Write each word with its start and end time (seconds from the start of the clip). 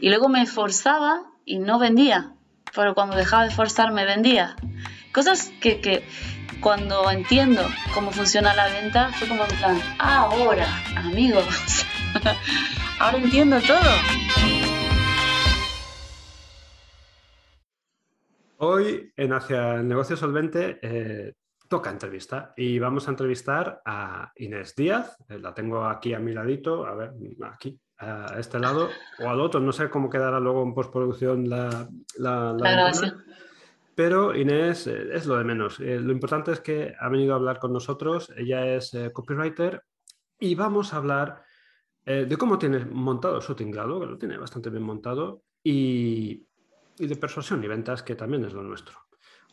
Y 0.00 0.08
luego 0.08 0.28
me 0.28 0.42
esforzaba 0.42 1.22
y 1.44 1.58
no 1.58 1.78
vendía, 1.78 2.34
pero 2.74 2.94
cuando 2.94 3.16
dejaba 3.16 3.44
de 3.44 3.50
forzar 3.50 3.92
me 3.92 4.04
vendía. 4.04 4.56
Cosas 5.12 5.52
que, 5.60 5.80
que 5.80 6.04
cuando 6.60 7.10
entiendo 7.10 7.62
cómo 7.94 8.10
funciona 8.10 8.54
la 8.54 8.66
venta, 8.68 9.10
fue 9.12 9.28
como 9.28 9.44
en 9.44 9.56
plan, 9.56 9.78
ahora, 9.98 10.66
amigos, 10.96 11.86
ahora 12.98 13.18
entiendo 13.18 13.60
todo. 13.60 13.78
Hoy 18.58 19.12
en 19.16 19.32
Hacia 19.32 19.76
el 19.76 19.88
Negocio 19.88 20.16
Solvente 20.16 20.78
eh, 20.82 21.32
toca 21.66 21.88
entrevista 21.88 22.52
y 22.56 22.78
vamos 22.78 23.08
a 23.08 23.12
entrevistar 23.12 23.80
a 23.86 24.32
Inés 24.36 24.74
Díaz. 24.74 25.16
Eh, 25.28 25.38
la 25.38 25.54
tengo 25.54 25.86
aquí 25.86 26.12
a 26.12 26.18
mi 26.18 26.34
ladito, 26.34 26.84
a 26.84 26.94
ver, 26.94 27.12
aquí, 27.50 27.80
a 28.00 28.38
este 28.38 28.58
lado 28.58 28.88
o 29.18 29.28
al 29.28 29.40
otro. 29.40 29.60
No 29.60 29.72
sé 29.72 29.90
cómo 29.90 30.10
quedará 30.10 30.40
luego 30.40 30.62
en 30.62 30.74
postproducción 30.74 31.48
la, 31.48 31.88
la, 32.18 32.54
grabación. 32.58 33.24
Pero 33.94 34.34
Inés 34.34 34.86
eh, 34.86 35.08
es 35.12 35.26
lo 35.26 35.36
de 35.36 35.44
menos. 35.44 35.78
lo 35.78 36.12
importante 36.12 36.52
es 36.52 36.60
que 36.60 36.94
ha 36.98 37.08
venido 37.08 37.34
a 37.34 37.36
hablar 37.36 37.58
con 37.58 37.72
nosotros. 37.72 38.32
Ella 38.36 38.66
es 38.66 38.92
copywriter 39.12 39.82
y 40.38 40.54
vamos 40.54 40.94
a 40.94 40.96
hablar 40.96 41.42
de 42.06 42.36
cómo 42.36 42.58
tiene 42.58 42.84
montado 42.86 43.40
su 43.40 43.54
tinglado, 43.54 44.00
que 44.00 44.06
lo 44.06 44.18
tiene 44.18 44.36
bastante 44.36 44.68
bien 44.68 44.82
montado, 44.82 45.44
y, 45.62 46.44
y 46.98 47.06
de 47.06 47.16
persuasión 47.16 47.62
y 47.62 47.68
ventas, 47.68 48.02
que 48.02 48.16
también 48.16 48.44
es 48.44 48.52
lo 48.52 48.62
nuestro. 48.62 48.98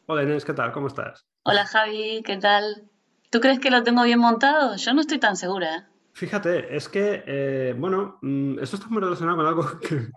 Hola 0.08 0.24
Inés, 0.24 0.46
¿qué 0.46 0.54
tal? 0.54 0.72
¿Cómo 0.72 0.88
estás? 0.88 1.28
Hola 1.44 1.66
Javi, 1.66 2.22
¿qué 2.26 2.38
tal? 2.38 2.90
¿Tú 3.30 3.42
crees 3.42 3.60
que 3.60 3.72
lo 3.72 3.84
tengo 3.84 4.04
bien 4.04 4.20
montado? 4.20 4.76
Yo 4.78 4.94
no 4.94 5.02
estoy 5.02 5.20
tan 5.20 5.36
segura. 5.36 5.90
Fíjate, 6.18 6.76
es 6.76 6.90
que, 6.90 7.24
eh, 7.26 7.76
bueno, 7.78 8.18
mm, 8.22 8.60
esto 8.60 8.76
está 8.76 8.88
muy 8.90 9.02
relacionado 9.02 9.38
con 9.38 9.46
algo 9.46 9.64
que, 9.80 10.10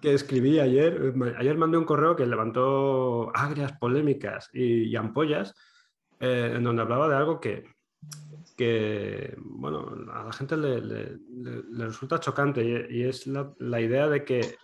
que, 0.00 0.14
escribí 0.14 0.58
ayer. 0.60 1.14
Ayer 1.38 1.58
mandé 1.58 1.78
un 1.78 1.84
correo 1.84 2.16
que 2.16 2.26
levantó 2.26 3.30
agrias 3.34 3.72
polémicas 3.78 4.48
y, 4.52 4.94
ampollas, 4.96 5.54
eh, 6.20 6.52
en 6.56 6.64
donde 6.64 6.82
hablaba 6.82 7.08
de 7.08 7.16
algo 7.16 7.40
que, 7.40 7.64
que 8.56 9.34
bueno, 9.38 9.94
a 10.12 10.24
la 10.24 10.32
gente 10.32 10.56
le, 10.56 10.80
le, 10.80 11.18
resulta 11.84 12.20
chocante 12.20 12.88
y, 12.88 13.02
es 13.02 13.26
la, 13.26 13.52
la, 13.58 13.80
idea 13.80 14.08
de 14.08 14.24
que 14.24 14.56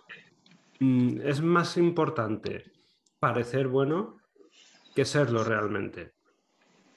Mm, 0.83 1.21
es 1.23 1.41
más 1.41 1.77
importante 1.77 2.71
parecer 3.17 3.69
bueno 3.69 4.17
que 4.93 5.05
serlo 5.05 5.43
realmente. 5.45 6.13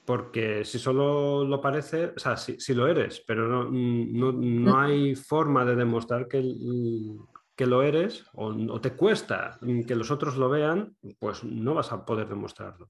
Porque 0.07 0.63
si 0.63 0.79
solo 0.79 1.43
lo 1.43 1.59
parece, 1.59 2.13
o 2.15 2.17
sea, 2.17 2.37
si, 2.37 2.73
lo 2.73 2.87
eres, 2.87 3.21
pero 3.27 3.45
no, 3.45 3.69
mm, 3.69 4.63
no, 4.63 4.79
hay 4.79 5.15
forma 5.15 5.65
de 5.65 5.75
demostrar 5.75 6.29
que, 6.29 6.41
que 7.53 7.65
lo 7.65 7.83
eres 7.83 8.25
o, 8.31 8.79
te 8.79 8.93
cuesta 8.93 9.59
que 9.85 9.95
los 9.95 10.09
otros 10.09 10.37
lo 10.37 10.47
vean, 10.47 10.95
pues 11.19 11.43
no 11.43 11.73
vas 11.73 11.91
a 11.91 12.05
poder 12.05 12.29
demostrarlo. 12.29 12.89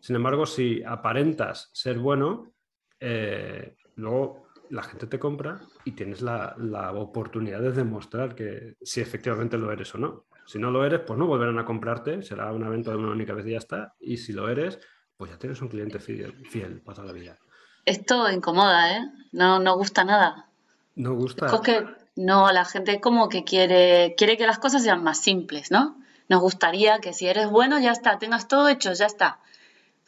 Sin 0.00 0.16
embargo, 0.16 0.44
si 0.44 0.82
aparentas 0.82 1.70
ser 1.72 2.00
bueno, 2.00 2.52
eh, 2.98 3.76
luego 3.94 4.48
la 4.70 4.82
gente 4.82 5.06
te 5.06 5.20
compra 5.20 5.60
y 5.84 5.92
tienes 5.92 6.20
la, 6.20 6.56
oportunidad 6.96 7.60
de 7.60 7.70
demostrar 7.70 8.34
que 8.34 8.74
si 8.82 9.00
efectivamente 9.00 9.56
lo 9.56 9.70
eres 9.70 9.94
o 9.94 9.98
no. 9.98 10.26
Si 10.46 10.58
no 10.58 10.72
lo 10.72 10.84
eres, 10.84 11.02
pues 11.06 11.16
no 11.16 11.28
volverán 11.28 11.60
a 11.60 11.64
comprarte, 11.64 12.22
será 12.22 12.52
una 12.52 12.68
venta 12.68 12.90
de 12.90 12.96
una 12.96 13.12
única 13.12 13.34
vez 13.34 13.46
y 13.46 13.52
ya 13.52 13.58
está. 13.58 13.94
Y 14.00 14.16
si 14.16 14.32
lo 14.32 14.48
eres, 14.48 14.80
pues 15.20 15.30
ya 15.30 15.38
tienes 15.38 15.60
un 15.60 15.68
cliente 15.68 16.00
fiel, 16.00 16.32
fiel 16.48 16.80
para 16.80 16.96
toda 16.96 17.08
la 17.08 17.12
vida. 17.12 17.36
Esto 17.84 18.30
incomoda, 18.30 18.96
¿eh? 18.96 19.10
No, 19.32 19.58
no 19.58 19.76
gusta 19.76 20.02
nada. 20.02 20.48
No 20.96 21.14
gusta. 21.14 21.46
Es 21.46 21.60
que 21.60 21.86
no, 22.16 22.50
la 22.52 22.64
gente 22.64 23.00
como 23.00 23.28
que 23.28 23.44
quiere, 23.44 24.14
quiere 24.16 24.38
que 24.38 24.46
las 24.46 24.58
cosas 24.58 24.82
sean 24.82 25.04
más 25.04 25.20
simples, 25.20 25.70
¿no? 25.70 26.00
Nos 26.30 26.40
gustaría 26.40 27.00
que 27.00 27.12
si 27.12 27.26
eres 27.26 27.50
bueno, 27.50 27.78
ya 27.78 27.92
está, 27.92 28.18
tengas 28.18 28.48
todo 28.48 28.68
hecho, 28.68 28.94
ya 28.94 29.04
está 29.04 29.40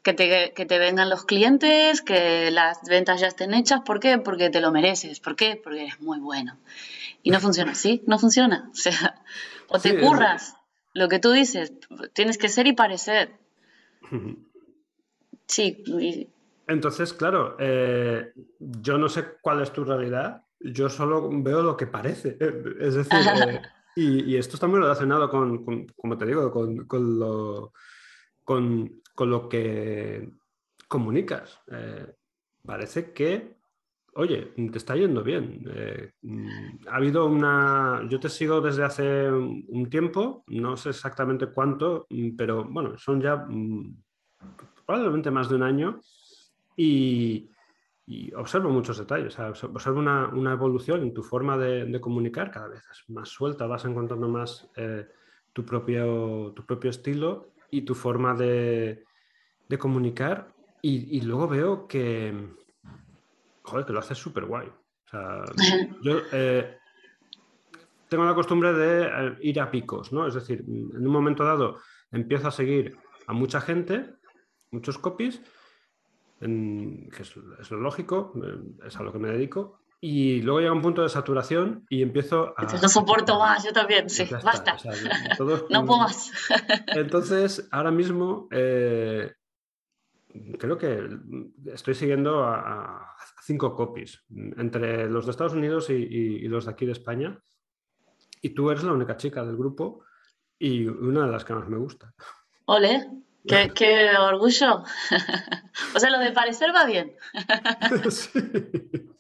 que 0.02 0.14
te, 0.66 0.78
vengan 0.78 1.08
los 1.08 1.24
clientes, 1.24 2.03
que 2.03 2.50
las 2.50 2.82
ventas 2.82 3.20
ya 3.20 3.28
estén 3.28 3.54
hechas. 3.54 3.82
¿Por 3.82 4.00
qué? 4.00 4.19
Porque 4.19 4.50
te 4.50 4.60
lo 4.60 4.72
mereces. 4.72 5.20
¿Por 5.20 5.37
qué? 5.37 5.60
Porque 5.62 5.82
eres 5.82 6.00
muy 6.00 6.19
bueno. 6.19 6.58
Y 7.22 7.31
no 7.31 7.38
funciona 7.38 7.72
así, 7.72 8.03
no 8.06 8.19
funciona. 8.19 8.70
O 8.72 8.76
sea, 8.76 9.22
o 9.69 9.78
te 9.78 10.00
curras 10.00 10.56
lo 10.92 11.08
que 11.08 11.19
tú 11.19 11.31
dices, 11.31 11.72
tienes 12.12 12.37
que 12.37 12.48
ser 12.48 12.66
y 12.66 12.72
parecer. 12.72 13.38
Sí. 15.47 16.28
Entonces, 16.66 17.12
claro, 17.12 17.56
eh, 17.58 18.32
yo 18.58 18.98
no 18.98 19.08
sé 19.08 19.25
cuál 19.41 19.62
es 19.62 19.72
tu 19.72 19.84
realidad, 19.84 20.42
yo 20.60 20.88
solo 20.88 21.28
veo 21.30 21.62
lo 21.62 21.76
que 21.76 21.86
parece. 21.86 22.38
Es 22.80 22.94
decir, 22.94 23.10
eh, 23.48 23.62
y, 23.97 24.36
esto 24.36 24.56
está 24.56 24.66
muy 24.66 24.81
relacionado 24.81 25.28
con, 25.28 25.86
como 25.97 26.19
te 26.19 26.26
digo, 26.26 26.50
con, 26.50 26.86
con 26.86 27.19
lo... 27.19 27.72
Con, 28.44 29.02
con 29.14 29.31
lo 29.31 29.48
que 29.48 30.32
comunicas. 30.88 31.60
Eh, 31.70 32.14
parece 32.64 33.12
que, 33.12 33.56
oye, 34.14 34.52
te 34.70 34.78
está 34.78 34.94
yendo 34.94 35.22
bien. 35.22 35.64
Eh, 35.75 36.12
ha 36.88 36.97
habido 36.97 37.26
una... 37.26 38.06
Yo 38.08 38.20
te 38.20 38.28
sigo 38.28 38.60
desde 38.60 38.84
hace 38.84 39.31
un 39.31 39.88
tiempo, 39.88 40.44
no 40.48 40.76
sé 40.76 40.91
exactamente 40.91 41.47
cuánto, 41.47 42.06
pero 42.36 42.64
bueno, 42.64 42.98
son 42.98 43.20
ya 43.20 43.36
mm, 43.36 44.02
probablemente 44.92 45.30
más 45.30 45.48
de 45.48 45.54
un 45.54 45.62
año 45.62 46.00
y, 46.76 47.48
observo 48.36 48.69
muchos 48.69 48.98
detalles, 48.98 49.38
observo 49.38 50.00
una, 50.00 50.53
evolución 50.53 51.03
en 51.03 51.14
tu 51.14 51.22
forma 51.22 51.56
de, 51.56 51.98
comunicar, 51.98 52.50
cada 52.50 52.69
vez 52.69 52.82
es 52.91 53.08
más 53.08 53.31
suelta, 53.31 53.66
vas 53.66 53.86
encontrando 53.86 54.28
más 54.28 54.69
eh, 54.76 55.08
tu, 55.54 55.64
propio, 55.64 56.52
tu 56.54 56.66
propio 56.66 56.91
estilo 56.91 57.52
y 57.70 57.82
tu 57.82 57.94
forma 57.94 58.34
de, 58.34 59.04
comunicar 59.78 60.52
y, 60.82 61.22
luego 61.22 61.48
veo 61.48 61.86
que, 61.86 62.54
joder, 63.62 63.86
que 63.86 63.92
lo 63.94 64.00
haces 64.00 64.19
súper 64.19 64.44
guay. 64.44 64.69
yo 66.02 66.19
eh, 66.32 66.76
tengo 68.10 68.26
la 68.26 68.34
costumbre 68.34 68.75
de 68.75 69.04
eh, 69.06 69.36
ir 69.41 69.58
a 69.58 69.70
picos, 69.70 70.12
¿no? 70.12 70.26
Es 70.26 70.34
decir, 70.34 70.62
en 70.69 71.06
un 71.06 71.12
momento 71.12 71.44
dado 71.44 71.78
empiezo 72.10 72.48
a 72.48 72.50
seguir 72.50 72.98
a 73.26 73.32
mucha 73.32 73.62
gente, 73.62 74.16
muchos 74.72 74.99
copies, 74.99 75.41
que 76.41 77.09
es, 77.21 77.34
es, 77.60 77.71
lo 77.71 77.78
lógico, 77.78 78.33
eh, 78.44 78.87
es 78.87 78.97
a 78.97 79.03
lo 79.03 79.12
que 79.12 79.19
me 79.19 79.31
dedico, 79.31 79.83
y 80.05 80.43
luego 80.43 80.59
llega 80.59 80.72
un 80.72 80.83
punto 80.83 81.03
de 81.03 81.09
saturación 81.09 81.87
y 81.88 82.03
empiezo 82.03 82.55
a... 82.56 82.65
No 82.65 82.88
soporto 82.88 83.38
más, 83.38 83.65
yo 83.65 83.72
también, 83.72 84.11
sí, 84.11 84.28
basta. 84.43 84.77
no 85.71 85.87
puedo 85.87 85.99
más. 86.00 86.32
Entonces, 86.88 87.69
ahora 87.71 87.93
mismo 87.93 88.49
eh, 88.50 89.32
creo 90.59 90.77
que 90.77 91.09
estoy 91.66 91.94
siguiendo 91.94 92.43
a, 92.43 93.15
cinco 93.44 93.77
copies, 93.77 94.25
entre 94.56 95.09
los 95.09 95.25
de 95.25 95.31
Estados 95.31 95.53
Unidos 95.53 95.88
y, 95.91 96.49
los 96.49 96.65
de 96.65 96.72
aquí 96.72 96.84
de 96.84 96.93
España. 96.93 97.41
Y 98.41 98.50
tú 98.50 98.72
eres 98.72 98.82
la 98.82 98.94
única 98.94 99.16
chica 99.16 99.44
del 99.44 99.56
grupo 99.56 100.05
y 100.59 100.84
una 100.84 101.27
de 101.27 101.31
las 101.31 101.44
que 101.44 101.55
más 101.55 101.69
me 101.69 101.78
gusta. 101.78 102.12
Ole, 102.65 103.09
qué, 103.47 103.72
qué 103.75 104.16
orgullo. 104.16 104.84
o 105.94 106.00
sea, 106.00 106.10
lo 106.10 106.19
de 106.19 106.32
parecer 106.32 106.75
va 106.75 106.84
bien. 106.84 107.12
sí. 108.10 109.10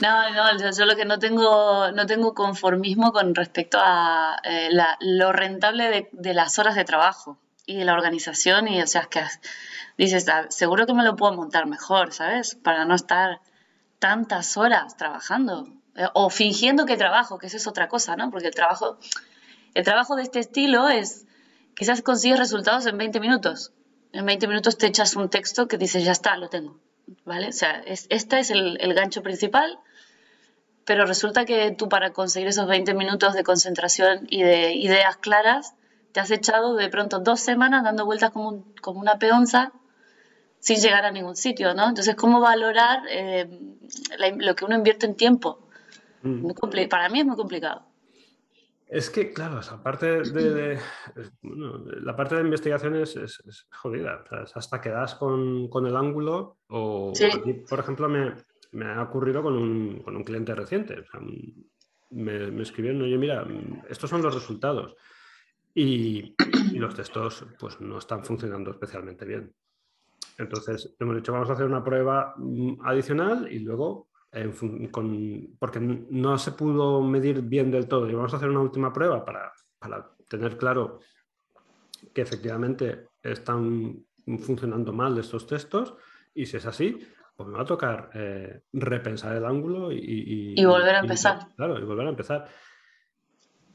No, 0.00 0.30
no, 0.30 0.70
yo, 0.70 0.84
lo 0.84 0.96
que 0.96 1.04
no 1.04 1.18
tengo, 1.18 1.90
no 1.92 2.06
tengo 2.06 2.34
conformismo 2.34 3.12
con 3.12 3.34
respecto 3.34 3.78
a 3.80 4.36
eh, 4.42 4.68
lo 5.00 5.32
rentable 5.32 6.08
de, 6.12 6.34
las 6.34 6.58
horas 6.58 6.74
de 6.74 6.84
trabajo 6.84 7.38
y 7.66 7.76
de 7.76 7.84
la 7.84 7.94
organización 7.94 8.68
y 8.68 8.82
o 8.82 8.86
sea, 8.86 9.02
es 9.02 9.06
que 9.08 9.22
dices, 9.96 10.28
ah, 10.28 10.46
seguro 10.50 10.86
que 10.86 10.94
me 10.94 11.04
lo 11.04 11.16
puedo 11.16 11.32
montar 11.32 11.66
mejor, 11.66 12.12
¿sabes? 12.12 12.56
Para 12.56 12.84
no 12.84 12.94
estar 12.94 13.40
tantas 13.98 14.56
horas 14.56 14.96
trabajando 14.96 15.68
eh, 15.94 16.06
o 16.14 16.28
fingiendo 16.28 16.84
que 16.84 16.96
trabajo, 16.96 17.38
que 17.38 17.46
eso 17.46 17.56
es 17.56 17.66
otra 17.66 17.88
cosa, 17.88 18.16
¿no? 18.16 18.30
Porque 18.30 18.48
el 18.48 18.54
trabajo, 18.54 18.98
el 19.74 19.84
trabajo 19.84 20.16
de 20.16 20.24
este 20.24 20.40
estilo 20.40 20.88
es 20.88 21.26
quizás 21.76 22.02
consigues 22.02 22.38
resultados 22.38 22.86
en 22.86 22.98
20 22.98 23.20
minutos. 23.20 23.72
En 24.12 24.26
20 24.26 24.48
minutos 24.48 24.78
te 24.78 24.86
echas 24.86 25.14
un 25.14 25.28
texto 25.30 25.68
que 25.68 25.78
dices, 25.78 26.04
ya 26.04 26.12
está, 26.12 26.36
lo 26.36 26.48
tengo. 26.48 26.80
¿vale? 27.24 27.48
O 27.48 27.52
sea, 27.52 27.80
es, 27.86 28.06
este 28.10 28.40
es 28.40 28.50
el, 28.50 28.94
gancho 28.94 29.22
principal, 29.22 29.78
pero 30.84 31.04
resulta 31.06 31.44
que 31.44 31.70
tú 31.72 31.88
para 31.88 32.12
conseguir 32.12 32.48
esos 32.48 32.66
20 32.66 32.94
minutos 32.94 33.34
de 33.34 33.44
concentración 33.44 34.26
y 34.30 34.42
de 34.42 34.74
ideas 34.74 35.16
claras, 35.16 35.74
te 36.12 36.20
has 36.20 36.30
echado 36.30 36.74
de 36.76 36.88
pronto 36.88 37.18
dos 37.18 37.40
semanas 37.40 37.84
dando 37.84 38.06
vueltas 38.06 38.30
como, 38.30 38.64
como 38.80 39.00
una 39.00 39.18
peonza 39.18 39.72
sin 40.60 40.78
llegar 40.78 41.04
a 41.04 41.12
ningún 41.12 41.36
sitio, 41.36 41.74
¿no? 41.74 41.88
Entonces, 41.88 42.16
¿cómo 42.16 42.40
valorar 42.40 43.02
eh, 43.10 43.48
lo 44.38 44.56
que 44.56 44.64
uno 44.64 44.76
invierte 44.76 45.06
en 45.06 45.14
tiempo? 45.14 45.60
Mm. 46.22 46.48
para 46.88 47.08
mí 47.08 47.20
es 47.20 47.26
muy 47.26 47.36
complicado. 47.36 47.85
Es 48.88 49.10
que, 49.10 49.32
claro, 49.32 49.60
aparte 49.70 50.22
de, 50.32 50.78
la 51.42 52.14
parte 52.14 52.36
de 52.36 52.42
investigación 52.42 52.96
es, 52.96 53.38
jodida. 53.72 54.24
hasta 54.54 54.80
que 54.80 54.90
das 54.90 55.16
con, 55.16 55.68
el 55.86 55.96
ángulo 55.96 56.58
o, 56.68 57.12
por 57.68 57.78
ejemplo, 57.80 58.08
me, 58.08 58.84
ha 58.86 59.02
ocurrido 59.02 59.42
con 59.42 59.56
un, 59.56 60.24
cliente 60.24 60.54
reciente. 60.54 61.04
me, 62.10 62.62
escribieron, 62.62 63.02
oye, 63.02 63.18
mira, 63.18 63.46
estos 63.88 64.08
son 64.08 64.22
los 64.22 64.34
resultados. 64.34 64.94
Y, 65.78 66.34
los 66.78 66.94
textos 66.94 67.46
pues 67.58 67.78
no 67.82 67.98
están 67.98 68.24
funcionando 68.24 68.70
especialmente 68.70 69.26
bien. 69.26 69.54
Entonces, 70.38 70.94
hemos 70.98 71.16
dicho, 71.16 71.32
vamos 71.32 71.50
a 71.50 71.52
hacer 71.52 71.66
una 71.66 71.84
prueba 71.84 72.34
mm, 72.38 72.80
adicional 72.82 73.50
y 73.50 73.58
luego, 73.58 74.08
porque 75.58 75.80
no 75.80 76.38
se 76.38 76.52
pudo 76.52 77.02
medir 77.02 77.42
bien 77.42 77.70
del 77.70 77.88
todo, 77.88 78.08
y 78.08 78.14
vamos 78.14 78.32
a 78.34 78.36
hacer 78.36 78.50
una 78.50 78.60
última 78.60 78.92
prueba 78.92 79.24
para, 79.24 79.52
para 79.78 80.10
tener 80.28 80.56
claro 80.56 81.00
que 82.12 82.22
efectivamente 82.22 83.08
están 83.22 84.04
funcionando 84.38 84.92
mal 84.92 85.18
estos 85.18 85.46
textos 85.46 85.94
y 86.34 86.46
si 86.46 86.56
es 86.56 86.66
así, 86.66 86.98
pues 87.36 87.48
me 87.48 87.56
va 87.56 87.62
a 87.62 87.66
tocar 87.66 88.10
eh, 88.14 88.62
repensar 88.72 89.36
el 89.36 89.44
ángulo 89.44 89.92
y, 89.92 90.54
y, 90.56 90.64
volver 90.64 90.96
a 90.96 91.00
empezar. 91.00 91.48
claro, 91.56 91.78
y 91.78 91.84
volver 91.84 92.06
a 92.06 92.10
empezar. 92.10 92.48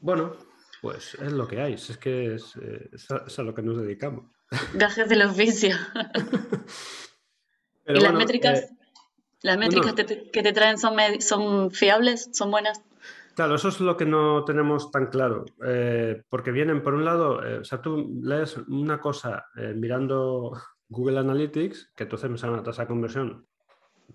Bueno, 0.00 0.36
pues 0.80 1.14
es 1.14 1.32
lo 1.32 1.46
que 1.46 1.60
hay, 1.60 1.74
es 1.74 1.96
que 1.96 2.34
es, 2.34 2.56
eh, 2.60 2.90
a, 3.10 3.42
lo 3.42 3.54
que 3.54 3.62
nos 3.62 3.78
dedicamos. 3.78 4.24
Gajes 4.74 5.08
del 5.08 5.22
oficio. 5.22 5.76
¿Y 7.86 8.00
las 8.00 8.14
métricas? 8.14 8.62
Eh, 8.62 8.81
¿Las 9.42 9.58
métricas 9.58 9.94
que 9.94 10.42
te 10.42 10.52
traen 10.52 10.78
son, 10.78 10.96
son 11.20 11.70
fiables? 11.70 12.30
¿Son 12.32 12.50
buenas? 12.50 12.82
Claro, 13.34 13.54
eso 13.54 13.68
es 13.68 13.80
lo 13.80 13.96
que 13.96 14.04
no 14.04 14.44
tenemos 14.44 14.90
tan 14.90 15.06
claro, 15.06 15.46
porque 16.28 16.52
vienen, 16.52 16.82
por 16.82 16.94
un 16.94 17.04
lado, 17.04 17.40
o 17.60 17.64
sea, 17.64 17.80
tú 17.80 18.20
lees 18.22 18.58
una 18.68 19.00
cosa 19.00 19.46
mirando 19.74 20.52
Google 20.88 21.18
Analytics, 21.18 21.92
que 21.96 22.04
entonces 22.04 22.30
me 22.30 22.36
sale 22.36 22.52
una 22.52 22.62
tasa 22.62 22.82
de 22.82 22.88
conversión 22.88 23.46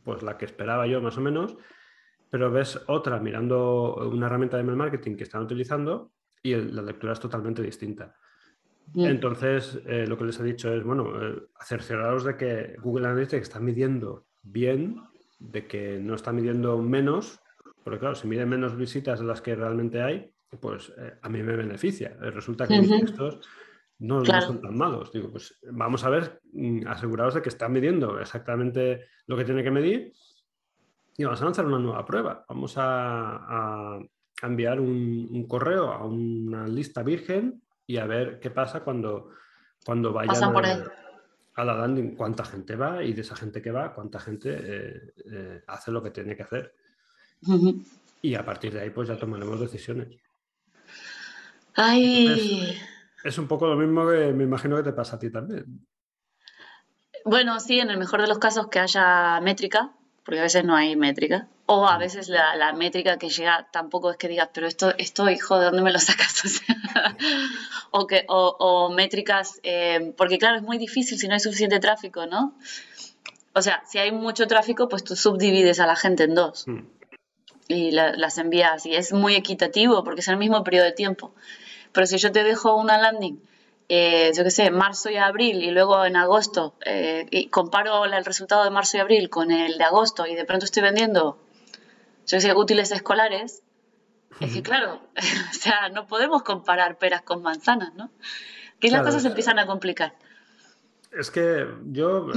pues 0.03 0.23
la 0.23 0.37
que 0.37 0.45
esperaba 0.45 0.87
yo 0.87 1.01
más 1.01 1.17
o 1.17 1.21
menos, 1.21 1.57
pero 2.29 2.51
ves 2.51 2.79
otra 2.87 3.19
mirando 3.19 3.95
una 3.95 4.27
herramienta 4.27 4.57
de 4.57 4.63
email 4.63 4.77
marketing 4.77 5.15
que 5.15 5.23
están 5.23 5.43
utilizando 5.43 6.11
y 6.41 6.55
la 6.55 6.81
lectura 6.81 7.13
es 7.13 7.19
totalmente 7.19 7.61
distinta. 7.61 8.15
Entonces, 8.95 9.81
eh, 9.85 10.05
lo 10.07 10.17
que 10.17 10.23
les 10.23 10.39
he 10.39 10.43
dicho 10.43 10.73
es, 10.73 10.81
bueno, 10.81 11.11
eh, 11.21 11.43
cercioraros 11.61 12.23
de 12.23 12.37
que 12.37 12.75
Google 12.81 13.07
Analytics 13.07 13.41
está 13.41 13.59
midiendo 13.59 14.27
bien, 14.43 15.01
de 15.39 15.67
que 15.67 15.99
no 15.99 16.15
está 16.15 16.31
midiendo 16.31 16.77
menos, 16.79 17.39
porque 17.83 17.99
claro, 17.99 18.15
si 18.15 18.27
mide 18.27 18.45
menos 18.45 18.75
visitas 18.75 19.19
de 19.19 19.25
las 19.25 19.41
que 19.41 19.55
realmente 19.55 20.01
hay, 20.01 20.31
pues 20.59 20.93
eh, 20.97 21.13
a 21.21 21.29
mí 21.29 21.43
me 21.43 21.55
beneficia. 21.55 22.15
Resulta 22.19 22.67
que 22.67 22.79
mis 22.79 22.89
textos 22.89 23.47
no, 23.99 24.23
son 24.25 24.61
tan 24.61 24.77
malos. 24.77 25.11
Digo, 25.11 25.31
pues 25.31 25.59
vamos 25.71 26.03
a 26.03 26.09
ver, 26.09 26.41
mm, 26.53 26.87
asegurados 26.87 27.35
de 27.35 27.41
que 27.41 27.49
está 27.49 27.67
midiendo 27.67 28.19
exactamente 28.19 29.05
lo 29.25 29.37
que 29.37 29.45
tiene 29.45 29.63
que 29.63 29.71
medir 29.71 30.13
y 31.17 31.23
vamos 31.23 31.41
a 31.41 31.45
lanzar 31.45 31.65
una 31.65 31.79
nueva 31.79 32.05
prueba. 32.05 32.45
Vamos 32.47 32.75
a, 32.77 33.99
enviar 34.43 34.79
un, 34.79 35.47
correo 35.47 35.91
a 35.91 36.05
una 36.05 36.67
lista 36.67 37.01
virgen 37.01 37.63
y 37.87 37.97
a 37.97 38.05
ver 38.05 38.39
qué 38.39 38.51
pasa 38.51 38.81
cuando, 38.81 39.31
cuando 39.83 40.13
vayan 40.13 40.43
a, 40.43 40.93
la 41.63 41.73
landing, 41.73 42.15
cuánta 42.15 42.45
gente 42.45 42.75
va 42.75 43.03
y 43.03 43.13
de 43.13 43.21
esa 43.21 43.35
gente 43.35 43.61
que 43.61 43.71
va, 43.71 43.93
cuánta 43.93 44.19
gente 44.19 44.57
eh, 44.59 45.13
eh, 45.31 45.63
hace 45.67 45.91
lo 45.91 46.03
que 46.03 46.11
tiene 46.11 46.35
que 46.35 46.43
hacer. 46.43 46.73
Y 48.21 48.35
a 48.35 48.45
partir 48.45 48.73
de 48.73 48.81
ahí 48.81 48.89
pues 48.89 49.07
ya 49.07 49.17
tomaremos 49.17 49.59
decisiones. 49.59 50.09
Ay. 51.75 52.77
Es 53.23 53.37
un 53.37 53.47
poco 53.47 53.67
lo 53.67 53.75
mismo 53.75 54.07
que 54.09 54.33
me 54.33 54.43
imagino 54.43 54.77
que 54.77 54.83
te 54.83 54.93
pasa 54.93 55.15
a 55.15 55.19
ti 55.19 55.29
también. 55.29 55.87
Bueno, 57.25 57.59
sí, 57.59 57.79
en 57.79 57.89
el 57.89 57.97
mejor 57.97 58.21
de 58.21 58.27
los 58.27 58.39
casos 58.39 58.67
que 58.67 58.79
haya 58.79 59.39
métrica, 59.41 59.91
porque 60.23 60.39
a 60.39 60.43
veces 60.43 60.63
no 60.63 60.75
hay 60.75 60.95
métrica, 60.95 61.47
o 61.67 61.85
a 61.85 61.97
mm. 61.97 61.99
veces 61.99 62.29
la, 62.29 62.73
métrica 62.73 63.17
que 63.17 63.29
llega 63.29 63.67
tampoco 63.71 64.09
es 64.09 64.17
que 64.17 64.27
digas, 64.27 64.49
pero 64.53 64.67
esto, 64.67 64.93
esto 64.97 65.29
hijo, 65.29 65.59
¿de 65.59 65.65
dónde 65.65 65.81
me 65.81 65.91
lo 65.91 65.99
sacas? 65.99 66.43
O, 67.91 68.05
que, 68.05 68.25
o, 68.27 68.89
métricas, 68.89 69.59
eh, 69.63 70.13
porque 70.17 70.37
claro, 70.37 70.57
es 70.57 70.63
muy 70.63 70.77
difícil 70.77 71.17
si 71.17 71.27
no 71.27 71.33
hay 71.33 71.39
suficiente 71.39 71.79
tráfico, 71.79 72.25
¿no? 72.25 72.53
O 73.53 73.61
sea, 73.61 73.81
si 73.87 73.97
hay 73.97 74.11
mucho 74.11 74.45
tráfico, 74.45 74.87
pues 74.89 75.03
tú 75.03 75.15
subdivides 75.15 75.79
a 75.79 75.87
la 75.87 75.95
gente 75.95 76.23
en 76.23 76.35
dos 76.35 76.67
mm. 76.67 76.79
y 77.69 77.91
las 77.91 78.37
envías 78.37 78.85
y 78.85 78.95
es 78.95 79.13
muy 79.13 79.35
equitativo 79.35 80.03
porque 80.03 80.21
es 80.21 80.27
el 80.27 80.37
mismo 80.37 80.63
periodo 80.63 80.85
de 80.85 80.91
tiempo. 80.91 81.33
Pero 81.91 82.05
si 82.07 82.17
yo 82.17 82.31
te 82.31 82.43
dejo 82.43 82.75
una 82.75 82.97
landing, 82.97 83.41
eh, 83.89 84.31
yo 84.35 84.43
qué 84.43 84.51
sé, 84.51 84.69
marzo 84.69 85.09
y 85.09 85.17
abril 85.17 85.63
y 85.63 85.71
luego 85.71 86.03
en 86.05 86.17
agosto, 86.17 86.75
eh, 86.85 87.25
y 87.31 87.47
comparo 87.47 88.05
el 88.05 88.25
resultado 88.25 88.63
de 88.63 88.69
marzo 88.69 88.97
y 88.97 88.99
abril 88.99 89.29
con 89.29 89.49
el 89.51 89.77
de 89.77 89.83
agosto 89.83 90.27
y 90.27 90.35
de 90.35 90.45
pronto 90.45 90.65
estoy 90.65 90.83
vendiendo, 90.83 91.37
yo 92.27 92.39
sé, 92.39 92.53
útiles 92.53 92.91
escolares, 92.91 93.63
es 94.39 94.53
que 94.53 94.61
claro, 94.61 95.01
o 95.51 95.53
sea, 95.53 95.89
no 95.89 96.05
podemos 96.07 96.43
comparar 96.43 96.97
peras 96.97 97.23
con 97.23 97.41
manzanas, 97.41 97.93
¿no? 97.95 98.11
Que 98.79 98.91
las 98.91 99.01
cosas 99.01 99.23
se 99.23 99.29
empiezan 99.29 99.57
a 99.57 99.65
complicar. 99.65 100.13
Es 101.11 101.31
que 101.31 101.65
yo, 101.85 102.29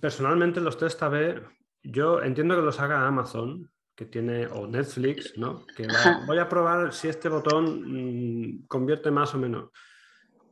personalmente, 0.00 0.60
los 0.60 0.76
test 0.76 1.00
A-B, 1.02 1.40
yo 1.84 2.20
entiendo 2.22 2.56
que 2.56 2.62
los 2.62 2.80
haga 2.80 3.06
Amazon, 3.06 3.70
que 3.94 4.06
tiene, 4.06 4.46
o 4.46 4.66
Netflix, 4.66 5.36
¿no? 5.36 5.64
Que 5.76 5.86
voy 6.26 6.38
a 6.38 6.48
probar 6.48 6.92
si 6.92 7.08
este 7.08 7.28
botón 7.28 8.54
mm, 8.56 8.66
convierte 8.66 9.12
más 9.12 9.34
o 9.34 9.38
menos. 9.38 9.70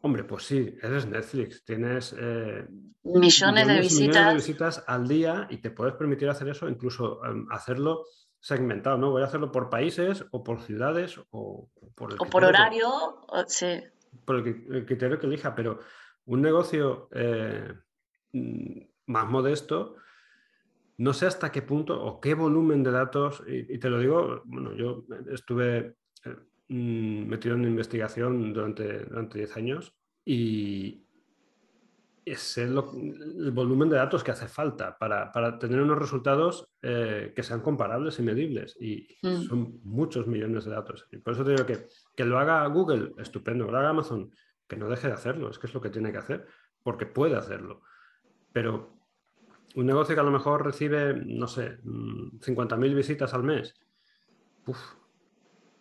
Hombre, 0.02 0.24
pues 0.24 0.44
sí, 0.44 0.76
eres 0.80 1.06
Netflix, 1.06 1.64
tienes 1.64 2.14
eh, 2.18 2.66
millones, 3.02 3.66
de 3.66 3.80
visitas. 3.80 4.28
de 4.28 4.34
visitas 4.34 4.84
al 4.86 5.08
día 5.08 5.46
y 5.50 5.58
te 5.58 5.70
puedes 5.70 5.94
permitir 5.94 6.28
hacer 6.28 6.48
eso, 6.48 6.68
incluso 6.68 7.24
em, 7.24 7.46
hacerlo 7.50 8.04
segmentado, 8.40 8.96
¿no? 8.96 9.10
Voy 9.10 9.22
a 9.22 9.26
hacerlo 9.26 9.52
por 9.52 9.68
países 9.70 10.24
o 10.30 10.42
por 10.42 10.62
ciudades 10.62 11.20
o 11.30 11.68
por, 11.94 12.14
o 12.14 12.24
por 12.26 12.44
horario, 12.44 13.20
sí. 13.46 13.80
Por 14.24 14.36
el, 14.36 14.86
criterio 14.86 15.18
que 15.18 15.26
elija, 15.26 15.54
pero 15.54 15.78
un 16.24 16.40
negocio 16.40 17.08
eh, 17.12 17.74
más 18.32 19.28
modesto, 19.28 19.96
no 20.96 21.12
sé 21.12 21.26
hasta 21.26 21.52
qué 21.52 21.62
punto 21.62 22.02
o 22.02 22.20
qué 22.20 22.34
volumen 22.34 22.82
de 22.82 22.90
datos, 22.90 23.42
y, 23.46 23.78
te 23.78 23.90
lo 23.90 23.98
digo, 23.98 24.42
bueno, 24.44 24.74
yo 24.74 25.04
estuve 25.30 25.96
eh, 26.24 26.36
mm, 26.68 27.26
metido 27.28 27.54
en 27.54 27.64
investigación 27.64 28.52
durante, 28.52 29.04
durante 29.04 29.38
10 29.38 29.56
años 29.56 29.94
y 30.24 31.06
es 32.32 32.58
el, 32.58 32.74
volumen 33.52 33.88
de 33.88 33.96
datos 33.96 34.22
que 34.22 34.30
hace 34.30 34.48
falta 34.48 34.96
para, 34.98 35.58
tener 35.58 35.80
unos 35.80 35.98
resultados 35.98 36.68
eh, 36.82 37.32
que 37.34 37.42
sean 37.42 37.60
comparables 37.60 38.18
y 38.18 38.22
medibles. 38.22 38.76
Y 38.80 39.06
mm. 39.22 39.42
son 39.42 39.80
muchos 39.82 40.26
millones 40.26 40.64
de 40.64 40.70
datos. 40.70 41.06
Y 41.10 41.18
por 41.18 41.34
eso 41.34 41.44
te 41.44 41.52
digo 41.52 41.66
que, 41.66 41.86
que 42.14 42.24
lo 42.24 42.38
haga 42.38 42.66
Google, 42.66 43.12
estupendo, 43.18 43.66
que 43.66 43.72
lo 43.72 43.78
haga 43.78 43.90
Amazon, 43.90 44.30
que 44.68 44.76
no 44.76 44.88
deje 44.88 45.08
de 45.08 45.14
hacerlo, 45.14 45.50
es 45.50 45.58
que 45.58 45.66
es 45.66 45.74
lo 45.74 45.80
que 45.80 45.90
tiene 45.90 46.12
que 46.12 46.18
hacer, 46.18 46.46
porque 46.82 47.06
puede 47.06 47.36
hacerlo. 47.36 47.82
Pero 48.52 49.00
un 49.74 49.86
negocio 49.86 50.14
que 50.14 50.20
a 50.20 50.24
lo 50.24 50.30
mejor 50.30 50.64
recibe, 50.64 51.14
no 51.14 51.46
sé, 51.46 51.78
50.000 51.82 52.76
mm, 52.76 52.94
visitas 52.94 53.34
al 53.34 53.42
mes, 53.42 53.74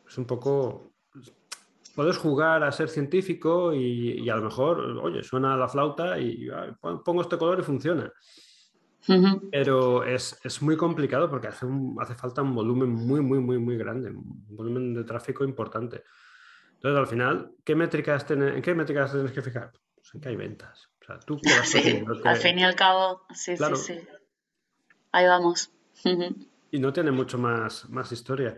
es 0.08 0.18
un 0.18 0.26
poco... 0.26 0.94
Puedes 2.00 2.18
jugar 2.18 2.64
a 2.64 2.72
ser 2.72 2.88
científico 2.88 3.74
y, 3.74 4.30
a 4.30 4.36
lo 4.38 4.44
mejor, 4.44 4.80
oye, 5.04 5.22
suena 5.22 5.58
la 5.58 5.68
flauta 5.68 6.18
y 6.18 6.48
pongo 6.80 7.22
este 7.22 7.38
color 7.38 7.60
y 7.60 7.64
funciona. 7.64 8.10
Pero 9.52 10.06
es, 10.06 10.62
muy 10.62 10.78
complicado 10.78 11.30
porque 11.30 11.48
hace, 11.48 11.66
hace 12.00 12.16
falta 12.16 12.42
un 12.42 12.56
volumen 12.56 12.90
muy, 12.90 13.20
muy, 13.20 13.40
muy, 13.40 13.58
muy 13.58 13.78
grande, 13.78 14.12
un 14.12 14.56
volumen 14.56 14.94
de 14.94 15.04
tráfico 15.04 15.44
importante. 15.44 16.04
Entonces, 16.76 17.00
al 17.00 17.08
final, 17.08 17.52
¿qué 17.66 17.76
métricas 17.76 18.26
¿en 18.32 18.62
qué 18.62 18.74
métricas 18.74 19.12
tienes 19.12 19.34
que 19.34 19.42
fijar? 19.42 19.72
Pues 19.96 20.16
en 20.16 20.22
que 20.22 20.30
hay 20.30 20.36
ventas 20.38 20.90
tú 21.26 21.40
Al 22.26 22.38
fin 22.38 22.60
y 22.60 22.64
al 22.64 22.76
cabo, 22.76 23.26
sí, 23.34 23.58
sí, 23.58 23.76
sí. 23.76 24.00
Ahí 25.12 25.26
vamos. 25.26 25.72
y 26.72 26.80
no 26.80 26.94
tiene 26.94 27.12
mucho 27.12 27.38
más, 27.38 27.90
más 27.90 28.12
historia. 28.12 28.56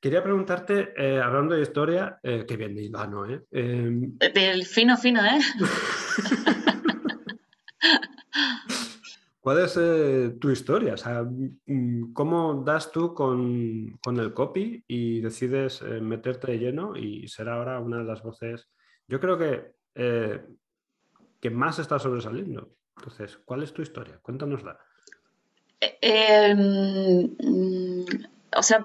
Quería 0.00 0.22
preguntarte, 0.22 0.92
eh, 0.96 1.20
hablando 1.20 1.54
de 1.54 1.62
historia, 1.62 2.18
eh, 2.22 2.44
que 2.46 2.56
bien 2.56 2.74
de 2.74 2.84
Ivano, 2.84 3.26
¿eh? 3.26 3.44
Em, 3.50 4.16
Del 4.18 4.64
fino, 4.64 4.96
fino, 4.96 5.24
¿eh? 5.24 5.40
¿Cuál 9.40 9.60
es 9.60 9.76
eh, 9.80 10.36
tu 10.40 10.50
historia? 10.50 10.94
O 10.94 10.96
sea, 10.96 11.24
mm, 11.24 12.12
¿cómo 12.12 12.62
das 12.64 12.92
tú 12.92 13.14
con, 13.14 13.98
con 14.02 14.18
el 14.20 14.34
copy 14.34 14.84
y 14.86 15.20
decides 15.20 15.82
meterte 15.82 16.52
de 16.52 16.58
lleno 16.58 16.96
y 16.96 17.26
ser 17.28 17.48
ahora 17.48 17.80
una 17.80 17.98
de 17.98 18.04
las 18.04 18.22
voces? 18.22 18.68
Yo 19.08 19.18
creo 19.20 19.38
que 19.38 19.78
que 21.40 21.50
más 21.50 21.78
está 21.78 21.98
sobresaliendo. 21.98 22.74
Entonces, 22.96 23.38
¿cuál 23.44 23.62
es 23.62 23.72
tu 23.72 23.82
historia? 23.82 24.18
Cuéntanosla. 24.20 24.78
Em, 25.80 27.34
o 28.56 28.62
sea, 28.62 28.84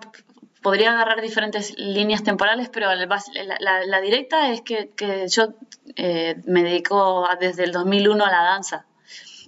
podría 0.64 0.94
agarrar 0.94 1.22
diferentes 1.22 1.78
líneas 1.78 2.24
temporales, 2.24 2.70
pero 2.70 2.88
la, 2.96 4.02
directa 4.02 4.50
es 4.52 4.62
que, 4.62 4.90
yo 5.28 5.50
eh, 5.96 6.42
me 6.46 6.64
dedico 6.64 7.28
desde 7.40 7.66
el 7.66 7.72
2001 7.72 8.26
a 8.26 8.32
la 8.32 8.44
danza. 8.44 8.86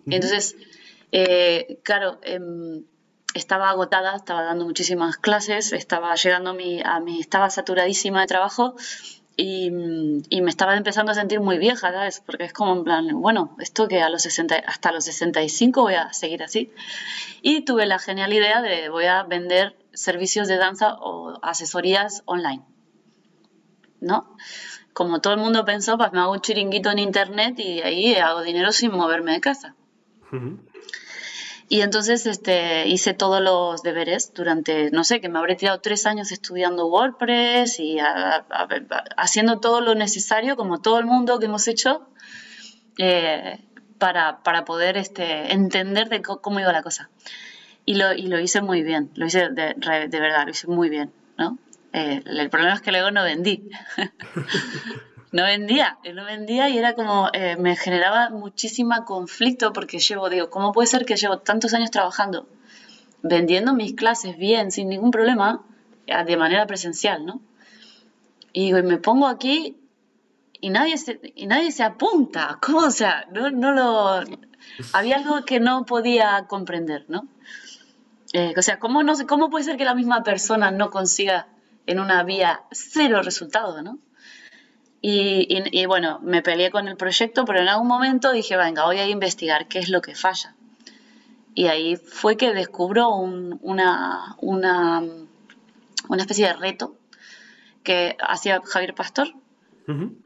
Entonces, 0.06 0.56
eh, 1.12 1.80
claro, 1.82 2.20
em, 2.22 2.84
estaba 3.34 3.70
agotada, 3.70 4.16
estaba 4.16 4.44
dando 4.44 4.66
muchísimas 4.66 5.18
clases, 5.18 5.74
estaba 5.74 6.14
llegando 6.16 6.52
a 6.52 6.54
mi, 6.54 6.82
a 6.84 7.00
mi 7.00 7.20
estaba 7.20 7.50
saturadísima 7.50 8.22
de 8.22 8.28
trabajo 8.28 8.76
y, 9.38 9.70
me 9.72 10.50
estaba 10.50 10.78
empezando 10.78 11.12
a 11.12 11.16
sentir 11.16 11.42
muy 11.42 11.58
vieja, 11.58 11.92
¿sabes? 11.92 12.22
Porque 12.26 12.46
es 12.46 12.54
como 12.54 12.74
en 12.74 12.84
plan, 12.84 13.22
bueno, 13.22 13.56
esto 13.60 13.88
que 13.88 14.02
a 14.02 14.10
los 14.10 14.22
60, 14.22 14.56
hasta 14.66 14.92
los 14.92 15.04
65 15.06 15.82
voy 15.82 15.96
a 15.96 16.14
seguir 16.14 16.44
así. 16.44 16.72
Y 17.42 17.62
tuve 17.66 17.86
la 17.86 18.00
genial 18.00 18.32
idea 18.34 18.62
de 18.62 18.90
voy 18.90 19.06
a 19.06 19.24
vender 19.24 19.76
servicios 19.94 20.48
de 20.48 20.58
danza 20.58 20.96
o 20.96 21.40
asesorías 21.42 22.24
online, 22.26 22.64
¿no? 24.00 24.36
Como 24.94 25.20
todo 25.20 25.34
el 25.34 25.40
mundo 25.40 25.66
pensó, 25.66 25.98
pues 25.98 26.14
me 26.14 26.20
hago 26.20 26.32
un 26.32 26.42
chiringuito 26.42 26.90
en 26.90 27.00
internet 27.00 27.60
y 27.60 27.82
ahí 27.82 28.16
hago 28.16 28.42
dinero 28.42 28.72
sin 28.72 28.92
moverme 28.92 29.34
de 29.34 29.42
casa. 29.42 29.76
Y 31.68 31.82
entonces 31.82 32.28
este, 32.28 32.88
hice 32.88 33.14
todos 33.14 33.42
los 33.42 33.82
deberes 33.82 34.34
durante, 34.34 34.92
no 34.92 35.04
sé, 35.04 35.20
que 35.20 35.30
me 35.30 35.40
habré 35.40 35.56
tirado 35.56 35.80
tres 35.82 36.06
años 36.06 36.32
estudiando 36.32 36.88
WordPress 36.88 37.80
y 37.80 37.98
haciendo 39.18 39.60
todo 39.60 39.82
lo 39.82 39.96
necesario, 39.96 40.56
como 40.56 40.80
todo 40.80 41.00
el 41.00 41.06
mundo 41.06 41.40
que 41.40 41.48
hemos 41.48 41.68
hecho, 41.68 42.08
eh, 43.00 43.60
para, 43.98 44.66
poder 44.66 44.98
este, 44.98 45.54
entender 45.54 46.10
de 46.10 46.22
cómo 46.22 46.60
iba 46.60 46.72
la 46.72 46.84
cosa. 46.84 47.10
Y 47.84 47.96
lo, 47.96 48.14
y 48.14 48.28
lo 48.28 48.40
hice 48.40 48.62
muy 48.62 48.84
bien, 48.84 49.12
lo 49.16 49.26
hice 49.26 49.50
de, 49.50 49.76
de 49.76 50.20
verdad, 50.20 50.46
lo 50.46 50.52
hice 50.52 50.68
muy 50.68 50.90
bien, 50.90 51.12
¿no? 51.38 51.58
Eh, 51.94 52.22
el 52.26 52.50
problema 52.50 52.76
es 52.76 52.82
que 52.82 52.92
luego 52.92 53.10
no 53.10 53.24
vendí. 53.24 53.70
no 55.36 55.44
vendía, 55.44 55.98
no 56.14 56.24
vendía 56.24 56.70
y 56.70 56.78
era 56.78 56.96
como, 56.96 57.30
eh, 57.34 57.58
me 57.58 57.76
generaba 57.76 58.30
muchísima 58.30 59.04
conflicto 59.04 59.74
porque 59.74 60.00
llevo, 60.00 60.30
digo, 60.30 60.50
¿cómo 60.50 60.72
puede 60.72 60.88
ser 60.88 61.04
que 61.04 61.18
llevo 61.18 61.40
tantos 61.40 61.74
años 61.74 61.92
trabajando, 61.92 62.48
vendiendo 63.22 63.74
mis 63.74 63.96
clases 63.96 64.38
bien, 64.38 64.72
sin 64.72 64.88
ningún 64.88 65.12
problema, 65.12 65.62
de 66.26 66.38
manera 66.38 66.66
presencial, 66.66 67.26
¿no? 67.26 67.42
Y 68.54 68.68
digo, 68.68 68.78
y 68.78 68.84
me 68.84 68.98
pongo 68.98 69.28
aquí 69.28 69.76
y 70.62 70.70
nadie 70.70 70.98
se, 70.98 71.20
y 71.36 71.48
nadie 71.48 71.74
se 71.74 71.84
apunta, 71.84 72.58
¿cómo? 72.66 72.78
O 72.78 72.92
sea, 72.92 73.26
no, 73.34 73.52
no 73.52 73.74
lo... 73.74 74.24
Había 74.94 75.18
algo 75.18 75.44
que 75.44 75.60
no 75.60 75.86
podía 75.86 76.46
comprender, 76.48 77.08
¿no? 77.10 77.28
Eh, 78.32 78.54
o 78.58 78.62
sea, 78.62 78.80
¿cómo, 78.80 79.04
no, 79.04 79.14
¿cómo 79.28 79.50
puede 79.50 79.66
ser 79.66 79.76
que 79.76 79.84
la 79.84 79.96
misma 79.96 80.24
persona 80.24 80.72
no 80.72 80.92
consiga 80.92 81.50
en 81.88 82.00
una 82.00 82.24
vía 82.24 82.64
cero 82.72 83.22
resultado, 83.22 83.82
¿no? 83.82 84.00
Y, 85.08 85.86
bueno, 85.86 86.20
me 86.24 86.42
peleé 86.42 86.72
con 86.72 86.88
el 86.88 86.98
proyecto, 86.98 87.46
pero 87.46 87.60
en 87.60 87.68
algún 87.68 87.88
momento 87.88 88.32
dije, 88.32 88.58
venga, 88.58 88.86
voy 88.86 88.98
a 88.98 89.08
investigar 89.08 89.68
qué 89.68 89.78
es 89.78 89.90
lo 89.90 90.02
que 90.02 90.16
falla. 90.16 90.56
Y 91.54 91.68
ahí 91.68 91.96
fue 91.96 92.38
que 92.38 92.54
descubro 92.54 93.10
una, 93.10 94.36
una, 94.42 95.04
una, 96.10 96.22
especie 96.24 96.48
de 96.48 96.54
reto 96.54 96.96
que 97.84 98.18
hacía 98.20 98.60
Javier 98.66 98.96
Pastor. 98.96 99.28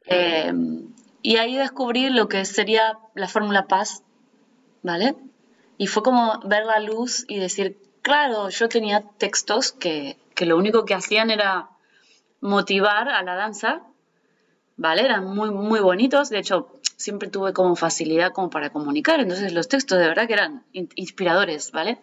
Eh, 0.06 0.54
y 1.24 1.36
ahí 1.36 1.58
descubrí 1.58 2.10
lo 2.10 2.30
que 2.30 2.46
sería 2.46 3.00
la 3.16 3.28
fórmula 3.28 3.68
paz, 3.68 4.04
¿vale? 4.82 5.18
Y 5.78 5.88
fue 5.88 6.04
como 6.04 6.40
ver 6.46 6.64
la 6.66 6.80
luz 6.80 7.26
y 7.28 7.38
decir, 7.38 7.78
claro, 8.02 8.48
yo 8.48 8.70
tenía 8.70 9.04
textos 9.18 9.74
que, 9.74 10.18
que 10.36 10.46
lo 10.46 10.58
único 10.58 10.86
que 10.86 10.94
hacían 10.94 11.32
era 11.32 11.68
motivar 12.40 13.10
a 13.10 13.22
la 13.24 13.36
danza 13.36 13.84
¿vale? 14.80 15.04
Eran 15.04 15.26
muy, 15.26 15.52
muy 15.52 15.82
bonitos, 15.82 16.30
de 16.30 16.40
hecho, 16.40 16.80
siempre 16.96 17.30
tuve 17.30 17.52
como 17.52 17.76
facilidad 17.76 18.32
como 18.32 18.50
para 18.50 18.70
comunicar, 18.70 19.20
entonces 19.20 19.52
los 19.52 19.68
textos 19.68 20.00
de 20.00 20.08
verdad 20.08 20.26
que 20.26 20.34
eran 20.34 20.64
inspiradores, 20.72 21.72
¿vale? 21.72 22.00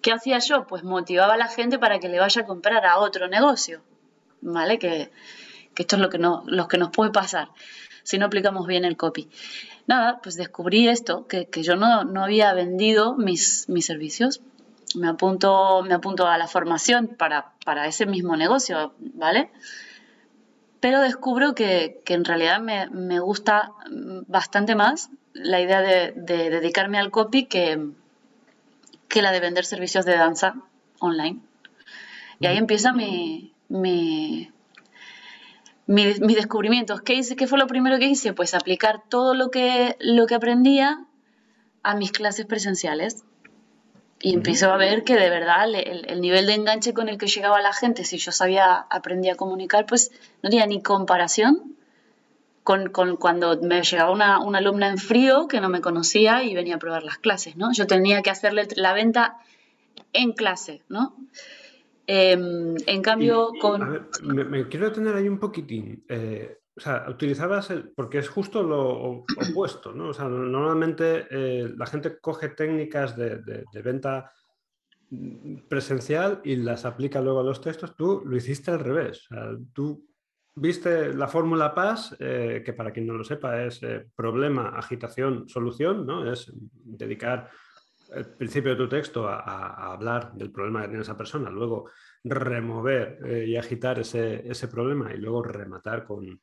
¿Qué 0.00 0.12
hacía 0.12 0.38
yo? 0.38 0.66
Pues 0.66 0.84
motivaba 0.84 1.34
a 1.34 1.36
la 1.36 1.48
gente 1.48 1.78
para 1.78 1.98
que 1.98 2.08
le 2.08 2.20
vaya 2.20 2.42
a 2.42 2.46
comprar 2.46 2.86
a 2.86 2.98
otro 2.98 3.26
negocio, 3.26 3.82
¿vale? 4.40 4.78
Que, 4.78 5.10
esto 5.76 5.96
es 5.96 6.02
lo 6.02 6.08
que, 6.08 6.18
no, 6.18 6.44
lo 6.46 6.68
que 6.68 6.78
nos 6.78 6.90
puede 6.90 7.10
pasar 7.10 7.48
si 8.04 8.16
no 8.18 8.26
aplicamos 8.26 8.66
bien 8.68 8.84
el 8.84 8.96
copy. 8.96 9.28
Nada, 9.88 10.20
pues 10.22 10.36
descubrí 10.36 10.86
esto, 10.88 11.26
que, 11.26 11.48
yo 11.62 11.74
no, 11.74 12.04
no, 12.04 12.22
había 12.22 12.52
vendido 12.54 13.16
mis, 13.16 13.68
mis 13.68 13.86
servicios. 13.86 14.40
Me 14.94 15.08
apunto, 15.08 15.82
me 15.82 15.94
apunto 15.94 16.28
a 16.28 16.38
la 16.38 16.46
formación 16.46 17.08
para, 17.08 17.54
para 17.64 17.88
ese 17.88 18.06
mismo 18.06 18.36
negocio, 18.36 18.94
¿vale? 18.98 19.50
Pero 20.84 21.00
descubro 21.00 21.54
que, 21.54 22.02
en 22.04 22.26
realidad 22.26 22.60
me, 22.60 23.18
gusta 23.18 23.72
bastante 24.28 24.74
más 24.74 25.08
la 25.32 25.58
idea 25.58 25.80
de, 25.80 26.12
dedicarme 26.14 26.98
al 26.98 27.10
copy 27.10 27.46
que, 27.46 27.88
que, 29.08 29.22
la 29.22 29.32
de 29.32 29.40
vender 29.40 29.64
servicios 29.64 30.04
de 30.04 30.18
danza 30.18 30.56
online. 31.00 31.40
Y 32.38 32.48
ahí 32.48 32.58
empieza 32.58 32.92
mi, 32.92 33.54
mi, 33.70 34.50
mis 35.86 36.20
descubrimientos. 36.20 37.00
¿Qué, 37.00 37.14
hice, 37.14 37.34
¿Qué 37.34 37.46
fue 37.46 37.58
lo 37.58 37.66
primero 37.66 37.98
que 37.98 38.04
hice? 38.04 38.34
Pues 38.34 38.52
aplicar 38.52 39.04
todo 39.08 39.32
lo 39.32 39.50
que, 39.50 39.96
lo 40.00 40.26
que 40.26 40.34
aprendía 40.34 41.06
a 41.82 41.94
mis 41.94 42.12
clases 42.12 42.44
presenciales. 42.44 43.24
Y 44.24 44.32
empiezo 44.32 44.72
a 44.72 44.78
ver 44.78 45.04
que 45.04 45.16
de 45.16 45.28
verdad 45.28 45.68
el, 45.74 46.18
nivel 46.22 46.46
de 46.46 46.54
enganche 46.54 46.94
con 46.94 47.10
el 47.10 47.18
que 47.18 47.26
llegaba 47.26 47.60
la 47.60 47.74
gente, 47.74 48.04
si 48.04 48.16
yo 48.16 48.32
sabía, 48.32 48.76
aprendía 48.88 49.34
a 49.34 49.36
comunicar, 49.36 49.84
pues 49.84 50.12
no 50.42 50.48
tenía 50.48 50.64
ni 50.66 50.80
comparación 50.80 51.76
con, 52.62 52.88
cuando 53.18 53.60
me 53.60 53.82
llegaba 53.82 54.10
una, 54.10 54.38
alumna 54.38 54.88
en 54.88 54.96
frío 54.96 55.46
que 55.46 55.60
no 55.60 55.68
me 55.68 55.82
conocía 55.82 56.42
y 56.42 56.54
venía 56.54 56.76
a 56.76 56.78
probar 56.78 57.02
las 57.02 57.18
clases, 57.18 57.56
¿no? 57.56 57.74
Yo 57.74 57.86
tenía 57.86 58.22
que 58.22 58.30
hacerle 58.30 58.66
la 58.76 58.94
venta 58.94 59.36
en 60.14 60.32
clase, 60.32 60.80
¿no? 60.88 61.14
Em, 62.06 62.76
en 62.86 63.02
cambio, 63.02 63.50
con... 63.60 64.08
me, 64.22 64.68
quiero 64.68 64.86
detener 64.86 65.16
ahí 65.16 65.28
un 65.28 65.38
poquitín. 65.38 66.02
Eh, 66.08 66.60
o 66.76 66.80
sea, 66.80 67.06
utilizabas, 67.08 67.70
el, 67.70 67.90
porque 67.90 68.18
es 68.18 68.28
justo 68.28 68.62
lo 68.62 69.24
opuesto, 69.50 69.92
¿no? 69.92 70.08
O 70.08 70.14
sea, 70.14 70.28
normalmente 70.28 71.26
eh, 71.30 71.72
la 71.76 71.86
gente 71.86 72.18
coge 72.18 72.48
técnicas 72.48 73.16
de, 73.16 73.64
venta 73.82 74.32
presencial 75.68 76.40
y 76.42 76.56
las 76.56 76.84
aplica 76.84 77.20
luego 77.20 77.40
a 77.40 77.44
los 77.44 77.60
textos. 77.60 77.94
Tú 77.94 78.22
lo 78.24 78.36
hiciste 78.36 78.72
al 78.72 78.80
revés. 78.80 79.26
O 79.30 79.34
sea, 79.34 79.50
tú 79.72 80.04
viste 80.56 81.14
la 81.14 81.28
fórmula 81.28 81.74
PAS, 81.74 82.16
eh, 82.18 82.62
que 82.64 82.72
para 82.72 82.90
quien 82.90 83.06
no 83.06 83.14
lo 83.14 83.22
sepa 83.22 83.62
es 83.62 83.80
eh, 83.84 84.06
problema, 84.16 84.70
agitación, 84.70 85.48
solución, 85.48 86.04
¿no? 86.04 86.30
Es 86.30 86.52
dedicar 86.56 87.50
el 88.12 88.26
principio 88.26 88.72
de 88.72 88.76
tu 88.76 88.88
texto 88.88 89.28
a, 89.28 89.92
hablar 89.92 90.32
del 90.34 90.50
problema 90.50 90.82
que 90.82 90.88
tiene 90.88 91.02
esa 91.02 91.16
persona, 91.16 91.50
luego 91.50 91.90
remover 92.24 93.46
y 93.46 93.56
agitar 93.56 93.98
ese, 93.98 94.48
ese 94.48 94.68
problema 94.68 95.12
y 95.12 95.18
luego 95.18 95.42
rematar 95.42 96.04
con, 96.04 96.40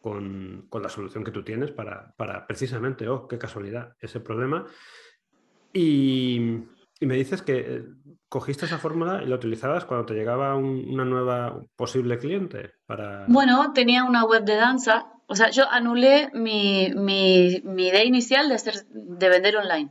con, 0.00 0.68
la 0.72 0.88
solución 0.88 1.24
que 1.24 1.30
tú 1.30 1.42
tienes 1.42 1.70
para, 1.70 2.14
precisamente, 2.46 3.08
oh, 3.08 3.28
qué 3.28 3.38
casualidad, 3.38 3.94
ese 4.00 4.20
problema. 4.20 4.66
Y, 5.72 6.62
me 7.00 7.14
dices 7.14 7.40
que 7.40 7.84
cogiste 8.28 8.66
esa 8.66 8.78
fórmula 8.78 9.22
y 9.22 9.26
la 9.26 9.36
utilizabas 9.36 9.86
cuando 9.86 10.04
te 10.04 10.14
llegaba 10.14 10.54
una 10.56 11.04
nueva 11.04 11.62
posible 11.74 12.18
cliente 12.18 12.72
para... 12.86 13.24
Bueno, 13.26 13.72
tenía 13.72 14.04
una 14.04 14.24
web 14.24 14.44
de 14.44 14.56
danza. 14.56 15.06
O 15.26 15.34
sea, 15.34 15.50
yo 15.50 15.64
anulé 15.70 16.30
mi, 16.34 16.84
idea 16.84 18.04
inicial 18.04 18.48
de, 18.48 18.54
hacer, 18.54 18.84
de 18.90 19.28
vender 19.28 19.56
online. 19.56 19.90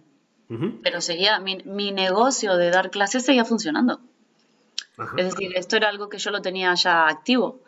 Pero 0.82 1.00
seguía, 1.00 1.40
mi, 1.40 1.92
negocio 1.92 2.58
de 2.58 2.72
dar 2.72 2.90
clases 2.90 3.24
seguía 3.24 3.46
funcionando. 3.46 4.02
Es 5.16 5.26
decir, 5.26 5.52
esto 5.56 5.78
era 5.78 5.90
algo 5.90 6.10
que 6.10 6.18
yo 6.18 6.32
lo 6.32 6.42
tenía 6.42 6.74
ya 6.74 7.08
activo. 7.08 7.64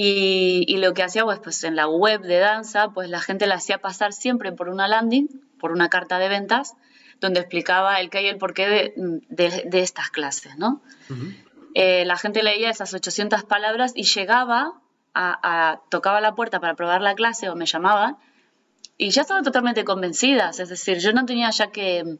Y, 0.00 0.76
lo 0.76 0.94
que 0.94 1.02
hacía, 1.02 1.24
pues, 1.24 1.40
pues 1.40 1.64
en 1.64 1.74
la 1.74 1.88
web 1.88 2.20
de 2.20 2.38
danza, 2.38 2.90
pues 2.90 3.10
la 3.10 3.20
gente 3.20 3.48
la 3.48 3.56
hacía 3.56 3.78
pasar 3.78 4.12
siempre 4.12 4.52
por 4.52 4.68
una 4.68 4.86
landing, 4.86 5.26
por 5.58 5.72
una 5.72 5.88
carta 5.88 6.20
de 6.20 6.28
ventas, 6.28 6.74
donde 7.20 7.40
explicaba 7.40 7.98
el 7.98 8.08
qué 8.08 8.22
y 8.22 8.26
el 8.26 8.38
porqué 8.38 8.68
de, 8.68 9.64
de, 9.66 9.80
estas 9.80 10.10
clases, 10.10 10.56
¿no? 10.56 10.80
Eh, 11.74 12.04
la 12.04 12.16
gente 12.16 12.44
leía 12.44 12.70
esas 12.70 12.94
800 12.94 13.42
palabras 13.42 13.90
y 13.96 14.04
llegaba, 14.04 14.74
a, 15.14 15.80
tocaba 15.88 16.20
la 16.20 16.36
puerta 16.36 16.60
para 16.60 16.76
probar 16.76 17.02
la 17.02 17.16
clase 17.16 17.48
o 17.48 17.56
me 17.56 17.66
llamaban 17.66 18.18
y 18.98 19.10
ya 19.10 19.22
estaban 19.22 19.42
totalmente 19.42 19.82
convencidas, 19.82 20.60
es 20.60 20.68
decir, 20.68 20.98
yo 20.98 21.12
no 21.12 21.26
tenía 21.26 21.50
ya 21.50 21.72
que 21.72 22.18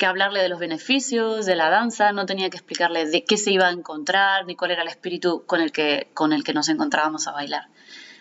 que 0.00 0.06
hablarle 0.06 0.40
de 0.40 0.48
los 0.48 0.58
beneficios 0.58 1.44
de 1.44 1.56
la 1.56 1.68
danza, 1.68 2.10
no 2.12 2.24
tenía 2.24 2.48
que 2.48 2.56
explicarle 2.56 3.04
de 3.04 3.22
qué 3.22 3.36
se 3.36 3.52
iba 3.52 3.68
a 3.68 3.70
encontrar, 3.70 4.46
ni 4.46 4.56
cuál 4.56 4.70
era 4.70 4.80
el 4.80 4.88
espíritu 4.88 5.44
con 5.44 5.60
el 5.60 5.72
que, 5.72 6.08
con 6.14 6.32
el 6.32 6.42
que 6.42 6.54
nos 6.54 6.70
encontrábamos 6.70 7.28
a 7.28 7.32
bailar. 7.32 7.68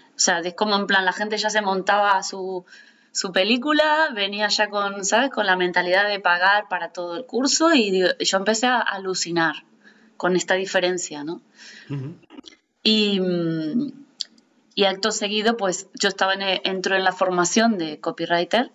O 0.10 0.20
sea, 0.20 0.40
es 0.40 0.54
como 0.56 0.76
en 0.76 0.88
plan, 0.88 1.06
la 1.06 1.14
gente 1.14 1.38
ya 1.38 1.50
se 1.50 1.62
montaba 1.62 2.22
su, 2.22 2.66
su 3.14 3.32
película, 3.32 4.10
venía 4.14 4.50
ya 4.50 4.70
con, 4.70 5.06
¿sabes? 5.06 5.30
Con 5.30 5.46
la 5.46 5.56
mentalidad 5.56 6.06
de 6.10 6.20
pagar 6.20 6.68
para 6.68 6.92
todo 6.92 7.16
el 7.16 7.26
curso 7.26 7.74
y 7.74 8.04
yo 8.20 8.38
empecé 8.38 8.68
a 8.68 8.80
alucinar 8.80 9.64
con 10.18 10.36
esta 10.36 10.56
diferencia, 10.56 11.24
¿no? 11.24 11.42
y, 12.84 13.22
y, 14.76 14.84
acto 14.84 15.12
seguido, 15.12 15.56
pues 15.56 15.88
yo 15.94 16.10
estaba 16.10 16.34
en, 16.34 16.60
entro 16.66 16.98
en 16.98 17.06
la 17.06 17.14
formación 17.14 17.78
de 17.78 18.02
copywriter 18.02 18.70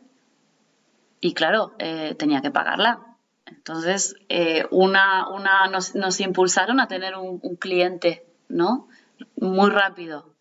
y 1.25 1.33
claro, 1.33 1.73
eh, 1.78 2.14
tenía 2.19 2.43
que 2.43 2.50
pagarla. 2.50 3.16
Entonces, 3.47 4.14
eh, 4.28 4.66
una, 4.71 5.31
una 5.31 5.69
nos, 5.69 6.21
impulsaron 6.21 6.81
a 6.81 6.87
tener 6.87 7.16
un, 7.16 7.38
cliente, 7.57 8.26
¿no? 8.50 8.88
Muy 9.37 9.71
rápido. 9.71 10.35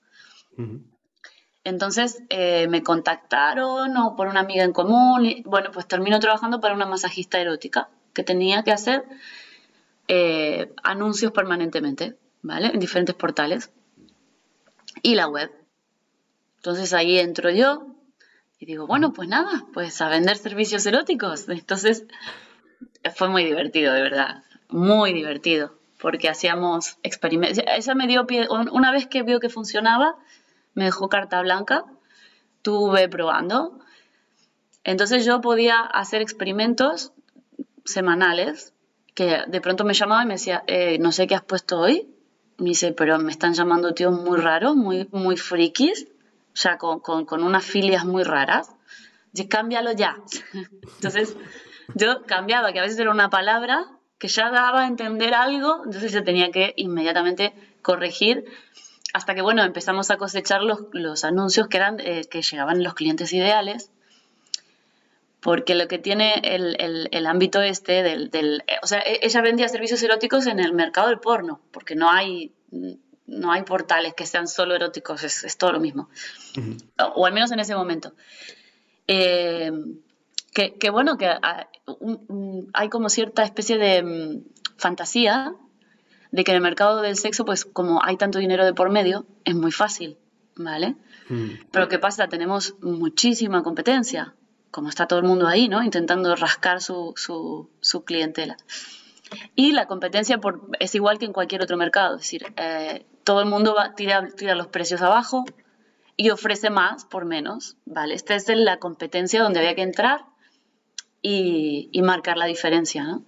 Entonces 1.64 2.22
eh, 2.28 2.68
me 2.68 2.84
contactaron 2.84 3.96
o 3.96 4.18
por 4.18 4.28
una 4.28 4.42
amiga 4.42 4.66
en 4.66 4.74
común. 4.74 5.26
Y, 5.26 5.44
bueno, 5.44 5.72
pues 5.72 5.88
termino 5.88 6.20
trabajando 6.20 6.60
para 6.60 6.76
una 6.76 6.86
masajista 6.86 7.40
erótica 7.40 7.88
que 8.12 8.24
tenía 8.24 8.64
que 8.64 8.74
hacer 8.74 9.06
eh, 10.10 10.74
anuncios 10.84 11.32
permanentemente, 11.32 12.18
¿vale? 12.42 12.72
En 12.74 12.80
diferentes 12.82 13.16
portales. 13.16 13.72
Y 15.02 15.16
la 15.16 15.30
web. 15.30 15.50
Entonces 16.58 16.92
ahí 16.92 17.20
entro 17.20 17.52
yo 17.52 17.93
y 18.64 18.66
digo, 18.66 18.88
bueno, 18.88 19.12
pues 19.12 19.28
nada, 19.28 19.66
pues 19.74 20.00
a 20.00 20.08
vender 20.08 20.38
servicios 20.38 20.86
eróticos. 20.86 21.50
Entonces 21.50 22.06
fue 23.14 23.28
muy 23.28 23.44
divertido, 23.44 23.94
de 23.94 24.02
verdad. 24.02 24.44
Muy 24.70 25.12
divertido. 25.12 25.74
Porque 26.00 26.30
hacíamos 26.30 26.98
experimentos. 27.04 27.62
Esa 27.68 27.94
me 27.94 28.08
dio 28.08 28.26
pie. 28.26 28.48
Una 28.50 28.94
vez 28.94 29.06
que 29.08 29.22
vio 29.22 29.42
que 29.42 29.50
funcionaba, 29.50 30.16
me 30.76 30.86
dejó 30.86 31.10
carta 31.10 31.42
blanca, 31.42 31.84
tuve 32.62 33.10
probando. 33.10 33.80
Entonces 34.86 35.26
yo 35.26 35.42
podía 35.42 35.82
hacer 35.82 36.22
experimentos 36.22 37.12
semanales, 37.84 38.74
que 39.14 39.42
de 39.46 39.60
pronto 39.60 39.84
me 39.84 39.94
llamaba 39.94 40.24
y 40.24 40.28
me 40.28 40.36
decía, 40.36 40.64
eh, 40.68 41.00
no 41.00 41.12
sé 41.12 41.28
qué 41.28 41.36
has 41.36 41.44
puesto 41.44 41.80
hoy. 41.80 42.08
Me 42.60 42.70
dice, 42.70 42.94
pero 42.94 43.20
me 43.20 43.32
están 43.32 43.56
llamando 43.56 43.94
tíos 43.94 44.18
muy 44.18 44.40
raros, 44.40 44.74
muy, 44.78 45.10
muy 45.12 45.36
frikis, 45.36 46.08
o 46.54 46.56
sea, 46.56 46.78
con, 46.78 47.00
con, 47.00 47.44
unas 47.44 47.66
filias 47.66 48.06
muy 48.06 48.24
raras. 48.24 48.70
Y 49.34 49.48
cámbialo 49.48 49.92
ya. 49.94 50.18
Entonces, 50.96 51.36
yo 51.96 52.24
cambiaba, 52.24 52.72
que 52.72 52.80
a 52.80 52.84
veces 52.84 53.00
era 53.00 53.12
una 53.12 53.30
palabra 53.30 53.86
que 54.20 54.28
ya 54.28 54.52
daba 54.52 54.84
a 54.84 54.88
entender 54.88 55.34
algo, 55.34 55.82
entonces 55.84 56.14
se 56.14 56.22
tenía 56.22 56.50
que 56.50 56.74
inmediatamente 56.78 57.54
corregir 57.82 58.46
hasta 59.14 59.36
que, 59.36 59.42
bueno, 59.42 59.64
empezamos 59.64 60.10
a 60.12 60.18
cosechar 60.18 60.64
los, 60.64 60.86
los 60.94 61.26
anuncios 61.26 61.68
que, 61.68 61.78
eran, 61.78 62.00
eh, 62.00 62.24
que 62.30 62.42
llegaban 62.42 62.84
los 62.84 62.94
clientes 62.94 63.34
ideales, 63.34 63.92
porque 65.40 65.76
lo 65.76 65.88
que 65.88 66.00
tiene 66.00 66.36
el, 66.44 66.78
el, 66.80 67.10
el 67.12 67.28
ámbito 67.28 67.62
este 67.62 68.02
del, 68.02 68.32
del, 68.32 68.64
eh, 68.68 68.78
O 68.82 68.88
sea, 68.88 69.00
e, 69.00 69.20
ella 69.24 69.42
vendía 69.42 69.68
servicios 69.68 70.02
eróticos 70.02 70.48
en 70.48 70.60
el 70.60 70.74
mercado 70.74 71.10
del 71.10 71.20
porno, 71.20 71.60
porque 71.72 71.96
no 71.96 72.10
hay, 72.10 72.54
no 73.28 73.52
hay 73.52 73.64
portales 73.64 74.14
que 74.14 74.26
sean 74.26 74.48
solo 74.48 74.76
eróticos, 74.76 75.24
es, 75.24 75.44
es 75.44 75.58
todo 75.58 75.72
lo 75.72 75.80
mismo. 75.80 76.10
o, 77.16 77.26
al 77.26 77.34
menos 77.34 77.52
en 77.52 77.60
ese 77.60 77.76
momento. 77.76 78.14
Eh, 79.08 79.72
que, 80.54 80.76
que, 80.76 80.90
bueno, 80.90 81.18
que 81.18 81.28
ah, 81.28 81.68
hay 82.74 82.90
como 82.90 83.10
cierta 83.10 83.44
especie 83.44 83.78
de 83.78 84.04
mm, 84.04 84.44
fantasía 84.78 85.56
de 86.32 86.44
que 86.44 86.52
en 86.52 86.56
el 86.56 86.62
mercado 86.62 87.02
del 87.02 87.16
sexo, 87.16 87.46
pues 87.46 87.64
como 87.66 88.04
hay 88.04 88.18
tanto 88.18 88.40
dinero 88.40 88.66
de 88.66 88.74
por 88.74 88.90
medio, 88.90 89.26
es 89.46 89.54
muy 89.54 89.72
fácil, 89.72 90.18
¿vale? 90.56 90.96
Mm. 91.30 91.66
Pero 91.72 91.88
¿qué 91.88 92.00
pasa? 92.00 92.28
Tenemos 92.28 92.76
muchísima 92.82 93.62
competencia, 93.62 94.34
como 94.72 94.90
está 94.90 95.08
todo 95.08 95.20
el 95.20 95.26
mundo 95.26 95.48
ahí, 95.48 95.70
¿no? 95.70 95.84
Intentando 95.84 96.36
rascar 96.36 96.82
su, 96.82 97.14
su, 97.16 98.04
clientela. 98.04 98.58
Y 99.56 99.74
la 99.74 99.86
competencia 99.86 100.40
por, 100.40 100.70
es 100.80 100.96
igual 100.96 101.20
que 101.20 101.26
en 101.26 101.34
cualquier 101.34 101.62
otro 101.62 101.78
mercado, 101.78 102.16
es 102.16 102.22
decir, 102.22 102.52
eh, 102.58 103.06
todo 103.24 103.42
el 103.42 103.50
mundo 103.50 103.76
va, 103.76 103.96
tira, 103.96 104.28
tira 104.36 104.56
los 104.56 104.68
precios 104.68 105.02
abajo 105.02 105.46
y 106.16 106.30
ofrece 106.30 106.70
más 106.70 107.06
por 107.06 107.26
menos, 107.26 107.78
¿vale? 107.86 108.14
Esta 108.14 108.36
es 108.36 108.48
la 108.50 108.78
competencia 108.78 109.42
donde 109.42 109.60
había 109.60 109.76
que 109.76 109.82
entrar 109.82 110.26
y, 111.22 111.90
y 111.92 112.02
marcar 112.02 112.38
la 112.38 112.46
diferencia, 112.46 113.04
¿no? 113.04 113.24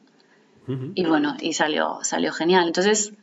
Y 0.68 1.06
bueno, 1.06 1.38
y 1.40 1.54
salió, 1.54 2.00
salió 2.02 2.34
genial. 2.34 2.66
Entonces, 2.66 3.14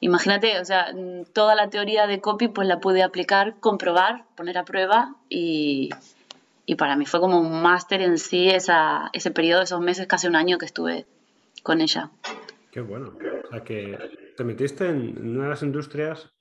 imagínate, 0.00 0.60
o 0.60 0.64
sea, 0.66 0.94
toda 1.32 1.54
la 1.54 1.70
teoría 1.70 2.06
de 2.06 2.20
copy 2.20 2.48
pues 2.48 2.68
la 2.68 2.78
pude 2.78 3.02
aplicar, 3.02 3.56
comprobar, 3.58 4.26
poner 4.36 4.58
a 4.58 4.64
prueba 4.64 5.14
y, 5.30 5.88
y 6.66 6.74
para 6.74 6.96
mí 6.96 7.06
fue 7.06 7.20
como 7.20 7.40
un 7.40 7.62
máster 7.62 8.02
en 8.02 8.18
sí 8.18 8.50
esa, 8.50 9.08
ese 9.14 9.30
periodo, 9.30 9.62
esos 9.62 9.80
meses, 9.80 10.06
casi 10.06 10.26
un 10.26 10.36
año 10.36 10.58
que 10.58 10.66
estuve 10.66 11.06
con 11.62 11.80
ella. 11.80 12.10
Qué 12.70 12.82
bueno. 12.82 13.14
O 13.44 13.50
sea, 13.50 13.64
que 13.64 13.98
te 14.40 14.44
metiste 14.44 14.88
en 14.88 15.38
las 15.38 15.62
industrias. 15.62 16.32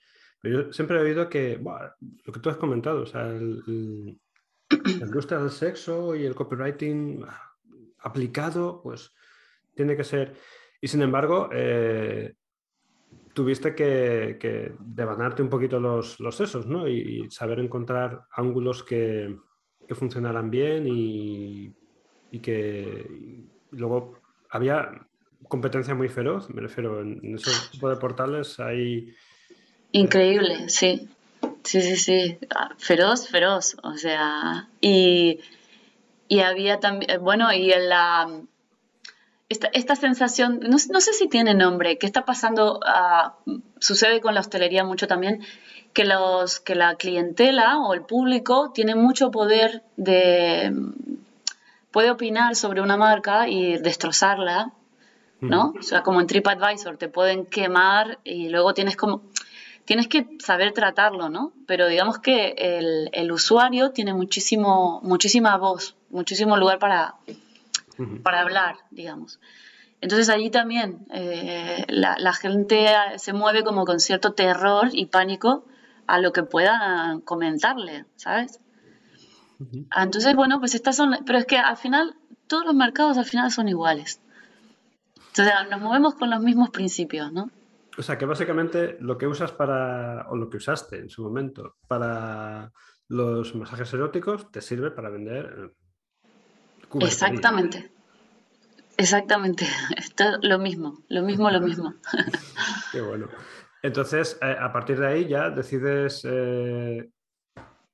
Yo 0.42 0.72
siempre 0.72 0.98
he 0.98 1.02
oído 1.02 1.28
que, 1.28 1.60
lo 1.60 2.32
que 2.32 2.40
tú 2.40 2.50
has 2.50 2.56
comentado, 2.56 3.02
o 3.02 3.06
sea, 3.06 3.26
la 3.26 5.06
industria 5.06 5.40
del 5.40 5.50
sexo 5.50 6.16
y 6.16 6.24
el 6.24 6.34
copywriting 6.34 7.26
aplicado, 7.98 8.82
pues 8.82 9.14
tiene 9.76 9.98
que 9.98 10.06
ser. 10.06 10.34
Y 10.80 10.88
sin 10.88 11.02
embargo, 11.02 11.50
eh, 11.52 12.36
tuviste 13.34 13.76
que, 13.76 14.38
que, 14.40 14.72
devanarte 14.80 15.42
un 15.42 15.50
poquito 15.50 15.78
los, 15.82 16.22
los 16.22 16.38
sesos, 16.38 16.66
¿no? 16.68 16.88
Y, 16.88 17.30
saber 17.30 17.60
encontrar 17.60 18.28
ángulos 18.32 18.82
que, 18.82 19.38
que 19.86 19.96
funcionaran 19.96 20.50
bien 20.50 20.88
y, 20.88 21.76
y 22.32 22.40
que 22.40 23.44
luego 23.72 24.22
había 24.52 25.06
competencia 25.48 25.96
muy 25.96 26.10
feroz, 26.10 26.50
me 26.50 26.62
refiero, 26.62 27.02
en, 27.02 27.36
ese 27.36 27.52
tipo 27.72 27.90
de 27.90 27.96
portales 27.96 28.60
hay... 28.60 29.14
Increíble, 29.92 30.70
sí. 30.70 31.10
Sí, 31.64 31.82
sí, 31.82 31.96
sí. 31.98 32.38
Feroz, 32.78 33.28
feroz. 33.28 33.76
O 33.84 33.96
sea, 33.96 34.70
y, 34.82 35.40
y 36.28 36.40
había 36.42 36.80
también, 36.80 37.22
bueno, 37.24 37.52
y 37.54 37.72
en 37.72 37.90
la 37.90 38.28
esta, 39.50 39.96
sensación, 39.96 40.60
no, 40.62 40.78
sé 40.78 41.14
si 41.14 41.28
tiene 41.28 41.56
nombre, 41.56 41.98
que 41.98 42.06
está 42.06 42.24
pasando, 42.24 42.80
ah, 42.86 43.36
sucede 43.80 44.22
con 44.22 44.36
la 44.36 44.42
hostelería 44.42 44.84
mucho 44.84 45.08
también, 45.08 45.42
que, 45.94 46.06
los, 46.06 46.60
que 46.60 46.76
la 46.76 46.96
clientela 46.96 47.80
o 47.80 47.96
el 47.96 48.04
público 48.04 48.72
tiene 48.74 48.94
mucho 48.94 49.32
poder 49.32 49.84
de, 49.98 50.72
puede 51.90 52.12
opinar 52.12 52.56
sobre 52.56 52.82
una 52.82 52.96
marca 52.96 53.48
y 53.50 53.78
destrozarla, 53.80 54.72
¿no? 55.42 55.74
O 55.78 55.82
sea, 55.82 56.04
como 56.04 56.22
en 56.22 56.28
TripAdvisor, 56.28 56.98
te 56.98 57.08
pueden 57.08 57.46
quemar 57.46 58.20
y 58.24 58.50
luego 58.50 58.74
tienes 58.74 58.96
como, 58.96 59.24
tienes 59.86 60.08
que 60.08 60.28
saber 60.40 60.74
tratarlo, 60.74 61.30
¿no? 61.30 61.54
Pero 61.66 61.88
digamos 61.88 62.20
que 62.20 62.56
el, 62.58 63.10
el 63.14 63.32
usuario 63.32 63.92
tiene 63.92 64.14
muchísimo, 64.14 65.02
muchísima 65.04 65.58
voz, 65.58 65.96
muchísimo 66.10 66.58
lugar 66.58 66.80
para, 66.80 67.16
para 68.24 68.42
hablar, 68.42 68.76
digamos. 68.92 69.40
Entonces 70.02 70.30
allí 70.30 70.50
también 70.50 71.06
eh, 71.12 71.86
la, 71.90 72.34
gente 72.34 72.88
se 73.18 73.34
mueve 73.34 73.64
como 73.64 73.86
con 73.86 74.00
cierto 74.00 74.34
terror 74.34 74.90
y 74.94 75.08
pánico 75.08 75.66
a 76.08 76.20
lo 76.20 76.32
que 76.32 76.44
puedan 76.44 77.22
comentarle, 77.22 78.06
¿sabes? 78.16 78.62
Ah, 79.92 80.04
entonces, 80.04 80.36
bueno, 80.36 80.60
pues 80.60 80.74
estas 80.74 80.96
son, 80.96 81.18
pero 81.26 81.38
es 81.38 81.46
que 81.46 81.58
al 81.58 81.76
final, 81.76 82.16
todos 82.48 82.66
los 82.66 82.76
mercados 82.76 83.18
al 83.18 83.26
final 83.26 83.52
son 83.52 83.68
iguales. 83.68 84.22
Entonces 85.40 85.70
nos 85.72 85.82
movemos 85.82 86.16
con 86.16 86.30
los 86.30 86.42
mismos 86.42 86.70
principios, 86.70 87.32
¿no? 87.32 87.50
O 87.98 88.02
sea, 88.02 88.18
que 88.18 88.26
básicamente 88.26 88.98
lo 89.00 89.18
que 89.18 89.26
usas 89.26 89.54
para, 89.54 90.28
o 90.30 90.36
lo 90.36 90.50
que 90.50 90.58
usaste 90.58 90.98
en 90.98 91.10
su 91.10 91.24
momento 91.24 91.78
para 91.88 92.72
los 93.08 93.56
masajes 93.56 93.94
eróticos, 93.94 94.52
te 94.52 94.62
sirve 94.62 94.92
para 94.92 95.10
vender 95.10 95.74
Exactamente. 97.00 97.90
Exactamente. 98.98 99.66
Esto 99.98 100.26
lo 100.42 100.60
mismo, 100.60 101.04
lo 101.08 101.22
mismo, 101.24 101.50
lo 101.50 101.62
mismo. 101.62 101.94
Qué 102.92 103.00
bueno. 103.00 103.30
Entonces, 103.82 104.38
eh, 104.42 104.56
a 104.60 104.74
partir 104.74 105.00
de 105.00 105.08
ahí 105.08 105.28
ya 105.28 105.50
decides 105.50 106.22
eh, 106.26 107.10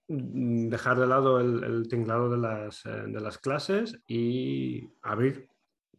dejar 0.07 0.97
de 0.99 1.07
lado 1.07 1.39
el, 1.39 1.87
tinglado 1.87 2.29
de 2.31 2.37
las, 2.37 2.85
eh, 2.87 3.03
de 3.05 3.21
las, 3.21 3.37
clases 3.37 3.99
y 4.07 4.89
abrir 5.03 5.47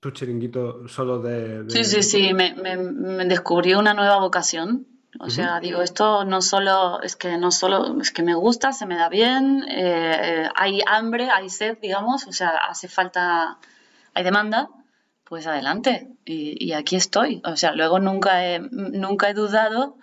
tu 0.00 0.10
chiringuito 0.10 0.86
solo 0.88 1.20
de... 1.20 1.64
Sí, 1.68 1.84
sí, 1.84 2.02
sí, 2.02 2.34
me, 2.34 2.54
me, 2.54 3.24
descubrí 3.24 3.74
una 3.74 3.94
nueva 3.94 4.18
vocación 4.18 4.86
o 5.18 5.30
sea, 5.30 5.60
digo, 5.60 5.82
esto 5.82 6.24
no 6.24 6.42
solo 6.42 7.00
es 7.02 7.16
que 7.16 7.38
no 7.38 7.50
solo 7.50 8.00
es 8.00 8.10
que 8.10 8.22
me 8.22 8.34
gusta, 8.34 8.72
se 8.72 8.86
me 8.86 8.96
da 8.96 9.08
bien, 9.08 9.64
eh, 9.68 10.48
hay 10.54 10.80
hambre, 10.86 11.30
hay 11.30 11.48
sed, 11.48 11.78
digamos, 11.80 12.26
o 12.26 12.32
sea, 12.32 12.50
hace 12.68 12.88
falta, 12.88 13.58
hay 14.14 14.24
demanda, 14.24 14.68
pues 15.24 15.46
adelante. 15.46 16.08
Y, 16.24 16.72
aquí 16.72 16.96
estoy. 16.96 17.40
O 17.44 17.56
sea, 17.56 17.72
luego 17.72 17.98
nunca 17.98 18.44
he, 18.44 18.60
nunca 18.60 19.30
he 19.30 19.34
dudado 19.34 19.96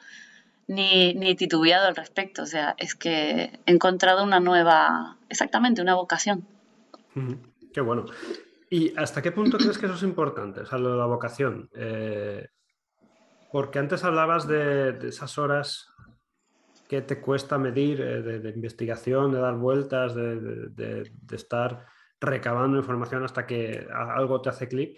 ni, 0.68 1.14
ni 1.14 1.36
titubeado 1.36 1.88
al 1.88 1.96
respecto. 1.96 2.44
O 2.44 2.48
sea, 2.48 2.76
es 2.78 2.96
que 2.96 3.60
he 3.66 3.72
encontrado 3.72 4.24
una 4.24 4.40
nueva, 4.40 5.18
exactamente, 5.30 5.82
una 5.82 5.96
vocación. 5.96 6.48
Qué 7.74 7.82
bueno. 7.82 8.06
¿Y 8.74 8.92
hasta 8.98 9.22
qué 9.22 9.32
punto 9.32 9.60
crees 9.60 9.78
que 9.78 9.86
eso 9.86 9.94
es 9.94 10.02
importante? 10.02 10.62
O 10.62 10.66
sea, 10.66 10.80
lo 10.80 10.94
de 10.94 10.98
la 10.98 11.06
vocación. 11.06 11.70
Eh, 11.76 12.48
porque 13.52 13.78
antes 13.78 14.04
hablabas 14.04 14.48
de, 14.48 14.98
esas 15.08 15.38
horas 15.38 15.94
que 16.88 17.04
te 17.04 17.22
cuesta 17.22 17.60
medir 17.60 18.02
eh, 18.02 18.24
de, 18.24 18.50
investigación, 18.50 19.32
de 19.32 19.38
dar 19.38 19.58
vueltas, 19.58 20.16
de, 20.16 21.04
estar 21.32 21.86
recabando 22.20 22.80
información 22.80 23.24
hasta 23.24 23.46
que 23.46 23.88
algo 23.94 24.42
te 24.42 24.50
hace 24.50 24.68
clic. 24.68 24.98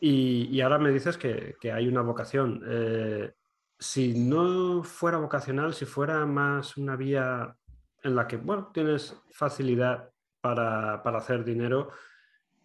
Y, 0.00 0.58
ahora 0.62 0.78
me 0.78 0.92
dices 0.92 1.18
que, 1.18 1.54
hay 1.70 1.86
una 1.86 2.00
vocación. 2.00 2.62
Eh, 2.66 3.34
si 3.78 4.14
no 4.14 4.82
fuera 4.82 5.18
vocacional, 5.18 5.74
si 5.74 5.84
fuera 5.84 6.24
más 6.24 6.78
una 6.78 6.96
vía 6.96 7.54
en 8.02 8.16
la 8.16 8.26
que, 8.26 8.38
bueno, 8.38 8.70
tienes 8.72 9.14
facilidad 9.30 10.08
para, 10.40 10.94
hacer 10.94 11.44
dinero, 11.44 11.90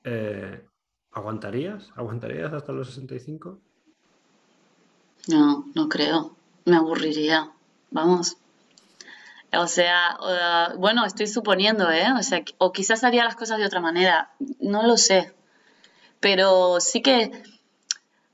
eh, 0.04 0.66
¿aguantarías? 1.12 1.92
¿Aguantarías 1.96 2.54
hasta 2.54 2.72
los 2.72 2.88
65? 2.88 3.60
No, 5.28 5.66
no 5.76 5.90
creo. 5.90 6.36
Me 6.66 6.78
aburriría. 6.78 7.52
Vamos. 7.92 8.38
O 9.54 9.68
sea, 9.68 10.18
bueno, 10.78 11.06
estoy 11.06 11.28
suponiendo, 11.28 11.90
¿eh? 11.90 12.08
O 12.18 12.24
sea, 12.24 12.44
o 12.58 12.72
quizás 12.72 13.04
haría 13.04 13.24
las 13.24 13.36
cosas 13.36 13.58
de 13.58 13.66
otra 13.66 13.80
manera. 13.80 14.32
No 14.60 14.86
lo 14.86 14.98
sé. 14.98 15.34
Pero 16.20 16.80
sí 16.80 17.02
que 17.02 17.32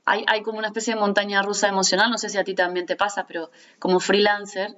hay, 0.04 0.24
hay 0.26 0.42
como 0.42 0.58
una 0.58 0.68
especie 0.68 0.94
de 0.94 1.00
montaña 1.00 1.42
rusa 1.42 1.68
emocional. 1.68 2.10
No 2.10 2.18
sé 2.18 2.28
si 2.28 2.38
a 2.38 2.44
ti 2.44 2.54
también 2.54 2.86
te 2.86 2.96
pasa, 2.96 3.26
pero 3.26 3.50
como 3.78 4.00
freelancer, 4.00 4.76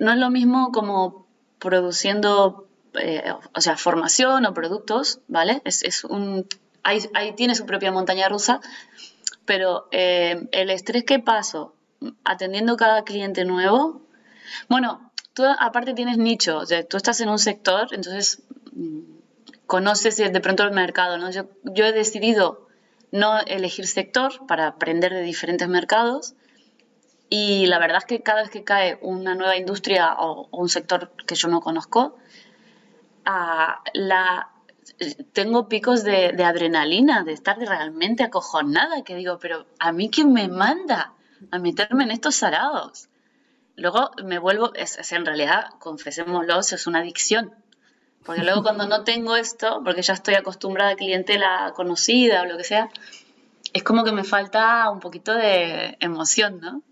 no 0.00 0.12
es 0.12 0.18
lo 0.18 0.30
mismo 0.30 0.70
como 0.72 1.26
produciendo, 1.58 2.66
eh, 2.94 3.32
o 3.54 3.60
sea, 3.60 3.76
formación 3.76 4.46
o 4.46 4.54
productos, 4.54 5.20
¿vale? 5.28 5.62
Es, 5.64 5.82
es 5.82 6.04
un, 6.04 6.46
ahí, 6.82 7.00
ahí, 7.14 7.32
tiene 7.34 7.54
su 7.54 7.66
propia 7.66 7.92
montaña 7.92 8.28
rusa, 8.28 8.60
pero 9.44 9.88
eh, 9.92 10.48
el 10.52 10.70
estrés 10.70 11.04
que 11.04 11.18
paso 11.18 11.74
atendiendo 12.24 12.76
cada 12.76 13.04
cliente 13.04 13.44
nuevo, 13.44 14.02
bueno, 14.68 15.12
tú 15.34 15.44
aparte 15.58 15.94
tienes 15.94 16.18
nicho, 16.18 16.58
o 16.58 16.66
sea, 16.66 16.86
tú 16.86 16.96
estás 16.96 17.20
en 17.20 17.28
un 17.28 17.38
sector, 17.38 17.88
entonces 17.92 18.42
mm, 18.72 19.00
conoces 19.66 20.16
de 20.16 20.40
pronto 20.40 20.64
el 20.64 20.72
mercado, 20.72 21.18
¿no? 21.18 21.30
Yo, 21.30 21.48
yo 21.64 21.86
he 21.86 21.92
decidido 21.92 22.68
no 23.12 23.40
elegir 23.40 23.86
sector 23.86 24.46
para 24.46 24.66
aprender 24.66 25.12
de 25.12 25.22
diferentes 25.22 25.68
mercados 25.68 26.34
y 27.34 27.64
la 27.64 27.78
verdad 27.78 27.96
es 27.96 28.04
que 28.04 28.22
cada 28.22 28.42
vez 28.42 28.50
que 28.50 28.62
cae 28.62 28.98
una 29.00 29.34
nueva 29.34 29.56
industria 29.56 30.14
o, 30.18 30.48
un 30.50 30.68
sector 30.68 31.12
que 31.26 31.34
yo 31.34 31.48
no 31.48 31.62
conozco, 31.62 32.18
tengo 35.32 35.68
picos 35.68 36.04
de, 36.04 36.44
adrenalina, 36.44 37.24
de 37.24 37.32
estar 37.32 37.58
realmente 37.58 38.22
acojonada, 38.22 39.02
que 39.04 39.14
digo, 39.14 39.38
pero 39.38 39.66
¿a 39.78 39.92
mí 39.92 40.10
quién 40.10 40.32
me 40.32 40.48
manda 40.48 41.12
a 41.50 41.58
meterme 41.58 42.04
en 42.04 42.10
estos 42.10 42.36
sarados? 42.36 43.08
Luego 43.76 44.10
me 44.24 44.38
vuelvo, 44.38 44.74
es, 44.74 45.12
en 45.12 45.24
realidad, 45.24 45.70
confesémoslo, 45.78 46.58
es 46.60 46.86
una 46.86 47.00
adicción. 47.00 47.54
Porque 48.24 48.44
luego 48.44 48.62
cuando 48.62 48.86
no 48.86 49.02
tengo 49.02 49.34
esto, 49.34 49.80
porque 49.84 50.02
ya 50.02 50.14
estoy 50.14 50.34
acostumbrada 50.34 50.92
a 50.92 50.96
clientela 50.96 51.72
conocida 51.74 52.42
o 52.42 52.46
lo 52.46 52.56
que 52.56 52.64
sea, 52.64 52.88
es 53.72 53.82
como 53.82 54.04
que 54.04 54.12
me 54.12 54.22
falta 54.22 54.88
un 54.90 55.00
poquito 55.00 55.34
de 55.34 55.96
emoción, 56.00 56.60
¿no? 56.60 56.82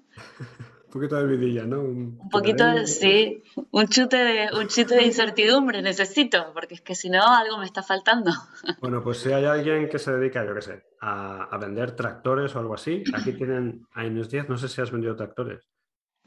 Un 0.90 0.94
poquito 0.94 1.24
de 1.24 1.36
vidilla, 1.36 1.64
¿no? 1.66 1.82
Un, 1.82 2.28
poquito, 2.30 2.66
de, 2.66 2.84
sí, 2.88 3.44
un 3.70 3.86
chute, 3.86 4.16
de, 4.16 4.48
un 4.58 4.66
chute 4.66 4.96
de 4.96 5.04
incertidumbre 5.04 5.82
necesito, 5.82 6.52
porque 6.52 6.74
es 6.74 6.80
que 6.80 6.96
si 6.96 7.08
no, 7.08 7.22
algo 7.24 7.58
me 7.58 7.64
está 7.64 7.82
faltando. 7.82 8.32
Bueno, 8.80 9.02
pues 9.02 9.18
si 9.18 9.32
hay 9.32 9.44
alguien 9.44 9.88
que 9.88 10.00
se 10.00 10.12
dedica, 10.12 10.44
yo 10.44 10.52
qué 10.54 10.62
sé, 10.62 10.82
a, 11.00 11.56
vender 11.60 11.92
tractores 11.92 12.56
o 12.56 12.58
algo 12.58 12.74
así, 12.74 13.04
aquí 13.14 13.32
tienen 13.32 13.86
a 13.94 14.04
Inés 14.04 14.30
Díaz, 14.30 14.48
no 14.48 14.58
sé 14.58 14.68
si 14.68 14.80
has 14.80 14.90
vendido 14.90 15.14
tractores. 15.14 15.68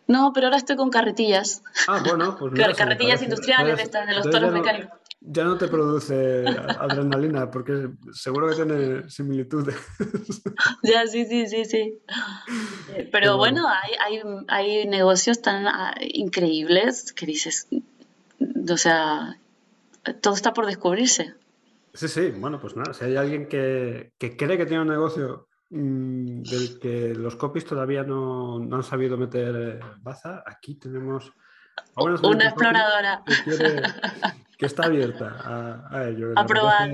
No, 0.08 0.32
pero 0.34 0.47
ahora 0.47 0.58
estoy 0.58 0.78
con 0.78 0.89
carretillas. 0.89 1.62
Ah, 1.88 2.02
bueno, 2.06 2.38
pues 2.38 2.54
carretillas 2.78 3.21
industriales, 3.21 3.76
de, 3.78 3.84
estas, 3.84 4.08
de 4.08 4.15
los 4.15 4.30
toros 4.30 4.54
mecánicos 4.54 5.03
ya 5.26 5.46
no 5.46 5.58
te 5.58 5.68
produce 5.68 6.46
adrenalina 6.46 7.50
porque 7.50 7.90
seguro 8.12 8.50
que 8.50 8.56
tiene 8.56 9.10
similitudes. 9.10 9.76
Ya, 10.84 11.08
sí, 11.08 11.26
sí, 11.26 11.48
sí, 11.48 11.66
sí. 11.66 12.00
Pero, 13.12 13.38
bueno, 13.38 13.68
hay, 13.68 14.22
hay, 14.48 14.86
negocios 14.88 15.42
tan 15.42 15.68
ah, 15.68 15.96
increíbles 16.02 17.14
que 17.14 17.26
dices, 17.26 17.68
o 18.70 18.78
sea, 18.78 19.38
todo 20.22 20.34
está 20.34 20.54
por 20.54 20.66
descubrirse. 20.66 21.34
Sí, 21.94 22.08
sí, 22.08 22.32
bueno, 22.32 22.60
pues 22.60 22.76
nada, 22.76 22.94
si 22.94 23.06
hay 23.06 23.16
alguien 23.16 23.48
que, 23.48 24.14
cree 24.20 24.58
que 24.58 24.66
tiene 24.66 24.82
un 24.82 24.90
negocio 24.90 25.48
mm, 25.70 26.44
del 26.44 26.80
que 26.80 27.14
los 27.16 27.36
copies 27.36 27.66
todavía 27.66 28.04
no, 28.04 28.58
han 28.58 28.84
sabido 28.84 29.18
meter 29.18 29.56
eh, 29.56 29.80
baza, 30.02 30.44
aquí 30.46 30.76
tenemos... 30.76 31.32
Una 31.96 32.46
exploradora 32.46 33.24
que 33.26 33.52
está 34.65 34.86
abierta 34.86 35.88
a, 35.89 36.08
ello. 36.08 36.34
A 36.36 36.45
probar. 36.45 36.89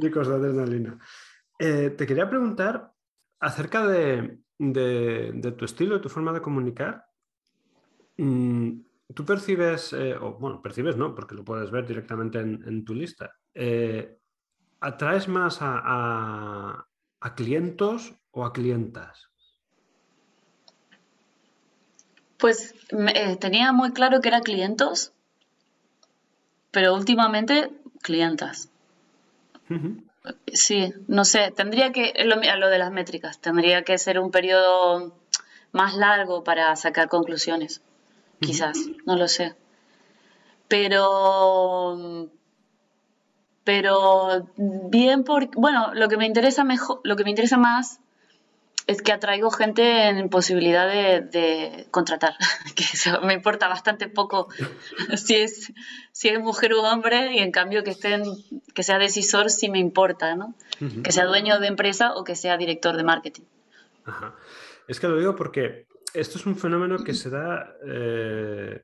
Chicos 0.00 0.28
de 0.28 0.34
adrenalina. 0.34 0.98
Eh, 1.58 1.90
te 1.90 2.06
quería 2.06 2.28
preguntar 2.28 2.92
acerca 3.38 3.86
de, 3.86 4.38
tu 4.58 5.64
estilo, 5.64 5.94
de 5.96 6.00
tu 6.00 6.08
forma 6.08 6.32
de 6.32 6.40
comunicar. 6.40 7.04
Mm, 8.16 8.80
¿Tú 9.14 9.24
percibes, 9.24 9.92
eh, 9.92 10.16
o 10.16 10.38
bueno, 10.38 10.62
percibes 10.62 10.96
no, 10.96 11.14
porque 11.14 11.34
lo 11.34 11.44
puedes 11.44 11.70
ver 11.70 11.86
directamente 11.86 12.38
en, 12.38 12.84
tu 12.84 12.94
lista, 12.94 13.34
eh, 13.54 14.18
¿atraes 14.80 15.28
más 15.28 15.58
a, 15.60 16.86
a, 17.20 17.34
clientos 17.34 18.14
o 18.30 18.44
a 18.44 18.52
clientas? 18.52 19.28
Pues 22.38 22.74
tenía 23.38 23.72
muy 23.72 23.92
claro 23.92 24.20
que 24.20 24.28
era 24.28 24.40
clientos 24.40 25.12
pero 26.70 26.94
últimamente 26.94 27.70
clientas. 28.02 28.70
Sí, 30.52 30.92
no 31.06 31.24
sé, 31.24 31.52
tendría 31.52 31.92
que, 31.92 32.12
lo, 32.24 32.36
lo 32.36 32.68
de 32.68 32.78
las 32.78 32.90
métricas, 32.90 33.40
tendría 33.40 33.82
que 33.84 33.96
ser 33.98 34.18
un 34.18 34.30
periodo 34.30 35.14
más 35.72 35.94
largo 35.94 36.44
para 36.44 36.74
sacar 36.76 37.08
conclusiones, 37.08 37.82
quizás, 38.40 38.78
no 39.06 39.16
lo 39.16 39.28
sé. 39.28 39.54
Pero, 40.68 42.28
pero 43.64 44.48
bien 44.56 45.24
porque, 45.24 45.50
bueno, 45.56 45.94
lo 45.94 46.08
que 46.08 46.16
me 46.16 46.26
interesa 46.26 46.64
mejor, 46.64 47.00
lo 47.04 47.16
que 47.16 47.24
me 47.24 47.30
interesa 47.30 47.56
más 47.56 48.00
es 48.90 49.02
que 49.02 49.12
atraigo 49.12 49.52
gente 49.52 50.08
en 50.08 50.28
posibilidad 50.30 50.88
de, 50.88 51.86
contratar, 51.92 52.34
que 52.74 52.84
me 53.24 53.34
importa 53.34 53.68
bastante 53.68 54.08
poco 54.08 54.48
si 55.16 55.36
es, 55.36 55.72
si 56.10 56.28
es 56.28 56.40
mujer 56.40 56.74
u 56.74 56.80
hombre 56.80 57.32
y 57.32 57.38
en 57.38 57.52
cambio 57.52 57.84
que, 57.84 57.90
estén, 57.90 58.24
que 58.74 58.82
sea 58.82 58.98
decisor 58.98 59.48
sí 59.48 59.68
me 59.68 59.78
importa, 59.78 60.34
¿no? 60.34 60.54
Que 61.04 61.12
sea 61.12 61.26
dueño 61.26 61.60
de 61.60 61.68
empresa 61.68 62.14
o 62.14 62.24
que 62.24 62.34
sea 62.34 62.56
director 62.56 62.96
de 62.96 63.04
marketing. 63.04 63.44
Es 64.88 64.98
que 64.98 65.06
lo 65.06 65.18
digo 65.18 65.36
porque 65.36 65.86
esto 66.12 66.38
es 66.38 66.46
un 66.46 66.56
fenómeno 66.56 66.98
que 67.04 67.14
se 67.14 67.30
da 67.30 67.76
eh, 67.86 68.82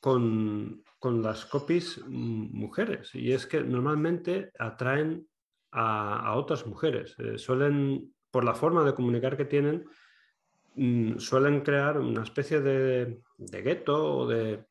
con, 0.00 0.84
las 1.22 1.46
copies 1.46 2.04
mujeres 2.04 3.14
y 3.14 3.30
es 3.30 3.46
que 3.46 3.62
normalmente 3.62 4.50
atraen 4.58 5.28
a, 5.70 6.34
otras 6.34 6.66
mujeres. 6.66 7.14
Eh, 7.20 7.38
suelen 7.38 8.15
por 8.36 8.44
la 8.44 8.52
forma 8.52 8.84
de 8.84 8.92
comunicar 8.92 9.34
que 9.34 9.46
tienen, 9.46 9.86
mm, 10.74 11.16
suelen 11.16 11.62
crear 11.62 11.98
una 11.98 12.22
especie 12.22 12.60
de, 12.60 13.22
gueto 13.38 13.94
o 14.14 14.26
de, 14.26 14.62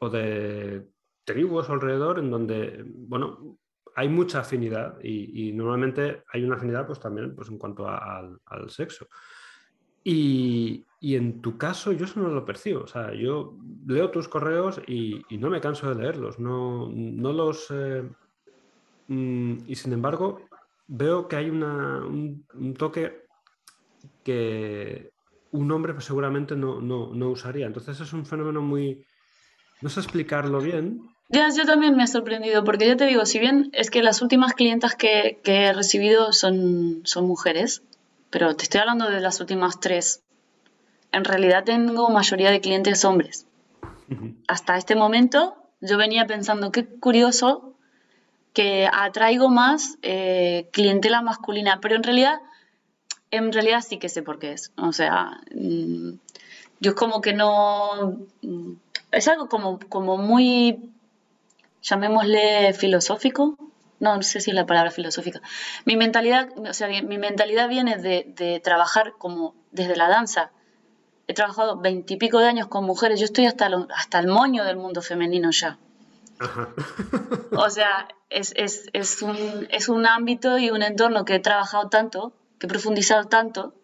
o 0.00 0.10
de 0.10 0.88
tribus 1.22 1.70
alrededor 1.70 2.18
en 2.18 2.32
donde, 2.32 2.82
bueno, 2.84 3.58
hay 3.94 4.08
mucha 4.08 4.40
afinidad 4.40 4.98
y, 5.04 5.52
normalmente 5.52 6.24
hay 6.32 6.42
una 6.42 6.56
afinidad 6.56 6.84
pues 6.84 6.98
también 6.98 7.36
pues, 7.36 7.48
en 7.48 7.58
cuanto 7.58 7.88
al, 7.88 8.40
sexo. 8.70 9.06
Y, 10.02 10.84
en 11.00 11.40
tu 11.40 11.56
caso 11.56 11.92
yo 11.92 12.06
eso 12.06 12.18
no 12.18 12.30
lo 12.30 12.44
percibo. 12.44 12.80
O 12.80 12.88
sea, 12.88 13.14
yo 13.14 13.56
leo 13.86 14.10
tus 14.10 14.26
correos 14.26 14.80
y, 14.88 15.22
no 15.38 15.48
me 15.48 15.60
canso 15.60 15.94
de 15.94 16.02
leerlos. 16.02 16.40
No, 16.40 16.90
no 16.92 17.32
los... 17.32 17.68
Eh, 17.70 18.02
mm, 19.06 19.58
y 19.68 19.76
sin 19.76 19.92
embargo, 19.92 20.40
veo 20.88 21.28
que 21.28 21.36
hay 21.36 21.50
un, 21.50 22.44
toque 22.78 23.26
que 24.22 25.10
un 25.52 25.70
hombre 25.72 25.94
pues, 25.94 26.04
seguramente 26.04 26.56
no, 26.56 27.30
usaría. 27.30 27.66
Entonces 27.66 28.00
es 28.00 28.12
un 28.12 28.26
fenómeno 28.26 28.62
muy... 28.62 29.04
No 29.82 29.90
sé 29.90 30.00
explicarlo 30.00 30.60
bien. 30.60 31.02
Ya, 31.28 31.48
yo 31.50 31.64
también 31.64 31.96
me 31.96 32.04
ha 32.04 32.06
sorprendido, 32.06 32.64
porque 32.64 32.86
ya 32.86 32.96
te 32.96 33.06
digo, 33.06 33.26
si 33.26 33.38
bien 33.38 33.70
es 33.72 33.90
que 33.90 34.02
las 34.02 34.22
últimas 34.22 34.54
clientas 34.54 34.94
que, 34.94 35.40
he 35.44 35.72
recibido 35.72 36.32
son, 36.32 37.02
son 37.04 37.26
mujeres, 37.26 37.82
pero 38.30 38.54
te 38.54 38.62
estoy 38.62 38.80
hablando 38.80 39.10
de 39.10 39.20
las 39.20 39.40
últimas 39.40 39.80
tres. 39.80 40.22
En 41.12 41.24
realidad 41.24 41.64
tengo 41.64 42.08
mayoría 42.10 42.50
de 42.50 42.60
clientes 42.60 43.04
hombres. 43.04 43.46
Hasta 44.46 44.76
este 44.76 44.94
momento 44.94 45.56
yo 45.80 45.98
venía 45.98 46.26
pensando, 46.26 46.70
qué 46.70 46.86
curioso 46.86 47.75
que 48.56 48.88
atraigo 48.90 49.50
más 49.50 49.98
eh, 50.00 50.70
clientela 50.72 51.20
masculina, 51.20 51.78
pero 51.82 51.94
en 51.94 52.02
realidad, 52.02 52.40
en 53.30 53.52
realidad 53.52 53.84
sí 53.86 53.98
que 53.98 54.08
sé 54.08 54.22
por 54.22 54.38
qué 54.38 54.52
es. 54.52 54.72
O 54.78 54.94
sea, 54.94 55.42
mm, 55.54 56.12
yo 56.80 56.92
es 56.92 56.96
como 56.96 57.20
que 57.20 57.34
no... 57.34 58.16
Mm, 58.40 58.72
es 59.12 59.28
algo 59.28 59.50
como, 59.50 59.78
como 59.90 60.16
muy, 60.16 60.90
llamémosle 61.82 62.72
filosófico, 62.72 63.58
no, 64.00 64.16
no 64.16 64.22
sé 64.22 64.40
si 64.40 64.52
es 64.52 64.56
la 64.56 64.64
palabra 64.64 64.90
filosófica. 64.90 65.42
Mi 65.84 65.96
mentalidad, 65.96 66.48
o 66.58 66.72
sea, 66.72 66.88
mi 66.88 67.18
mentalidad 67.18 67.68
viene 67.68 67.98
de, 67.98 68.60
trabajar 68.64 69.12
como 69.18 69.54
desde 69.70 69.96
la 69.96 70.08
danza. 70.08 70.50
He 71.26 71.34
trabajado 71.34 71.76
veintipico 71.76 72.38
de 72.38 72.48
años 72.48 72.68
con 72.68 72.86
mujeres. 72.86 73.20
Yo 73.20 73.26
estoy 73.26 73.44
hasta, 73.44 73.68
hasta 73.94 74.18
el 74.18 74.28
moño 74.28 74.64
del 74.64 74.78
mundo 74.78 75.02
femenino 75.02 75.50
ya. 75.50 75.78
O 77.52 77.70
sea, 77.70 78.08
es, 78.30 79.22
un, 79.22 79.68
es 79.70 79.88
un 79.88 80.06
ámbito 80.06 80.58
y 80.58 80.70
un 80.70 80.82
entorno 80.82 81.24
que 81.24 81.36
he 81.36 81.40
trabajado 81.40 81.88
tanto, 81.88 82.32
que 82.58 82.66
he 82.66 82.68
profundizado 82.68 83.24
tanto, 83.24 83.74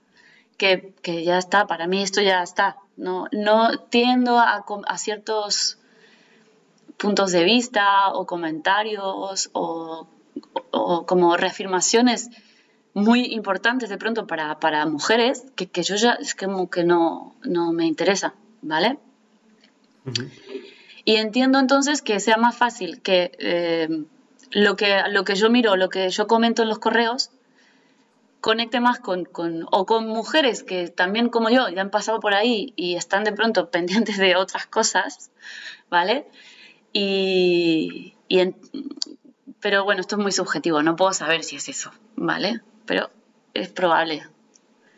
que, 0.57 0.95
ya 1.25 1.39
está, 1.39 1.67
para 1.67 1.87
mí 1.87 2.03
esto 2.03 2.21
ya 2.21 2.43
está. 2.43 2.77
No, 2.97 3.27
no 3.33 3.79
tiendo 3.79 4.39
a, 4.39 4.65
a 4.87 4.99
ciertos 4.99 5.79
puntos 6.99 7.33
de 7.33 7.43
vista 7.43 8.13
o 8.13 8.27
comentarios 8.27 9.51
o, 9.53 10.07
como 11.07 11.37
reafirmaciones 11.37 12.31
muy 12.95 13.25
importantes 13.33 13.89
de 13.89 13.99
pronto 13.99 14.27
para, 14.27 14.61
para 14.61 14.87
mujeres 14.87 15.45
que, 15.57 15.67
que, 15.67 15.83
yo 15.83 15.97
ya 15.97 16.13
es 16.13 16.35
como 16.35 16.71
que 16.71 16.85
no, 16.85 17.35
no 17.43 17.73
me 17.73 17.87
interesa, 17.87 18.35
¿vale? 18.61 18.99
Y 21.05 21.17
entiendo 21.17 21.59
entonces 21.59 22.03
que 22.03 22.21
sea 22.21 22.37
más 22.37 22.57
fácil 22.57 23.03
que, 23.03 23.33
eh, 23.39 24.05
lo 24.53 24.77
que 24.77 25.03
lo 25.11 25.25
que 25.25 25.35
yo 25.35 25.51
miro, 25.51 25.77
lo 25.77 25.89
que 25.89 26.09
yo 26.11 26.27
comento 26.27 26.63
en 26.63 26.69
los 26.69 26.79
correos, 26.79 27.31
conecte 28.41 28.81
más 28.81 28.99
con, 28.99 29.25
con, 29.25 29.67
o 29.71 29.87
con 29.87 30.07
mujeres 30.07 30.63
que 30.65 30.89
también 30.89 31.29
como 31.29 31.49
yo 31.49 31.69
ya 31.69 31.81
han 31.81 31.91
pasado 31.91 32.21
por 32.21 32.35
ahí 32.35 32.73
y 32.77 32.97
están 32.97 33.25
de 33.25 33.33
pronto 33.33 33.71
pendientes 33.71 34.19
de 34.19 34.37
otras 34.37 34.67
cosas, 34.67 35.31
¿vale? 35.89 36.27
Y, 36.93 38.15
pero 39.61 39.85
bueno, 39.85 40.03
esto 40.03 40.17
es 40.17 40.23
muy 40.23 40.33
subjetivo, 40.33 40.83
no 40.83 40.97
puedo 40.97 41.13
saber 41.13 41.43
si 41.43 41.57
es 41.57 41.69
eso, 41.69 41.91
¿vale? 42.17 42.61
Pero 42.85 43.11
es 43.55 43.71
probable. 43.71 44.27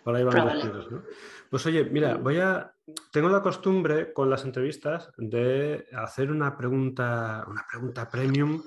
Por 0.02 0.16
ahí 0.16 0.24
van 0.24 0.58
los 0.58 0.90
¿no? 0.90 1.02
Pues 1.50 1.64
oye, 1.66 1.84
mira, 1.84 2.16
voy 2.16 2.40
a. 2.40 2.73
Tengo 3.10 3.28
la 3.28 3.42
costumbre 3.42 4.12
con 4.12 4.28
las 4.28 4.44
entrevistas 4.44 5.10
de 5.16 5.86
hacer 5.92 6.30
una 6.30 6.56
pregunta, 6.56 7.44
una 7.48 7.64
pregunta 7.70 8.10
premium. 8.10 8.62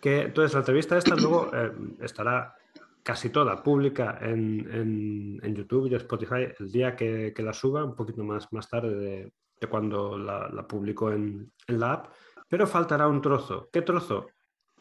Que, 0.00 0.22
entonces, 0.22 0.54
la 0.54 0.60
entrevista 0.60 0.98
esta 0.98 1.14
luego 1.14 1.50
eh, 1.54 1.72
estará 2.00 2.56
casi 3.02 3.30
toda 3.30 3.62
pública 3.62 4.18
en, 4.20 5.40
YouTube 5.54 5.90
y 5.90 5.94
Spotify 5.94 6.48
el 6.58 6.72
día 6.72 6.96
que, 6.96 7.32
la 7.38 7.52
suba, 7.52 7.84
un 7.84 7.94
poquito 7.94 8.24
más, 8.24 8.52
más 8.52 8.68
tarde 8.68 9.32
de, 9.60 9.68
cuando 9.68 10.18
la, 10.18 10.48
la 10.48 10.66
publico 10.66 11.12
en, 11.12 11.52
en 11.68 11.80
la 11.80 11.92
app. 11.92 12.06
Pero 12.48 12.66
faltará 12.66 13.06
un 13.06 13.22
trozo. 13.22 13.68
¿Qué 13.72 13.82
trozo? 13.82 14.28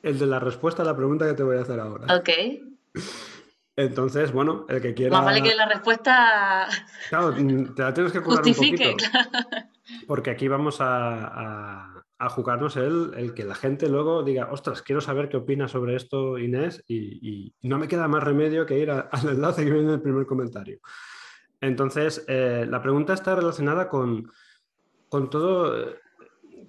El 0.01 0.17
de 0.17 0.25
la 0.25 0.39
respuesta 0.39 0.81
a 0.81 0.85
la 0.85 0.95
pregunta 0.95 1.27
que 1.27 1.33
te 1.33 1.43
voy 1.43 1.57
a 1.57 1.61
hacer 1.61 1.79
ahora. 1.79 2.15
Ok. 2.15 2.29
Entonces, 3.77 4.31
bueno, 4.31 4.65
el 4.69 4.81
que 4.81 4.93
quiera. 4.93 5.17
Más 5.17 5.25
vale 5.25 5.41
que 5.41 5.55
la 5.55 5.67
respuesta. 5.67 6.67
Claro, 7.09 7.33
te 7.33 7.81
la 7.81 7.93
tienes 7.93 8.13
que 8.13 8.21
curar 8.21 8.43
un 8.45 8.53
poquito. 8.53 8.83
Porque 10.07 10.31
aquí 10.31 10.47
vamos 10.47 10.77
a, 10.79 12.03
jugarnos 12.29 12.77
el, 12.77 13.11
el, 13.15 13.33
que 13.33 13.43
la 13.43 13.55
gente 13.55 13.89
luego 13.89 14.23
diga, 14.23 14.49
ostras, 14.51 14.81
quiero 14.81 15.01
saber 15.01 15.29
qué 15.29 15.37
opina 15.37 15.67
sobre 15.67 15.95
esto 15.95 16.37
Inés, 16.39 16.83
y, 16.87 17.53
no 17.61 17.77
me 17.77 17.87
queda 17.87 18.07
más 18.07 18.23
remedio 18.23 18.65
que 18.65 18.79
ir 18.79 18.89
al 19.11 19.29
enlace 19.29 19.63
que 19.63 19.71
viene 19.71 19.89
en 19.89 19.93
el 19.95 20.01
primer 20.01 20.25
comentario. 20.25 20.79
Entonces, 21.61 22.23
eh, 22.27 22.65
la 22.67 22.81
pregunta 22.81 23.13
está 23.13 23.35
relacionada 23.35 23.89
con, 23.89 24.31
con 25.09 25.29
todo 25.29 25.95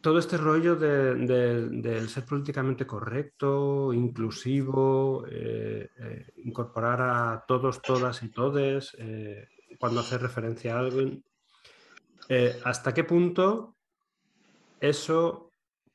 todo 0.00 0.18
este 0.18 0.37
rollo 0.37 0.76
del 0.76 2.09
ser 2.09 2.24
políticamente 2.24 2.87
correcto, 2.87 3.92
inclusivo, 3.92 5.24
eh, 5.30 5.90
eh, 5.98 6.26
incorporar 6.44 7.00
a 7.02 7.44
todos, 7.46 7.82
todas 7.82 8.22
y 8.22 8.28
todes 8.28 8.96
eh, 8.98 9.48
cuando 9.78 10.00
hace 10.00 10.18
referencia 10.18 10.74
a 10.74 10.80
alguien, 10.80 11.22
¿hasta 12.64 12.92
qué 12.94 13.04
punto 13.04 13.76
eso 14.80 15.50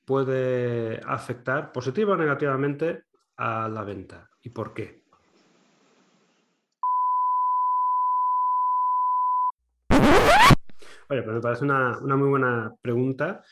puede 0.05 1.01
afectar 1.05 1.71
positiva 1.71 2.13
o 2.13 2.17
negativamente 2.17 3.03
a 3.37 3.67
la 3.67 3.83
venta? 3.83 4.29
¿Y 4.43 4.49
por 4.49 4.73
qué? 4.73 5.01
Oye, 11.09 11.23
pues 11.23 11.35
me 11.35 11.41
parece 11.41 11.65
una, 11.65 11.97
una 11.99 12.15
muy 12.15 12.29
buena 12.29 12.73
pregunta 12.81 13.43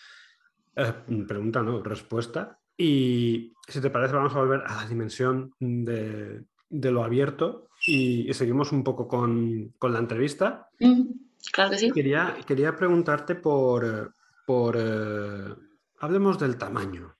eh, 0.79 1.23
pregunta, 1.27 1.61
no, 1.61 1.83
respuesta. 1.83 2.59
Y 2.77 3.53
si 3.67 3.81
te 3.81 3.89
parece, 3.89 4.13
vamos 4.13 4.33
a 4.35 4.39
volver 4.39 4.63
a 4.65 4.75
la 4.75 4.87
dimensión 4.87 5.53
de, 5.59 6.45
lo 6.69 7.03
abierto 7.03 7.67
y, 7.85 8.33
seguimos 8.33 8.71
un 8.71 8.83
poco 8.83 9.07
con, 9.07 9.73
la 9.81 9.99
entrevista. 9.99 10.69
Mm, 10.79 11.03
claro 11.51 11.71
que 11.71 11.77
sí. 11.77 11.91
Quería, 11.91 12.37
quería 12.47 12.75
preguntarte 12.75 13.35
por, 13.35 14.15
por 14.45 14.77
eh, 14.79 15.53
hablemos 15.99 16.39
del 16.39 16.57
tamaño, 16.57 17.17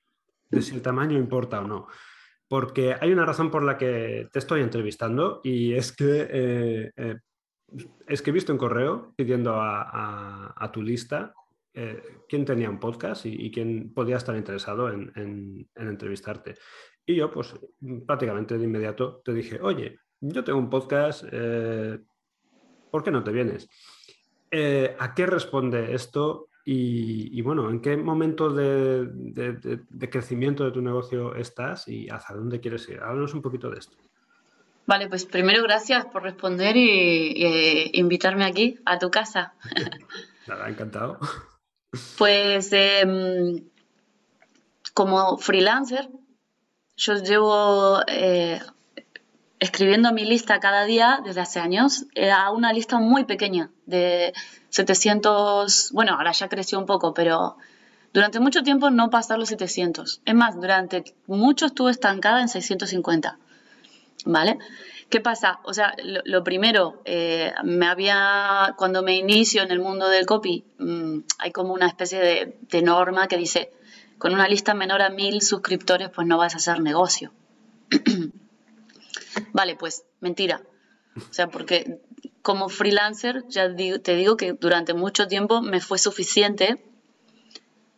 de 0.49 0.61
si 0.61 0.75
el 0.75 0.81
tamaño 0.81 1.17
importa 1.17 1.59
o 1.59 1.67
no. 1.67 1.87
Porque 2.47 2.95
hay 2.99 3.11
una 3.11 3.25
razón 3.25 3.51
por 3.51 3.63
la 3.63 3.77
que 3.77 4.29
te 4.31 4.39
estoy 4.39 4.61
entrevistando 4.61 5.41
y 5.43 5.73
es 5.73 5.91
que 5.91 6.27
eh, 6.31 7.17
es 8.07 8.21
que 8.21 8.29
he 8.29 8.33
visto 8.33 8.51
un 8.51 8.57
correo 8.57 9.13
pidiendo 9.15 9.55
a 9.61 10.69
tu 10.73 10.81
lista 10.81 11.33
eh, 11.73 12.01
quién 12.27 12.45
tenía 12.45 12.69
un 12.69 12.79
podcast 12.79 13.25
y, 13.25 13.51
quién 13.51 13.93
podía 13.93 14.17
estar 14.17 14.35
interesado 14.35 14.89
en, 14.89 15.67
entrevistarte. 15.75 16.55
Y 17.05 17.15
yo, 17.15 17.31
pues 17.31 17.55
prácticamente 18.05 18.57
de 18.57 18.63
inmediato 18.63 19.21
te 19.23 19.33
dije, 19.33 19.59
oye, 19.61 19.99
yo 20.19 20.43
tengo 20.43 20.59
un 20.59 20.69
podcast, 20.69 21.23
eh, 21.31 21.99
¿por 22.91 23.03
qué 23.03 23.11
no 23.11 23.23
te 23.23 23.31
vienes? 23.31 23.69
Eh, 24.51 24.95
¿A 24.99 25.13
qué 25.13 25.25
responde 25.25 25.93
esto? 25.93 26.47
Y, 26.71 27.41
bueno, 27.41 27.67
¿en 27.71 27.81
qué 27.81 27.97
momento 27.97 28.51
de, 28.53 29.09
crecimiento 30.11 30.65
de 30.65 30.71
tu 30.71 30.81
negocio 30.83 31.33
estás 31.33 31.87
y 31.87 32.07
hacia 32.09 32.35
dónde 32.35 32.59
quieres 32.59 32.87
ir? 32.89 32.99
Háblanos 32.99 33.33
un 33.33 33.41
poquito 33.41 33.71
de 33.71 33.79
esto. 33.79 33.97
Vale, 34.85 35.07
pues 35.07 35.25
primero 35.25 35.63
gracias 35.63 36.05
por 36.05 36.21
responder 36.21 36.77
y, 36.77 37.33
y 37.35 37.99
invitarme 37.99 38.45
aquí 38.45 38.77
a 38.85 38.99
tu 38.99 39.09
casa. 39.09 39.53
Nada, 40.47 40.69
encantado. 40.69 41.19
Pues 42.17 42.69
em, 42.71 43.63
como 44.93 45.37
freelancer, 45.37 46.09
yo 46.95 47.15
llevo 47.15 48.01
eh, 48.07 48.59
escribiendo 49.59 50.13
mi 50.13 50.25
lista 50.25 50.59
cada 50.59 50.85
día 50.85 51.21
desde 51.23 51.41
hace 51.41 51.59
años 51.59 52.05
a 52.33 52.51
una 52.51 52.73
lista 52.73 52.99
muy 52.99 53.25
pequeña 53.25 53.71
de 53.85 54.33
700, 54.69 55.91
bueno, 55.93 56.13
ahora 56.13 56.31
ya 56.31 56.47
creció 56.47 56.77
un 56.79 56.85
poco, 56.85 57.13
pero 57.13 57.57
durante 58.13 58.39
mucho 58.39 58.63
tiempo 58.63 58.89
no 58.89 59.09
pasar 59.09 59.39
los 59.39 59.49
700. 59.49 60.21
Es 60.25 60.35
más, 60.35 60.55
durante 60.55 61.03
mucho 61.27 61.65
estuve 61.65 61.91
estancada 61.91 62.41
en 62.41 62.49
650, 62.49 63.37
¿vale? 64.25 64.57
¿Qué 65.09 65.21
pasa? 65.21 65.59
O 65.63 65.73
sea, 65.73 65.95
lo, 66.03 66.43
primero, 66.43 67.01
eh, 67.03 67.51
me 67.63 67.87
había, 67.87 68.75
cuando 68.77 69.01
me 69.01 69.15
inicio 69.15 69.63
en 69.63 69.71
el 69.71 69.79
mundo 69.79 70.07
del 70.07 70.27
copy, 70.27 70.63
mm, 70.77 71.19
hay 71.39 71.51
como 71.51 71.73
una 71.73 71.87
especie 71.87 72.19
de, 72.19 72.81
norma 72.83 73.27
que 73.27 73.37
dice, 73.37 73.71
con 74.19 74.33
una 74.33 74.47
lista 74.47 74.75
menor 74.75 75.01
a 75.01 75.09
mil 75.09 75.41
suscriptores, 75.41 76.09
pues 76.09 76.27
no 76.27 76.37
vas 76.37 76.53
a 76.53 76.57
hacer 76.57 76.79
negocio. 76.81 77.31
vale, 79.53 79.75
pues 79.75 80.03
mentira. 80.19 80.61
O 81.17 81.33
sea, 81.33 81.47
porque 81.47 82.01
como 82.43 82.69
freelancer, 82.69 83.45
ya 83.47 83.67
te 83.75 84.15
digo 84.15 84.37
que 84.37 84.53
durante 84.53 84.93
mucho 84.93 85.27
tiempo 85.27 85.63
me 85.63 85.81
fue 85.81 85.97
suficiente 85.97 86.83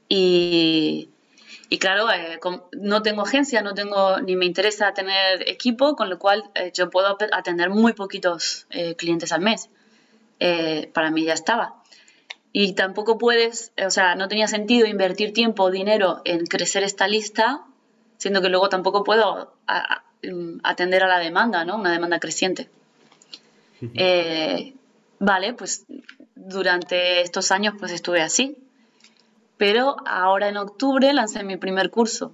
y, 0.07 1.09
y 1.73 1.79
claro, 1.79 2.11
eh, 2.11 2.37
no 2.73 3.01
tengo 3.01 3.21
agencia, 3.21 3.61
no 3.61 3.73
tengo 3.73 4.19
ni 4.19 4.35
me 4.35 4.45
interesa 4.45 4.93
tener 4.93 5.47
equipo, 5.49 5.95
con 5.95 6.09
lo 6.09 6.19
cual 6.19 6.43
eh, 6.53 6.69
yo 6.73 6.89
puedo 6.89 7.17
atender 7.31 7.69
muy 7.69 7.93
poquitos 7.93 8.67
eh, 8.71 8.95
clientes 8.95 9.31
al 9.31 9.39
mes. 9.39 9.69
para 10.91 11.11
mí 11.11 11.23
ya 11.23 11.31
estaba. 11.31 11.81
Y 12.51 12.73
tampoco 12.73 13.17
puedes, 13.17 13.71
o 13.87 13.89
sea, 13.89 14.15
no 14.15 14.27
tenía 14.27 14.49
sentido 14.49 14.85
invertir 14.85 15.31
tiempo 15.31 15.63
o 15.63 15.71
dinero 15.71 16.21
en 16.25 16.45
crecer 16.45 16.83
esta 16.83 17.07
lista, 17.07 17.61
siendo 18.17 18.41
que 18.41 18.49
luego 18.49 18.67
tampoco 18.67 19.05
puedo 19.05 19.53
mm, 20.23 20.57
atender 20.63 21.03
a 21.03 21.07
la 21.07 21.19
demanda, 21.19 21.63
¿no? 21.63 21.77
Una 21.77 21.93
demanda 21.93 22.19
creciente. 22.19 22.69
vale, 25.19 25.53
pues 25.53 25.85
durante 26.35 27.21
estos 27.21 27.49
años 27.51 27.75
pues 27.79 27.93
estuve 27.93 28.21
así. 28.21 28.57
Pero 29.61 29.97
ahora 30.07 30.49
en 30.49 30.57
octubre 30.57 31.13
lancé 31.13 31.43
mi 31.43 31.55
primer 31.55 31.91
curso, 31.91 32.33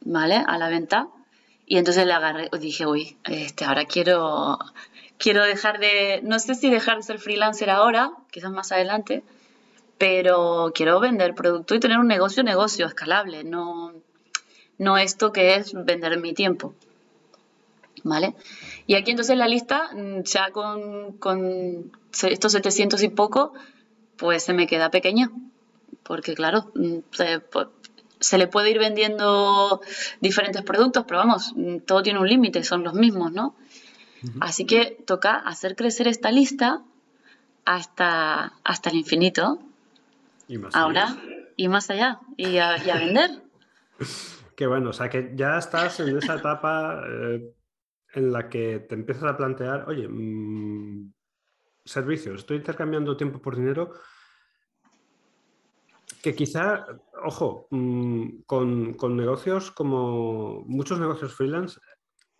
¿vale? 0.00 0.42
A 0.44 0.58
la 0.58 0.68
venta. 0.68 1.06
Y 1.66 1.78
entonces 1.78 2.04
le 2.04 2.12
agarré, 2.12 2.50
dije, 2.58 2.84
uy, 2.84 3.16
este, 3.26 3.64
ahora 3.64 3.84
quiero, 3.84 4.58
quiero 5.18 5.44
dejar 5.44 5.78
de, 5.78 6.18
no 6.24 6.40
sé 6.40 6.56
si 6.56 6.68
dejar 6.68 6.96
de 6.96 7.04
ser 7.04 7.20
freelancer 7.20 7.70
ahora, 7.70 8.10
quizás 8.32 8.50
más 8.50 8.72
adelante, 8.72 9.22
pero 9.98 10.72
quiero 10.74 10.98
vender 10.98 11.36
producto 11.36 11.76
y 11.76 11.78
tener 11.78 12.00
un 12.00 12.08
negocio, 12.08 12.42
negocio 12.42 12.86
escalable, 12.86 13.44
no, 13.44 13.92
no 14.78 14.98
esto 14.98 15.32
que 15.32 15.54
es 15.54 15.72
vender 15.72 16.18
mi 16.18 16.34
tiempo. 16.34 16.74
¿Vale? 18.02 18.34
Y 18.88 18.96
aquí 18.96 19.12
entonces 19.12 19.36
la 19.36 19.46
lista, 19.46 19.90
mm, 19.94 20.22
ya 20.24 20.50
con, 20.50 21.18
con 21.18 21.92
estos 22.20 22.50
700 22.50 23.00
y 23.04 23.10
poco, 23.10 23.52
pues 24.16 24.42
se 24.42 24.54
me 24.54 24.66
queda 24.66 24.90
pequeña. 24.90 25.30
Porque 26.02 26.34
claro, 26.34 26.70
mm, 26.74 26.98
se, 28.20 28.38
le 28.38 28.46
puede 28.46 28.70
ir 28.70 28.78
vendiendo 28.78 29.80
diferentes 30.20 30.62
productos, 30.62 31.04
pero 31.06 31.18
vamos, 31.18 31.52
mm, 31.54 31.78
todo 31.80 32.02
tiene 32.02 32.18
un 32.18 32.28
límite, 32.28 32.64
son 32.64 32.82
los 32.84 32.94
mismos, 32.94 33.32
¿no? 33.32 33.54
Así 34.40 34.66
que 34.66 34.98
toca 35.06 35.36
hacer 35.36 35.76
crecer 35.76 36.08
esta 36.08 36.32
lista 36.32 36.82
hasta, 37.64 38.54
hasta 38.64 38.90
el 38.90 38.96
infinito. 38.96 39.60
Y 40.48 40.58
más 40.58 40.74
Ahora, 40.74 41.16
y 41.56 41.68
más 41.68 41.90
allá, 41.90 42.20
y 42.36 42.58
a, 42.58 42.76
vender. 42.94 43.42
Qué 44.56 44.66
bueno, 44.66 44.90
o 44.90 44.92
sea 44.92 45.08
que 45.08 45.32
ya 45.36 45.58
estás 45.58 46.00
en 46.00 46.16
esa 46.16 46.34
etapa 46.36 47.02
eh, 47.06 47.54
en 48.14 48.32
la 48.32 48.48
que 48.48 48.80
te 48.80 48.94
empiezas 48.94 49.24
a 49.24 49.36
plantear, 49.36 49.88
oye, 49.88 50.08
mm, 50.08 51.12
servicios, 51.84 52.40
estoy 52.40 52.56
intercambiando 52.56 53.16
tiempo 53.16 53.40
por 53.40 53.56
dinero, 53.56 53.92
que 56.22 56.34
quizá, 56.34 56.86
ojo, 57.24 57.68
mm, 57.70 58.42
con, 58.46 59.16
negocios 59.16 59.70
como 59.70 60.64
muchos 60.66 60.98
negocios 61.00 61.34
freelance, 61.34 61.80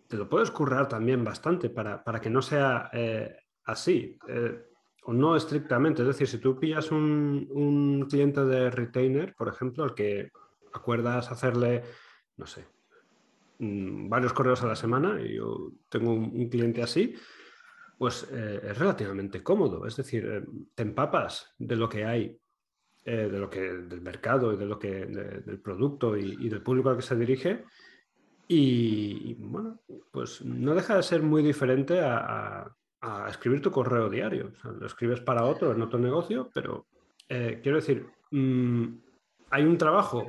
te 0.07 0.17
lo 0.17 0.27
puedes 0.27 0.51
currar 0.51 0.87
también 0.87 1.23
bastante 1.23 1.69
para, 1.69 2.21
que 2.21 2.29
no 2.29 2.41
sea 2.41 2.89
eh, 2.93 3.35
así, 3.65 4.17
eh, 4.27 4.63
o 5.03 5.13
no 5.13 5.35
estrictamente. 5.35 6.01
Es 6.01 6.07
decir, 6.07 6.27
si 6.27 6.39
tú 6.39 6.59
pillas 6.59 6.91
un, 6.91 7.47
un 7.51 8.07
cliente 8.09 8.43
de 8.43 8.71
retainer, 8.71 9.35
por 9.35 9.47
ejemplo, 9.47 9.83
al 9.83 9.93
que 9.93 10.31
acuerdas 10.73 11.31
hacerle, 11.31 11.83
no 12.37 12.45
sé, 12.45 12.65
Mm, 13.59 14.07
varios 14.07 14.31
correos 14.33 14.63
a 14.63 14.67
la 14.67 14.75
semana, 14.75 15.21
y 15.21 15.35
yo 15.35 15.73
tengo 15.89 16.13
un, 16.13 16.49
cliente 16.49 16.81
así, 16.81 17.13
pues 17.97 18.25
eh, 18.31 18.61
es 18.63 18.77
relativamente 18.77 19.43
cómodo. 19.43 19.85
Es 19.85 19.97
decir, 19.97 20.45
te 20.73 20.83
empapas 20.83 21.53
de 21.57 21.75
lo 21.75 21.89
que 21.89 22.05
hay, 22.05 22.39
eh, 23.09 23.29
de 23.29 23.39
lo 23.39 23.49
que, 23.49 23.61
del 23.61 24.01
mercado 24.01 24.53
y 24.53 24.57
de 24.57 24.65
lo 24.65 24.77
que, 24.77 25.05
del 25.05 25.59
producto 25.59 26.15
y, 26.15 26.47
del 26.47 26.61
público 26.61 26.89
al 26.89 26.97
que 26.97 27.01
se 27.01 27.15
dirige. 27.15 27.65
Y, 28.47 29.35
bueno, 29.35 29.81
pues 30.11 30.43
no 30.43 30.73
deja 30.73 30.95
de 30.97 31.03
ser 31.03 31.21
muy 31.21 31.43
diferente 31.43 31.99
a, 32.01 32.71
escribir 33.29 33.61
tu 33.61 33.71
correo 33.71 34.09
diario. 34.09 34.51
lo 34.63 34.85
escribes 34.85 35.21
para 35.21 35.45
otro 35.45 35.71
en 35.71 35.81
otro 35.81 35.97
negocio, 35.97 36.49
pero 36.53 36.87
quiero 37.27 37.77
decir, 37.77 38.05
mm, 38.31 38.87
hay 39.51 39.63
un 39.63 39.77
trabajo 39.77 40.25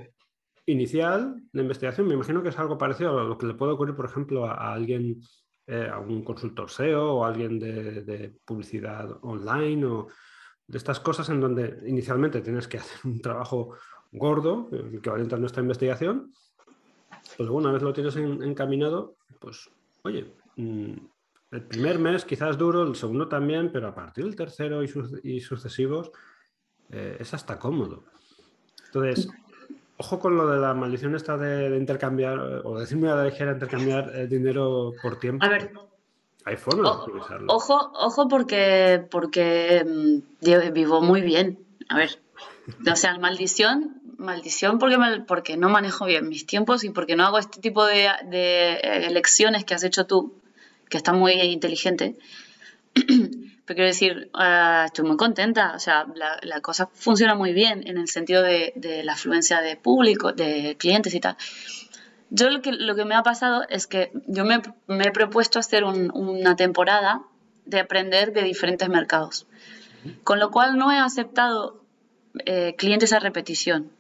inicial 0.67 1.43
de 1.53 1.63
investigación, 1.63 2.07
me 2.07 2.15
imagino 2.15 2.43
que 2.43 2.51
es 2.51 2.59
algo 2.59 2.79
parecido 2.79 3.19
a 3.19 3.25
lo 3.25 3.37
que 3.37 3.47
le 3.47 3.55
puede 3.55 3.73
ocurrir, 3.73 3.95
por 3.95 4.07
ejemplo, 4.07 4.47
a, 4.47 4.73
alguien, 4.73 5.21
eh, 5.67 5.89
a 5.93 5.99
un 5.99 6.23
consultor 6.25 6.71
SEO 6.71 7.15
o 7.15 7.25
alguien 7.25 7.59
de, 7.59 8.35
publicidad 8.45 9.19
online 9.23 9.85
o 9.87 10.09
de 10.71 10.79
estas 10.79 11.01
cosas 11.01 11.29
en 11.29 11.41
donde 11.41 11.79
inicialmente 11.87 12.41
tienes 12.41 12.69
que 12.69 12.79
hacer 12.79 12.99
un 13.05 13.21
trabajo 13.21 13.75
gordo 14.13 14.69
va 14.71 15.15
a 15.15 15.39
nuestra 15.39 15.63
investigación, 15.63 16.33
pero 17.37 17.55
una 17.55 17.73
vez 17.73 17.83
lo 17.83 17.93
tienes 17.93 18.17
encaminado, 18.17 19.17
pues 19.41 19.69
oye, 20.03 20.33
mm, 20.57 20.93
el 21.53 21.63
primer 21.63 21.99
mes 21.99 22.25
quizás 22.25 22.57
duro, 22.57 22.85
el 22.85 22.95
segundo 22.95 23.29
también, 23.29 23.73
pero 23.73 23.89
a 23.89 23.95
partir 23.95 24.25
del 24.25 24.37
tercero 24.37 24.83
y, 24.83 25.41
sucesivos 25.41 26.13
eh, 26.91 27.17
es 27.19 27.35
hasta 27.35 27.59
cómodo. 27.59 28.05
Entonces, 28.87 29.29
Ojo 30.03 30.19
con 30.19 30.35
lo 30.35 30.47
de 30.47 30.59
la 30.59 30.73
maldición 30.73 31.15
esta 31.15 31.37
de, 31.37 31.77
intercambiar, 31.77 32.63
o 32.65 32.81
decirme 32.81 33.11
a 33.11 33.17
la 33.17 33.25
ligera 33.27 33.53
intercambiar 33.53 34.11
el 34.17 34.31
dinero 34.31 34.95
por 35.03 35.19
tiempo. 35.21 35.45
A 35.45 35.51
ver. 35.51 35.73
Hay 36.45 36.57
formas 36.57 36.99
de 36.99 37.13
utilizarlo. 37.13 37.53
Ojo, 37.53 37.93
ojo 37.95 38.29
porque, 38.29 39.05
porque 39.11 39.85
mm, 39.87 40.73
vivo 40.73 41.01
muy 41.01 41.21
bien. 41.21 41.59
A 41.89 41.97
ver. 41.97 42.19
O 42.91 42.97
sea, 42.97 43.19
maldición, 43.19 44.01
maldición 44.17 44.79
porque, 44.79 44.97
porque 45.27 45.57
no 45.57 45.69
manejo 45.69 46.07
bien 46.07 46.29
mis 46.29 46.47
tiempos 46.47 46.85
y 46.85 46.91
porque 46.91 47.17
no 47.17 47.25
hago 47.25 47.39
este 47.39 47.61
tipo 47.61 47.85
de, 47.85 48.11
de 48.27 48.75
elecciones 49.07 49.65
que 49.65 49.75
has 49.75 49.83
hecho 49.83 50.07
tú, 50.07 50.35
que 50.89 50.97
está 50.97 51.13
muy 51.13 51.33
inteligente. 51.33 52.17
Pero 53.71 53.77
quiero 53.77 53.87
decir, 53.87 54.31
ah, 54.35 54.83
estoy 54.87 55.07
muy 55.07 55.17
contenta, 55.17 55.75
o 55.77 55.79
sea, 55.79 56.05
la, 56.17 56.61
cosa 56.61 56.91
funciona 56.93 57.37
muy 57.37 57.53
bien 57.53 57.87
en 57.87 57.99
el 57.99 58.09
sentido 58.09 58.43
de, 58.43 58.73
la 59.05 59.13
afluencia 59.13 59.61
de 59.61 59.77
público, 59.77 60.33
de 60.33 60.77
clientes 60.77 61.15
y 61.15 61.21
tal. 61.21 61.37
Yo 62.31 62.49
lo 62.49 62.63
que, 62.63 62.73
lo 62.73 62.95
que 62.95 63.05
me 63.05 63.15
ha 63.17 63.23
pasado 63.23 63.65
es 63.69 63.87
que 63.87 64.13
yo 64.27 64.45
me, 64.45 64.63
he 65.05 65.11
propuesto 65.11 65.59
hacer 65.59 65.85
una 65.85 66.57
temporada 66.57 67.23
de 67.65 67.81
aprender 67.81 68.33
de 68.33 68.43
diferentes 68.43 68.89
mercados, 68.89 69.47
con 70.25 70.39
lo 70.39 70.51
cual 70.51 70.77
no 70.77 70.93
he 70.93 70.99
aceptado 70.99 71.83
eh, 72.47 72.75
clientes 72.77 73.13
a 73.13 73.19
repetición. 73.19 73.91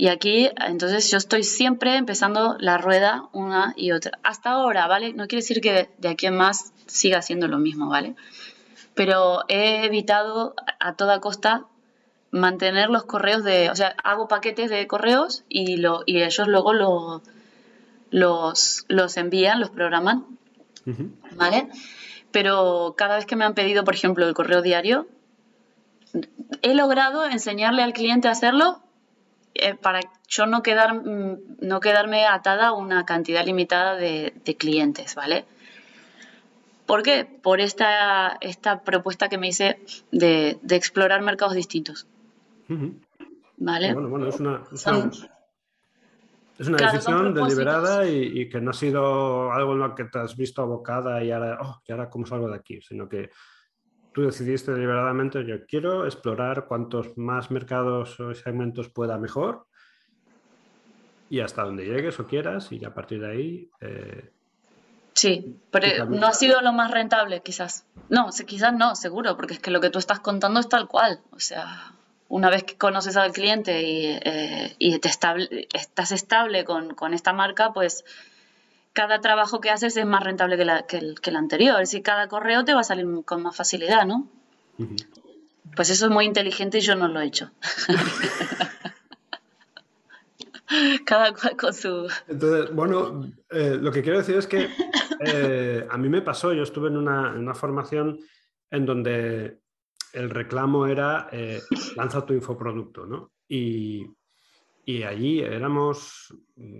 Y 0.00 0.08
aquí, 0.08 0.48
entonces, 0.56 1.10
yo 1.10 1.18
estoy 1.18 1.44
siempre 1.44 1.96
empezando 1.96 2.56
la 2.58 2.78
rueda 2.78 3.28
una 3.32 3.74
y 3.76 3.92
otra. 3.92 4.18
Hasta 4.22 4.52
ahora, 4.52 4.86
¿vale? 4.86 5.12
No 5.12 5.26
quiere 5.26 5.42
decir 5.42 5.60
que 5.60 5.90
de 5.98 6.08
aquí 6.08 6.24
en 6.24 6.36
más 6.36 6.72
siga 6.86 7.18
haciendo 7.18 7.48
lo 7.48 7.58
mismo, 7.58 7.90
¿vale? 7.90 8.14
Pero 8.94 9.44
he 9.48 9.84
evitado 9.84 10.54
a 10.78 10.94
toda 10.94 11.20
costa 11.20 11.66
mantener 12.30 12.90
los 12.90 13.04
correos 13.04 13.44
de, 13.44 13.70
o 13.70 13.76
sea, 13.76 13.94
hago 14.04 14.28
paquetes 14.28 14.70
de 14.70 14.86
correos 14.86 15.44
y, 15.48 15.76
lo, 15.76 16.02
y 16.06 16.22
ellos 16.22 16.46
luego 16.48 16.72
lo, 16.72 17.22
los, 18.10 18.84
los 18.88 19.16
envían, 19.16 19.60
los 19.60 19.70
programan, 19.70 20.26
¿vale? 21.36 21.68
Pero 22.30 22.94
cada 22.96 23.16
vez 23.16 23.26
que 23.26 23.36
me 23.36 23.44
han 23.44 23.54
pedido, 23.54 23.84
por 23.84 23.94
ejemplo, 23.94 24.26
el 24.26 24.34
correo 24.34 24.62
diario, 24.62 25.08
he 26.62 26.74
logrado 26.74 27.26
enseñarle 27.26 27.82
al 27.82 27.92
cliente 27.92 28.28
a 28.28 28.32
hacerlo 28.32 28.80
eh, 29.54 29.74
para 29.74 30.00
yo 30.28 30.46
no, 30.46 30.62
quedar, 30.62 30.94
mm, 30.94 31.38
no 31.60 31.80
quedarme 31.80 32.26
atada 32.26 32.68
a 32.68 32.72
una 32.72 33.04
cantidad 33.04 33.44
limitada 33.44 33.96
de, 33.96 34.32
de 34.44 34.56
clientes, 34.56 35.14
¿vale? 35.14 35.44
¿Por 36.90 37.04
qué? 37.04 37.24
Por 37.24 37.60
esta, 37.60 38.36
esta 38.40 38.82
propuesta 38.82 39.28
que 39.28 39.38
me 39.38 39.46
hice 39.46 39.78
de, 40.10 40.58
explorar 40.70 41.22
mercados 41.22 41.54
distintos. 41.54 42.08
¿Vale? 43.56 43.92
Bueno, 43.92 44.08
bueno, 44.08 44.28
es 44.28 44.40
una, 44.40 44.62
es 44.72 46.68
una 46.68 46.76
decisión 46.76 47.34
deliberada 47.34 48.06
y, 48.06 48.48
que 48.48 48.60
no 48.60 48.70
ha 48.70 48.74
sido 48.74 49.52
algo 49.52 49.72
en 49.72 49.80
lo 49.80 49.94
que 49.94 50.04
te 50.04 50.18
has 50.18 50.36
visto 50.36 50.62
abocada 50.62 51.22
y 51.24 51.30
ahora, 51.30 51.58
oh, 51.60 51.82
y 51.86 51.92
ahora 51.92 52.10
cómo 52.10 52.26
salgo 52.26 52.48
de 52.48 52.56
aquí, 52.56 52.80
sino 52.82 53.08
que 53.08 53.30
tú 54.12 54.22
decidiste 54.22 54.72
deliberadamente, 54.72 55.44
yo 55.46 55.66
quiero 55.66 56.04
explorar 56.04 56.66
cuantos 56.66 57.16
más 57.16 57.50
mercados 57.50 58.18
o 58.20 58.34
segmentos 58.34 58.88
pueda 58.88 59.18
mejor 59.18 59.66
y 61.28 61.40
hasta 61.40 61.62
donde 61.62 61.86
llegues 61.86 62.18
o 62.20 62.26
quieras 62.26 62.70
y 62.72 62.84
a 62.84 62.92
partir 62.92 63.20
de 63.20 63.30
ahí 63.30 63.70
eh, 63.80 64.30
Sí, 65.14 65.60
pero 65.70 66.06
no 66.06 66.28
ha 66.28 66.32
sido 66.32 66.60
lo 66.62 66.72
más 66.72 66.90
rentable, 66.90 67.42
quizás. 67.42 67.84
No, 68.08 68.30
quizás 68.46 68.72
no, 68.72 68.94
seguro, 68.94 69.36
porque 69.36 69.54
es 69.54 69.60
que 69.60 69.70
lo 69.70 69.80
que 69.80 69.90
tú 69.90 69.98
estás 69.98 70.20
contando 70.20 70.60
es 70.60 70.68
tal 70.68 70.88
cual. 70.88 71.20
O 71.32 71.40
sea, 71.40 71.92
una 72.30 72.48
vez 72.48 72.64
que 72.64 72.78
conoces 72.78 73.16
al 73.16 73.32
cliente 73.32 73.82
y, 73.82 74.06
eh, 74.06 74.98
te 75.00 75.08
estás 75.08 76.12
estable 76.12 76.64
con, 76.64 77.12
esta 77.12 77.32
marca, 77.32 77.72
pues 77.72 78.04
cada 78.92 79.20
trabajo 79.20 79.60
que 79.60 79.70
haces 79.70 79.96
es 79.96 80.06
más 80.06 80.22
rentable 80.22 80.56
que, 80.86 80.96
el, 80.96 81.36
anterior. 81.36 81.82
Es 81.82 81.90
decir, 81.90 82.02
cada 82.02 82.28
correo 82.28 82.64
te 82.64 82.72
va 82.72 82.80
a 82.80 82.84
salir 82.84 83.06
con 83.24 83.42
más 83.42 83.56
facilidad, 83.56 84.06
¿no? 84.06 84.28
Pues 85.74 85.90
eso 85.90 86.06
es 86.06 86.12
muy 86.12 86.24
inteligente 86.24 86.78
y 86.78 86.82
yo 86.82 86.94
no 86.94 87.08
lo 87.08 87.20
he 87.20 87.26
hecho. 87.26 87.50
Cada 91.04 91.34
cual 91.34 91.56
con 91.56 91.74
su... 91.74 92.08
Entonces, 92.28 92.72
bueno, 92.72 93.28
eh, 93.50 93.76
lo 93.80 93.90
que 93.90 94.02
quiero 94.02 94.18
decir 94.18 94.36
es 94.36 94.46
que 94.46 94.68
eh, 95.20 95.84
a 95.90 95.98
mí 95.98 96.08
me 96.08 96.22
pasó, 96.22 96.52
yo 96.52 96.62
estuve 96.62 96.88
en 96.88 96.96
una, 96.96 97.54
formación 97.54 98.20
en 98.70 98.86
donde 98.86 99.58
el 100.12 100.30
reclamo 100.30 100.86
era 100.86 101.28
eh, 101.32 101.60
lanza 101.96 102.24
tu 102.24 102.34
infoproducto, 102.34 103.06
¿no? 103.06 103.32
Y, 103.48 104.06
allí 105.06 105.38
éramos, 105.38 106.34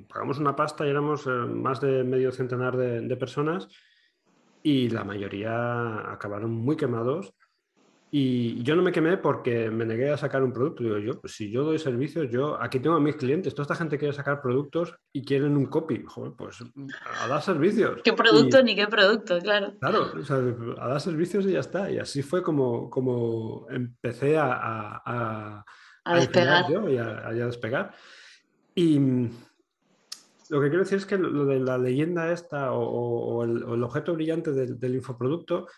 pagamos 0.09 0.39
una 0.39 0.57
pasta 0.57 0.85
y 0.85 0.91
éramos 0.91 1.26
más 1.26 1.81
de 1.81 2.03
medio 2.03 2.33
centenar 2.33 2.76
de 2.76 3.16
personas 3.16 3.68
y 4.62 4.89
la 4.89 5.05
mayoría 5.05 6.11
acabaron 6.11 6.51
muy 6.51 6.76
quemados 6.76 7.35
y 8.13 8.61
yo 8.65 8.75
no 8.75 8.83
me 8.83 8.91
quemé 8.91 9.19
porque 9.19 9.71
me 9.71 9.85
negué 9.85 10.11
a 10.11 10.17
sacar 10.17 10.43
un 10.43 10.53
producto. 10.53 10.83
Digo 10.83 10.99
yo, 10.99 11.21
pues 11.21 11.35
si 11.35 11.49
yo 11.51 11.63
doy 11.63 11.79
servicios, 11.79 12.29
yo 12.29 12.61
aquí 12.61 12.81
tengo 12.81 12.97
a 12.97 13.01
mis 13.01 13.15
clientes, 13.15 13.55
toda 13.55 13.63
esta 13.63 13.77
gente 13.77 13.99
quiere 13.99 14.13
sacar 14.13 14.43
productos 14.43 14.97
y 15.13 15.25
quieren 15.25 15.57
un 15.57 15.67
copy. 15.67 16.03
Joder, 16.05 16.33
pues 16.37 16.59
a 17.21 17.29
dar 17.29 17.41
servicios. 17.41 18.01
¿Qué 18.03 18.13
producto 18.13 18.63
ni 18.65 18.75
qué 18.75 18.89
producto? 18.89 19.39
Claro. 19.39 19.75
Claro, 19.79 20.11
o 20.19 20.25
sea, 20.25 20.39
a 20.79 20.89
dar 20.89 21.01
servicios 21.01 21.47
y 21.47 21.53
ya 21.53 21.61
está. 21.61 21.89
Y 21.89 21.99
así 21.99 22.23
fue 22.23 22.43
como, 22.43 22.91
como 22.91 23.67
empecé 23.71 24.37
a, 24.37 25.03
a, 26.05 26.15
despegar. 26.17 26.65
y 26.69 26.97
a, 26.97 27.31
despegar. 27.47 27.95
Y, 28.75 28.99
lo 30.49 30.61
que 30.61 30.69
quiero 30.69 30.83
decir 30.83 30.99
es 30.99 31.07
que 31.07 31.17
lo 31.17 31.47
de 31.47 31.61
la 31.61 31.79
leyenda 31.79 32.33
esta 32.33 32.73
o, 32.73 33.45
el, 33.45 33.85
objeto 33.85 34.15
brillante 34.15 34.51
del, 34.51 34.95
infoproducto, 34.97 35.69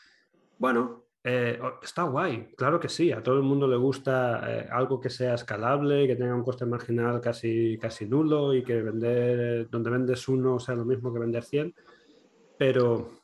bueno, 0.59 1.02
eh, 1.25 1.61
está 1.83 2.03
guay, 2.03 2.49
claro 2.57 2.81
que 2.81 2.89
sí, 2.89 3.13
a 3.13 3.23
todo 3.23 3.37
el 3.37 3.43
mundo 3.43 3.69
le 3.69 3.77
gusta 3.77 4.43
eh, 4.45 4.69
algo 4.71 5.01
que 5.01 5.11
sea 5.11 5.35
escalable, 5.35 6.07
que 6.07 6.17
tenga 6.17 6.35
un 6.35 6.43
coste 6.43 6.67
marginal 6.67 7.21
casi, 7.21 7.79
casi 7.79 8.07
nulo 8.07 8.55
y 8.55 8.65
que 8.65 8.83
vender, 8.83 9.71
donde 9.71 9.91
vendes 9.91 10.27
uno 10.29 10.59
sea 10.59 10.75
lo 10.75 10.85
mismo 10.85 11.13
que 11.13 11.21
vender 11.21 11.45
100, 11.45 11.75
pero 12.59 13.23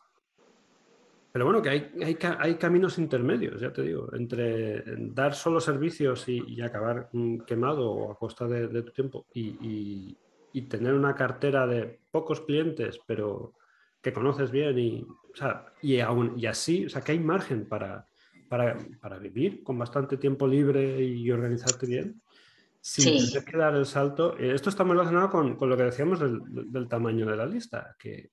pero 1.38 1.44
bueno, 1.44 1.62
que 1.62 1.68
hay, 1.68 2.16
hay, 2.40 2.54
caminos 2.54 2.98
intermedios, 2.98 3.60
ya 3.60 3.72
te 3.72 3.82
digo, 3.82 4.08
entre 4.14 4.82
dar 5.12 5.34
solo 5.34 5.60
servicios 5.60 6.28
y, 6.28 6.60
acabar 6.62 7.10
mm, 7.12 7.40
quemado 7.40 7.92
o 7.92 8.10
a 8.10 8.18
costa 8.18 8.48
de, 8.48 8.82
tu 8.82 8.92
tiempo 8.92 9.26
y, 9.32 10.16
tener 10.68 10.94
una 10.94 11.14
cartera 11.14 11.64
de 11.68 12.00
pocos 12.10 12.40
clientes, 12.40 12.98
pero 13.06 13.54
que 14.08 14.14
conoces 14.14 14.50
bien 14.50 14.78
y, 14.78 15.06
y, 15.82 16.00
aún, 16.00 16.32
y 16.36 16.46
así, 16.46 16.86
o 16.86 16.88
sea, 16.88 17.02
que 17.02 17.12
hay 17.12 17.20
margen 17.20 17.68
para, 17.68 18.06
para, 18.48 19.18
vivir 19.18 19.62
con 19.62 19.78
bastante 19.78 20.16
tiempo 20.16 20.46
libre 20.46 21.02
y 21.02 21.30
organizarte 21.30 21.86
bien. 21.86 22.22
Sin 22.80 23.18
tener 23.26 23.44
que 23.44 23.56
dar 23.56 23.74
el 23.74 23.84
salto. 23.84 24.38
Eh, 24.38 24.54
esto 24.54 24.70
está 24.70 24.84
muy 24.84 24.94
relacionado 24.94 25.30
con, 25.30 25.68
lo 25.68 25.76
que 25.76 25.82
decíamos 25.82 26.20
del, 26.20 26.40
del, 26.72 26.88
tamaño 26.88 27.26
de 27.26 27.36
la 27.36 27.44
lista, 27.44 27.94
que, 27.98 28.30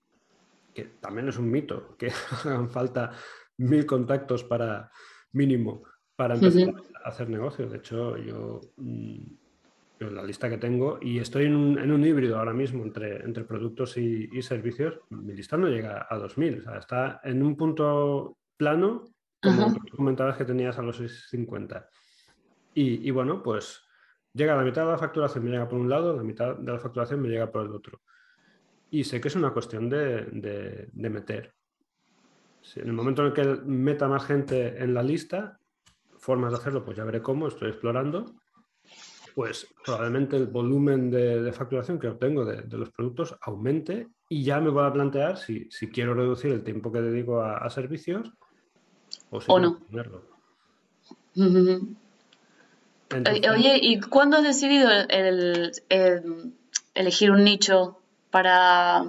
que 0.74 0.84
también 1.02 1.28
es 1.28 1.38
un 1.38 1.52
mito, 1.52 1.98
que 1.98 2.12
hagan 2.46 2.70
falta 2.70 3.12
mil 3.58 3.86
contactos 3.86 4.44
para 4.44 4.90
mínimo 5.34 5.84
para 6.16 6.36
empezar 6.36 6.74
a 7.04 7.10
hacer 7.10 7.30
negocio. 7.30 7.68
De 7.68 7.78
hecho, 7.78 8.16
yo, 8.16 8.62
mm, 8.78 9.24
la 10.00 10.24
lista 10.24 10.50
que 10.50 10.58
tengo, 10.58 11.00
y 11.02 11.20
estoy 11.20 11.46
en 11.46 11.56
un, 11.56 12.06
híbrido 12.06 12.38
ahora 12.38 12.54
mismo 12.54 12.84
entre, 12.84 13.24
entre 13.24 13.44
productos 13.44 13.98
y, 13.98 14.42
servicios, 14.42 15.00
mi 15.10 15.34
lista 15.34 15.58
no 15.58 15.68
llega 15.68 16.08
a 16.10 16.18
2000, 16.18 16.60
o 16.60 16.64
sea, 16.64 16.78
está 16.78 17.22
en 17.24 17.42
un 17.42 17.56
punto 17.56 18.38
plano, 18.58 19.06
como 19.42 19.76
comentabas 19.96 20.38
que 20.38 20.46
tenías 20.46 20.78
a 20.78 20.82
los 20.82 20.98
650. 20.98 21.90
Y, 22.74 23.08
y 23.08 23.12
bueno, 23.12 23.42
pues 23.42 23.86
llega 24.34 24.56
la 24.56 24.64
mitad 24.64 24.86
de 24.86 24.92
la 24.92 24.98
facturación, 24.98 25.46
me 25.46 25.52
llega 25.52 25.68
por 25.68 25.80
un 25.80 25.90
lado, 25.90 26.16
la 26.16 26.24
mitad 26.24 26.58
de 26.58 26.72
la 26.72 26.80
facturación 26.80 27.22
me 27.22 27.30
llega 27.30 27.52
por 27.52 27.66
el 27.66 27.72
otro. 27.72 28.02
Y 28.92 29.04
sé 29.06 29.20
que 29.20 29.30
es 29.30 29.36
una 29.36 29.52
cuestión 29.52 29.90
de, 29.90 30.90
meter. 30.94 31.54
en 32.76 32.88
el 32.88 32.94
momento 32.94 33.22
en 33.22 33.28
el 33.28 33.34
que 33.34 33.44
meta 33.66 34.08
más 34.08 34.26
gente 34.26 34.82
en 34.84 34.94
la 34.94 35.04
lista, 35.04 35.60
formas 36.18 36.52
de 36.52 36.58
hacerlo, 36.58 36.84
pues 36.84 36.98
ya 36.98 37.04
veré 37.04 37.22
cómo, 37.22 37.48
estoy 37.48 37.70
explorando, 37.70 38.36
pues 39.36 39.68
probablemente 39.84 40.38
el 40.38 40.48
volumen 40.48 41.12
de, 41.12 41.52
facturación 41.52 42.00
que 42.00 42.08
obtengo 42.08 42.46
de, 42.46 42.64
los 42.78 42.90
productos 42.90 43.36
aumente 43.42 44.08
y 44.30 44.44
ya 44.44 44.62
me 44.62 44.70
voy 44.70 44.86
a 44.86 44.94
plantear 44.94 45.38
si, 45.38 45.68
quiero 45.94 46.14
reducir 46.14 46.54
el 46.54 46.64
tiempo 46.64 46.92
que 46.92 47.02
dedico 47.02 47.42
a, 47.42 47.70
servicios 47.70 48.32
o 49.30 49.42
si 49.42 49.52
no. 49.52 49.82
Oye, 53.54 53.80
¿y 53.82 54.00
cuándo 54.00 54.38
has 54.38 54.44
decidido 54.44 54.90
elegir 56.94 57.32
un 57.32 57.44
nicho 57.44 58.00
para, 58.32 59.04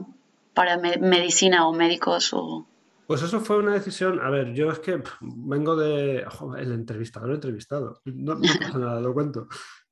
para 0.55 0.77
medicina 0.77 1.69
o 1.69 1.73
médicos 1.73 2.33
o... 2.33 2.67
Pues 3.07 3.23
eso 3.23 3.41
fue 3.41 3.59
una 3.59 3.73
decisión. 3.73 4.19
A 4.21 4.31
ver, 4.31 4.53
yo 4.53 4.69
es 4.71 4.81
que 4.81 5.01
vengo 5.21 5.77
de. 5.77 6.27
el 6.59 6.73
entrevistador 6.73 7.31
entrevistado. 7.31 8.01
No, 8.05 8.41
pasa 8.41 8.79
nada, 8.79 9.01
lo 9.01 9.15
cuento. 9.15 9.47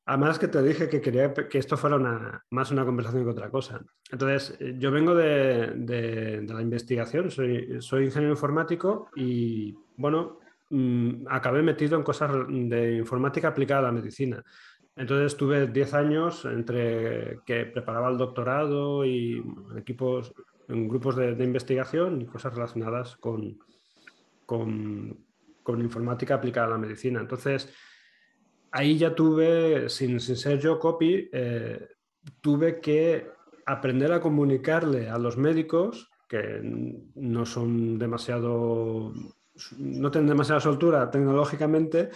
Además 0.07 0.39
que 0.39 0.49
te 0.49 0.63
dije 0.63 0.89
que 0.89 1.01
quería 1.01 1.33
que 1.33 1.59
esto 1.59 1.77
fuera 1.77 1.97
una, 1.97 2.45
más 2.51 2.71
una 2.71 2.85
conversación 2.85 3.25
que 3.25 3.31
otra 3.31 3.51
cosa. 3.51 3.81
Entonces, 4.11 4.57
yo 4.79 4.91
vengo 4.91 5.15
de, 5.15 5.73
de, 5.77 6.43
la 6.47 6.61
investigación, 6.61 7.31
soy, 7.31 7.81
soy, 7.81 8.05
ingeniero 8.05 8.35
informático 8.35 9.09
y, 9.17 9.75
bueno, 9.97 10.41
mm, 10.69 11.27
acabé 11.31 11.63
metido 11.63 11.97
en 11.97 12.03
cosas 12.03 12.31
de 12.49 12.97
informática 12.97 13.49
aplicada 13.49 13.81
a 13.81 13.85
la 13.85 13.93
medicina. 13.93 14.45
Entonces 14.97 15.33
estuve 15.33 15.67
10 15.67 15.95
años 15.95 16.45
entre 16.45 17.41
que 17.45 17.67
preparaba 17.67 18.11
el 18.11 18.19
doctorado 18.19 19.05
y 19.05 19.43
equipos, 19.77 20.33
en 20.69 20.89
grupos 20.89 21.17
de, 21.17 21.33
investigación 21.43 22.23
y 22.23 22.27
cosas 22.27 22.55
relacionadas 22.55 23.17
con, 23.17 23.59
con, 24.47 25.19
informática 25.81 26.35
aplicada 26.37 26.69
a 26.69 26.71
la 26.71 26.79
medicina. 26.79 27.21
Entonces, 27.21 27.75
ahí 28.75 28.99
ya 28.99 29.15
tuve, 29.15 29.89
sin, 29.89 30.19
ser 30.19 30.59
yo 30.59 30.81
copy, 30.81 31.31
eh, 31.33 31.89
tuve 32.41 32.81
que 32.81 33.31
aprender 33.67 34.13
a 34.13 34.21
comunicarle 34.21 35.09
a 35.09 35.17
los 35.17 35.37
médicos 35.37 36.11
que 36.29 36.61
no 37.15 37.47
son 37.47 38.01
demasiado, 38.01 39.13
no 39.79 40.11
tienen 40.11 40.29
demasiada 40.29 40.61
soltura 40.61 41.09
tecnológicamente, 41.09 42.11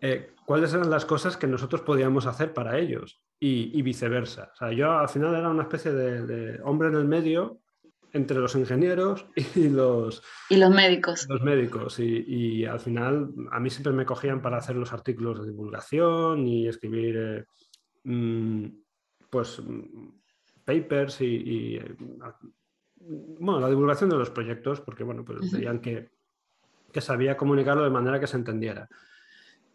eh, 0.00 0.30
cuáles 0.46 0.72
eran 0.74 0.90
las 0.90 1.04
cosas 1.04 1.36
que 1.36 1.48
nosotros 1.48 1.80
podíamos 1.82 2.26
hacer 2.26 2.54
para 2.54 2.78
ellos 2.78 3.20
y, 3.40 3.82
viceversa. 3.82 4.52
O 4.52 4.56
sea, 4.56 4.72
yo 4.72 4.92
al 4.92 5.08
final 5.08 5.34
era 5.34 5.48
una 5.48 5.64
especie 5.64 5.92
de, 5.92 6.60
hombre 6.62 6.86
en 6.86 6.94
el 6.94 7.06
medio 7.06 7.62
entre 8.16 8.38
los 8.38 8.54
ingenieros 8.54 9.26
y 9.54 9.68
los, 9.68 10.22
y 10.50 10.56
los 10.56 10.70
médicos. 10.70 11.26
Los 11.28 11.42
médicos. 11.42 11.98
Y, 11.98 12.64
al 12.64 12.80
final 12.80 13.32
a 13.52 13.60
mí 13.60 13.70
siempre 13.70 13.92
me 13.92 14.06
cogían 14.06 14.42
para 14.42 14.58
hacer 14.58 14.76
los 14.76 14.92
artículos 14.92 15.40
de 15.40 15.50
divulgación 15.50 16.46
y 16.46 16.66
escribir 16.66 17.16
eh, 17.16 17.44
mm, 18.04 18.66
pues 19.30 19.62
papers 20.64 21.20
y, 21.20 21.78
bueno, 22.98 23.60
la 23.60 23.68
divulgación 23.68 24.10
de 24.10 24.16
los 24.16 24.30
proyectos, 24.30 24.80
porque 24.80 25.04
bueno, 25.04 25.24
pues 25.24 25.52
veían 25.52 25.80
que, 25.80 26.10
que 26.92 27.00
sabía 27.00 27.36
comunicarlo 27.36 27.84
de 27.84 27.90
manera 27.90 28.18
que 28.18 28.26
se 28.26 28.36
entendiera. 28.36 28.88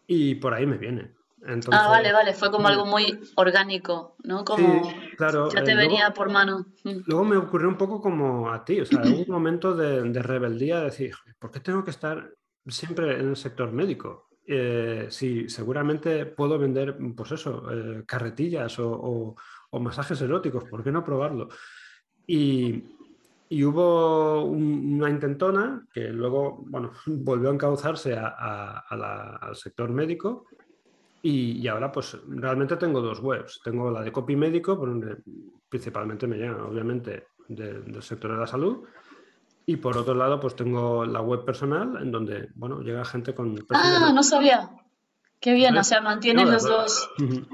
Y 0.06 0.34
por 0.34 0.52
ahí 0.52 0.66
me 0.66 0.76
viene. 0.76 1.14
Ah, 1.70 1.88
vale, 1.88 2.12
vale, 2.12 2.34
fue 2.34 2.50
como 2.50 2.68
algo 2.68 2.86
muy 2.86 3.18
orgánico, 3.36 4.16
¿no? 4.24 4.44
Como 4.44 4.84
sí, 4.84 4.94
claro. 5.16 5.50
Ya 5.50 5.64
te 5.64 5.72
eh, 5.72 5.76
venía 5.76 6.12
por 6.12 6.30
mano. 6.30 6.66
Mm. 6.84 7.00
Luego 7.06 7.24
me 7.24 7.36
ocurrió 7.36 7.68
un 7.68 7.76
poco 7.76 8.00
como 8.00 8.50
a 8.50 8.64
ti, 8.64 8.80
o 8.80 8.86
sea, 8.86 9.02
un 9.02 9.24
momento 9.28 9.74
de, 9.74 10.22
rebeldía, 10.22 10.78
de 10.78 10.84
decir, 10.86 11.14
¿por 11.38 11.50
qué 11.50 11.60
tengo 11.60 11.84
que 11.84 11.90
estar 11.90 12.30
siempre 12.66 13.18
en 13.18 13.30
el 13.30 13.36
sector 13.36 13.72
médico? 13.72 14.28
Eh, 14.46 15.06
si 15.10 15.48
seguramente 15.48 16.26
puedo 16.26 16.58
vender, 16.58 16.96
pues 17.16 17.32
eso, 17.32 17.64
eh, 17.70 18.04
carretillas 18.06 18.76
o, 18.78 19.36
masajes 19.80 20.20
eróticos, 20.20 20.64
¿por 20.64 20.84
qué 20.84 20.92
no 20.92 21.04
probarlo? 21.04 21.48
Y, 22.26 22.84
y 23.48 23.64
hubo 23.64 24.44
una 24.44 25.08
intentona 25.10 25.86
que 25.92 26.08
luego, 26.08 26.62
bueno, 26.66 26.92
volvió 27.06 27.50
a 27.50 27.54
encauzarse 27.54 28.16
al 28.16 29.56
sector 29.56 29.90
médico 29.90 30.46
y, 31.22 31.66
ahora 31.68 31.92
pues 31.92 32.18
realmente 32.26 32.76
tengo 32.76 33.00
dos 33.00 33.20
webs. 33.20 33.60
Tengo 33.62 33.90
la 33.90 34.02
de 34.02 34.10
copy 34.10 34.34
médico, 34.34 34.76
por 34.76 34.88
donde 34.88 35.18
principalmente 35.68 36.26
me 36.26 36.36
llegan 36.36 36.60
obviamente 36.60 37.28
del 37.48 38.02
sector 38.02 38.32
de 38.32 38.38
la 38.38 38.46
salud 38.46 38.84
y 39.64 39.76
por 39.76 39.96
otro 39.96 40.14
lado 40.14 40.40
pues 40.40 40.56
tengo 40.56 41.04
la 41.04 41.20
web 41.20 41.44
personal 41.44 41.96
en 42.00 42.10
donde, 42.10 42.48
bueno, 42.54 42.80
llega 42.80 43.04
gente 43.04 43.34
con... 43.34 43.56
Ah, 43.70 44.10
no 44.12 44.22
sabía. 44.22 44.70
Qué 45.38 45.52
bien, 45.52 45.76
o 45.76 45.84
sea, 45.84 46.00
mantienes 46.00 46.48
los 46.48 46.64
dos. 46.64 47.10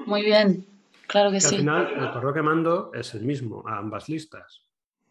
Muy 0.06 0.22
bien, 0.22 0.66
claro 1.06 1.30
que, 1.30 1.40
sí. 1.40 1.56
Al 1.56 1.60
final 1.60 1.92
el 1.98 2.10
correo 2.12 2.32
que 2.32 2.42
mando 2.42 2.90
es 2.94 3.14
el 3.14 3.24
mismo 3.24 3.62
a 3.66 3.78
ambas 3.78 4.08
listas 4.08 4.68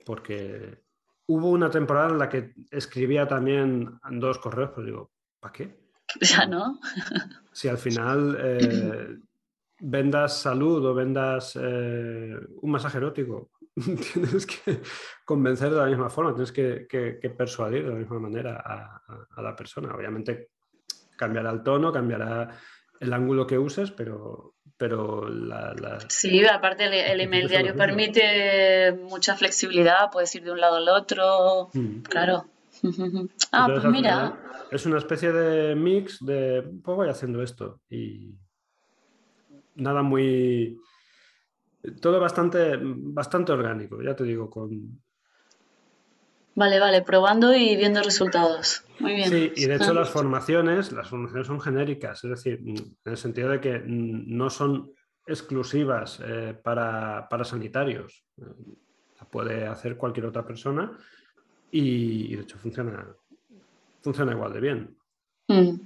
porque 0.08 0.82
hubo 1.28 1.50
una 1.50 1.70
temporada 1.70 2.10
en 2.10 2.18
la 2.18 2.30
que 2.30 2.54
escribía 2.72 3.28
también 3.28 4.00
dos 4.12 4.40
correos, 4.40 4.72
pues 4.74 4.86
digo, 4.86 5.12
¿para 5.42 5.52
qué? 5.52 5.87
Ya 6.22 6.46
no. 6.46 6.80
si 7.52 7.68
al 7.68 7.78
final 7.78 8.38
eh, 8.40 9.18
vendas 9.80 10.42
salud 10.42 10.86
o 10.86 10.94
vendas 10.94 11.58
eh, 11.62 12.36
un 12.62 12.72
masaje 12.72 12.98
erótico, 12.98 13.52
tienes 14.14 14.46
que 14.46 14.82
convencer 15.26 15.70
de 15.70 15.78
la 15.78 15.86
misma 15.86 16.10
forma, 16.10 16.34
tienes 16.34 16.52
que, 16.52 17.34
persuadir 17.38 17.86
de 17.86 17.92
la 17.92 17.98
misma 17.98 18.20
manera 18.20 18.62
a, 18.66 19.42
la 19.42 19.56
persona. 19.56 19.94
Obviamente 19.94 20.50
cambiará 21.16 21.52
el 21.52 21.64
tono, 21.64 21.92
cambiará 21.92 22.50
el 23.00 23.14
ángulo 23.14 23.46
que 23.46 23.58
uses, 23.58 23.92
pero, 23.92 24.56
pero 24.78 25.30
la, 25.30 26.00
Sí, 26.10 26.44
aparte 26.46 26.86
el, 26.86 27.22
email 27.22 27.48
diario 27.48 27.76
permite 27.76 28.94
mucha 28.94 29.36
flexibilidad, 29.36 30.10
puedes 30.12 30.34
ir 30.36 30.44
de 30.44 30.52
un 30.52 30.60
lado 30.60 30.78
al 30.78 30.90
otro, 30.90 31.70
mm. 31.74 32.02
claro. 32.02 32.46
ah, 33.52 33.68
pues 33.72 33.86
mira. 33.86 34.40
Es 34.72 34.86
una 34.86 34.98
especie 34.98 35.32
de 35.32 35.76
mix 35.76 36.24
de, 36.26 36.62
pues 36.84 36.98
voy 36.98 37.10
haciendo 37.10 37.42
esto 37.42 37.82
y 37.90 38.36
nada 39.76 40.02
muy... 40.02 40.80
Todo 42.02 42.20
bastante, 42.20 42.78
bastante 42.82 43.52
orgánico, 43.52 44.02
ya 44.02 44.16
te 44.16 44.24
digo, 44.24 44.50
con... 44.50 45.02
Vale, 46.56 46.80
vale, 46.80 47.04
probando 47.04 47.54
y 47.56 47.78
viendo 47.78 48.02
resultados. 48.02 48.84
Muy 49.00 49.14
bien. 49.14 49.30
Sí, 49.30 49.52
y 49.56 49.66
de 49.68 49.76
hecho 49.76 49.94
las 49.94 50.10
formaciones, 50.18 50.92
las 50.92 51.08
formaciones 51.08 51.48
son 51.48 51.62
genéricas, 51.62 52.24
es 52.24 52.32
decir, 52.32 52.60
en 52.66 52.98
el 53.06 53.18
sentido 53.18 53.50
de 53.50 53.62
que 53.62 53.84
no 53.86 54.50
son 54.50 54.92
exclusivas 55.26 56.20
eh, 56.26 56.58
para, 56.62 57.28
sanitarios. 57.44 58.26
la 58.38 59.30
puede 59.30 59.68
hacer 59.68 59.98
cualquier 59.98 60.26
otra 60.26 60.46
persona 60.46 60.98
y, 61.72 62.36
de 62.36 62.44
hecho 62.44 62.58
funciona, 62.58 63.06
funciona 64.02 64.32
igual 64.32 64.54
de 64.54 64.60
bien. 64.60 64.98
Mm, 65.48 65.80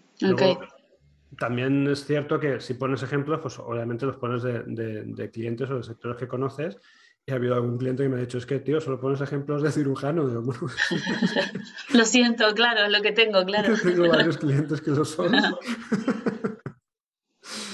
también 1.38 1.88
es 1.88 2.06
cierto 2.06 2.40
que 2.40 2.60
si 2.60 2.74
pones 2.74 3.04
ejemplos, 3.04 3.40
pues 3.42 3.58
obviamente 3.60 4.06
los 4.06 4.18
pones 4.18 4.44
de, 4.44 5.30
clientes 5.32 5.70
o 5.70 5.78
de 5.78 5.84
sectores 5.84 6.18
que 6.18 6.28
conoces. 6.28 6.78
Y 7.26 7.32
ha 7.32 7.36
habido 7.36 7.54
algún 7.54 7.78
cliente 7.78 8.02
que 8.02 8.10
me 8.10 8.18
ha 8.18 8.22
dicho, 8.22 8.40
es 8.40 8.48
que, 8.48 8.60
tío, 8.60 8.82
solo 8.82 9.00
pones 9.00 9.22
ejemplos 9.22 9.62
de 9.62 9.72
cirujano. 9.72 10.24
lo 11.94 12.06
siento, 12.06 12.52
claro, 12.56 12.86
es 12.86 12.92
lo 12.92 13.02
que 13.02 13.12
tengo, 13.12 13.46
claro. 13.46 13.76
tengo 13.84 14.08
varios 14.08 14.38
clientes 14.38 14.82
que 14.82 14.92
lo 14.92 15.06
son. 15.06 15.32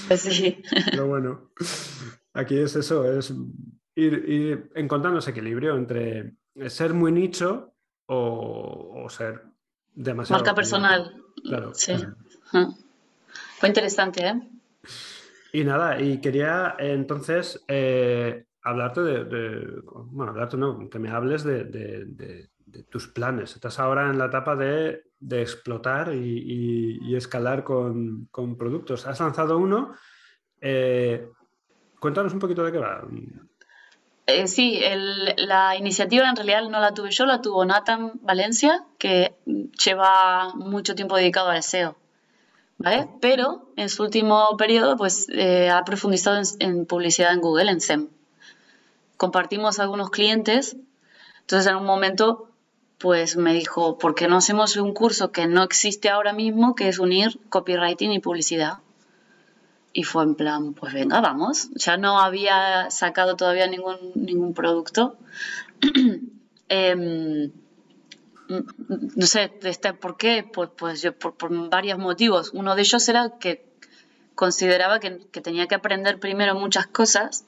Pues 0.08 0.22
sí. 0.22 0.62
Pero 0.90 1.06
bueno, 1.06 1.50
aquí 2.32 2.56
es 2.56 2.74
eso, 2.76 3.04
es 3.04 3.30
ir, 3.94 4.70
encontrando 4.74 5.18
ese 5.18 5.32
equilibrio 5.32 5.76
entre 5.76 6.32
ser 6.68 6.94
muy 6.94 7.12
nicho 7.12 7.74
o, 8.08 9.06
ser 9.10 9.44
demasiado... 9.94 10.40
Marca 10.40 10.54
personal. 10.54 11.14
Claro. 11.42 11.72
Sí. 11.74 11.94
Fue 13.58 13.68
interesante, 13.68 14.26
¿eh? 14.26 14.40
Y 15.52 15.64
nada, 15.64 16.00
y 16.00 16.20
quería 16.20 16.74
entonces 16.78 17.64
eh, 17.68 18.44
hablarte 18.62 19.02
de, 19.02 19.80
bueno, 19.84 20.32
hablarte 20.32 20.56
no, 20.56 20.88
que 20.90 20.98
me 20.98 21.10
hables 21.10 21.44
de, 21.44 22.48
tus 22.90 23.08
planes. 23.08 23.54
Estás 23.54 23.78
ahora 23.78 24.10
en 24.10 24.18
la 24.18 24.26
etapa 24.26 24.56
de, 24.56 25.02
explotar 25.30 26.14
y, 26.14 27.14
escalar 27.14 27.64
con, 27.64 28.28
productos. 28.58 29.06
Has 29.06 29.20
lanzado 29.20 29.58
uno. 29.58 29.94
Eh, 30.60 31.28
cuéntanos 31.98 32.32
un 32.32 32.40
poquito 32.40 32.64
de 32.64 32.72
qué 32.72 32.78
va. 32.78 33.06
Eh, 34.30 34.46
sí, 34.46 34.78
la 35.38 35.74
iniciativa 35.74 36.28
en 36.28 36.36
realidad 36.36 36.68
no 36.68 36.80
la 36.80 36.92
tuve 36.92 37.10
yo, 37.10 37.24
la 37.24 37.40
tuvo 37.40 37.64
Nathan 37.64 38.12
Valencia, 38.20 38.84
que 38.98 39.34
lleva 39.46 40.52
mucho 40.54 40.94
tiempo 40.94 41.16
dedicado 41.16 41.48
al 41.48 41.62
SEO. 41.62 41.96
¿Vale? 42.76 43.08
Pero 43.22 43.70
en 43.76 43.88
su 43.88 44.02
último 44.02 44.54
periodo 44.58 44.98
pues, 44.98 45.28
eh, 45.30 45.70
ha 45.70 45.82
profundizado 45.84 46.42
en, 46.60 46.84
publicidad 46.84 47.32
en 47.32 47.40
Google, 47.40 47.70
en 47.70 47.80
SEM. 47.80 48.08
Compartimos 49.16 49.78
algunos 49.78 50.10
clientes, 50.10 50.76
entonces 51.40 51.70
en 51.70 51.76
un 51.76 51.86
momento 51.86 52.50
pues 52.98 53.36
me 53.36 53.54
dijo, 53.54 53.96
¿por 53.96 54.14
qué 54.14 54.28
no 54.28 54.36
hacemos 54.36 54.76
un 54.76 54.92
curso 54.92 55.32
que 55.32 55.46
no 55.46 55.62
existe 55.62 56.10
ahora 56.10 56.34
mismo, 56.34 56.74
que 56.74 56.88
es 56.88 56.98
unir 56.98 57.40
copywriting 57.48 58.12
y 58.12 58.18
publicidad? 58.18 58.74
Y 59.92 60.04
fue 60.04 60.22
en 60.22 60.34
plan, 60.34 60.74
pues 60.74 60.92
venga, 60.92 61.20
vamos. 61.20 61.70
Ya 61.74 61.96
no 61.96 62.20
había 62.20 62.90
sacado 62.90 63.36
todavía 63.36 63.66
ningún, 63.66 64.12
ningún 64.14 64.54
producto. 64.54 65.16
Em, 66.70 67.50
no 68.48 69.26
sé, 69.26 69.52
este, 69.62 69.94
¿por 69.94 70.16
qué? 70.16 70.44
Pues, 70.50 70.70
pues 70.76 71.02
yo, 71.02 71.12
por, 71.18 71.34
varios 71.70 71.98
motivos. 71.98 72.50
Uno 72.52 72.74
de 72.74 72.82
ellos 72.82 73.08
era 73.08 73.38
que 73.38 73.64
consideraba 74.34 75.00
que, 75.00 75.10
tenía 75.42 75.66
que 75.66 75.74
aprender 75.74 76.20
primero 76.20 76.54
muchas 76.54 76.86
cosas, 76.86 77.44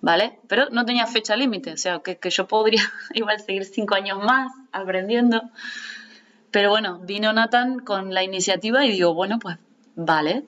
¿vale? 0.00 0.38
Pero 0.48 0.70
no 0.70 0.84
tenía 0.84 1.06
fecha 1.06 1.36
límite, 1.36 1.72
o 1.72 1.76
sea, 1.76 2.00
que, 2.00 2.18
que, 2.18 2.30
yo 2.30 2.46
podría 2.46 2.82
igual 3.14 3.40
seguir 3.40 3.64
cinco 3.64 3.94
años 3.94 4.18
más 4.18 4.52
aprendiendo. 4.72 5.42
Pero 6.50 6.70
bueno, 6.70 7.00
vino 7.00 7.32
Nathan 7.32 7.80
con 7.80 8.14
la 8.14 8.22
iniciativa 8.22 8.84
y 8.84 8.92
digo, 8.92 9.12
bueno, 9.14 9.38
pues 9.38 9.58
vale, 9.94 10.44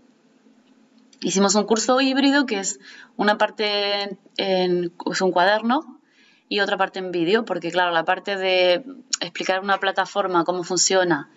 Hicimos 1.20 1.54
un 1.56 1.64
curso 1.64 2.00
híbrido 2.00 2.46
que 2.46 2.60
es 2.60 2.78
una 3.16 3.38
parte 3.38 4.18
en, 4.36 4.92
es 5.10 5.20
un 5.20 5.32
cuaderno 5.32 6.00
y 6.48 6.60
otra 6.60 6.76
parte 6.76 7.00
en 7.00 7.10
vídeo, 7.10 7.44
porque 7.44 7.70
claro, 7.70 7.90
la 7.90 8.04
parte 8.04 8.36
de 8.36 8.84
explicar 9.20 9.60
una 9.60 9.78
plataforma, 9.78 10.44
cómo 10.44 10.62
funciona, 10.62 11.28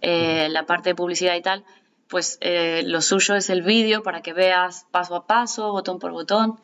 eh, 0.00 0.48
la 0.50 0.66
parte 0.66 0.90
de 0.90 0.94
publicidad 0.94 1.34
y 1.34 1.42
tal, 1.42 1.64
pues 2.08 2.38
eh, 2.40 2.82
lo 2.86 3.02
suyo 3.02 3.34
es 3.34 3.50
el 3.50 3.62
vídeo 3.62 4.02
para 4.02 4.22
que 4.22 4.32
veas 4.32 4.86
paso 4.90 5.16
a 5.16 5.26
paso, 5.26 5.72
botón 5.72 5.98
por 5.98 6.12
botón. 6.12 6.58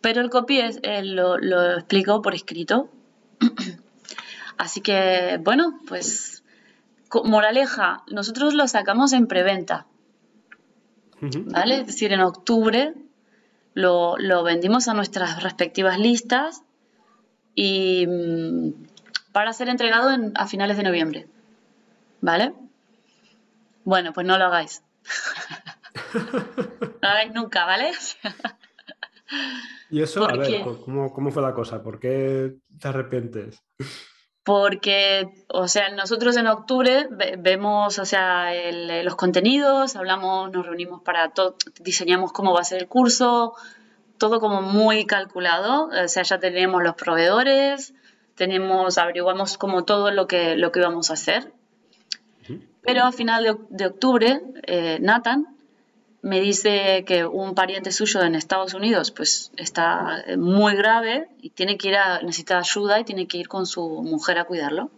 Pero 0.00 0.20
el 0.20 0.30
copy 0.30 0.60
es, 0.60 0.78
eh, 0.82 1.02
lo, 1.02 1.36
lo 1.36 1.74
explico 1.74 2.22
por 2.22 2.34
escrito. 2.34 2.88
Así 4.56 4.80
que, 4.80 5.38
bueno, 5.42 5.80
pues 5.86 6.44
moraleja, 7.24 8.04
nosotros 8.08 8.54
lo 8.54 8.66
sacamos 8.68 9.12
en 9.12 9.26
preventa. 9.26 9.86
¿Vale? 11.20 11.80
Es 11.80 11.86
decir, 11.86 12.12
en 12.12 12.20
octubre 12.20 12.94
lo, 13.74 14.42
vendimos 14.42 14.88
a 14.88 14.94
nuestras 14.94 15.42
respectivas 15.42 15.98
listas 15.98 16.62
y 17.54 18.06
mm, 18.06 18.72
para 19.32 19.52
ser 19.52 19.68
entregado 19.68 20.10
a 20.34 20.46
finales 20.46 20.76
de 20.76 20.82
noviembre, 20.82 21.26
¿vale? 22.20 22.54
Bueno, 23.84 24.12
pues 24.12 24.26
no 24.26 24.38
lo 24.38 24.46
hagáis. 24.46 24.82
no 26.14 26.20
lo 27.02 27.08
hagáis 27.08 27.32
nunca, 27.34 27.64
¿vale? 27.66 27.92
y 29.90 30.02
eso, 30.02 30.28
a 30.28 30.36
ver, 30.36 30.62
¿cómo, 30.84 31.12
¿cómo 31.12 31.30
fue 31.30 31.42
la 31.42 31.54
cosa? 31.54 31.82
¿Por 31.82 32.00
qué 32.00 32.56
te 32.80 32.88
arrepientes? 32.88 33.62
Porque, 34.46 35.28
o 35.48 35.66
sea, 35.66 35.88
nosotros 35.88 36.36
en 36.36 36.46
octubre 36.46 37.08
vemos, 37.36 37.98
o 37.98 38.04
sea, 38.04 38.52
los 39.02 39.16
contenidos, 39.16 39.96
hablamos, 39.96 40.52
nos 40.52 40.64
reunimos 40.64 41.02
para 41.02 41.30
todo, 41.30 41.56
diseñamos 41.80 42.32
cómo 42.32 42.54
va 42.54 42.60
a 42.60 42.64
ser 42.64 42.80
el 42.80 42.86
curso, 42.86 43.54
todo 44.18 44.38
como 44.38 44.62
muy 44.62 45.04
calculado, 45.04 45.88
o 45.88 46.06
sea, 46.06 46.22
ya 46.22 46.38
tenemos 46.38 46.80
los 46.84 46.94
proveedores, 46.94 47.92
tenemos, 48.36 48.98
averiguamos 48.98 49.58
como 49.58 49.84
todo 49.84 50.12
lo 50.12 50.28
que, 50.28 50.54
lo 50.54 50.70
que 50.70 50.78
íbamos 50.78 51.10
a 51.10 51.14
hacer. 51.14 51.52
Pero 52.82 53.02
a 53.02 53.10
final 53.10 53.58
de, 53.68 53.86
octubre, 53.86 54.42
eh, 54.62 54.98
Nathan 55.00 55.55
me 56.26 56.40
dice 56.40 57.04
que 57.06 57.24
un 57.24 57.54
pariente 57.54 57.92
suyo 57.92 58.20
en 58.22 58.34
Estados 58.34 58.74
Unidos 58.74 59.12
pues 59.12 59.52
está 59.56 60.24
muy 60.36 60.74
grave 60.74 61.28
y 61.40 61.50
tiene 61.50 61.78
que 61.78 61.86
ir 61.86 61.94
a, 61.94 62.20
necesita 62.20 62.58
ayuda 62.58 62.98
y 62.98 63.04
tiene 63.04 63.28
que 63.28 63.38
ir 63.38 63.46
con 63.46 63.64
su 63.64 64.02
mujer 64.02 64.36
a 64.38 64.44
cuidarlo. 64.44 64.90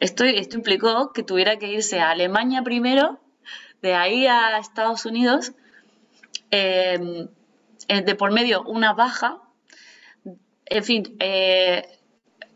Esto, 0.00 0.24
esto 0.24 0.56
implicó 0.56 1.12
que 1.12 1.22
tuviera 1.22 1.58
que 1.58 1.66
irse 1.66 2.00
a 2.00 2.08
Alemania 2.08 2.62
primero, 2.62 3.20
de 3.82 3.92
ahí 3.92 4.26
a 4.26 4.56
Estados 4.56 5.04
Unidos, 5.04 5.52
eh, 6.50 7.28
de 7.86 8.14
por 8.14 8.32
medio 8.32 8.62
una 8.62 8.94
baja. 8.94 9.42
En 10.64 10.84
fin, 10.84 11.16
eh, 11.20 11.86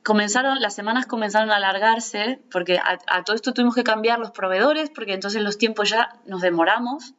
comenzaron, 0.09 0.59
las 0.62 0.74
semanas 0.74 1.04
comenzaron 1.04 1.50
a 1.50 1.56
alargarse 1.56 2.40
porque 2.50 2.80
a, 2.82 3.24
todo 3.24 3.36
esto 3.36 3.52
tuvimos 3.52 3.74
que 3.74 3.84
cambiar 3.84 4.18
los 4.18 4.30
proveedores 4.30 4.88
porque 4.88 5.12
entonces 5.12 5.42
los 5.42 5.59
tiempos 5.59 5.90
ya 5.90 6.16
nos 6.24 6.40
demoramos. 6.40 7.12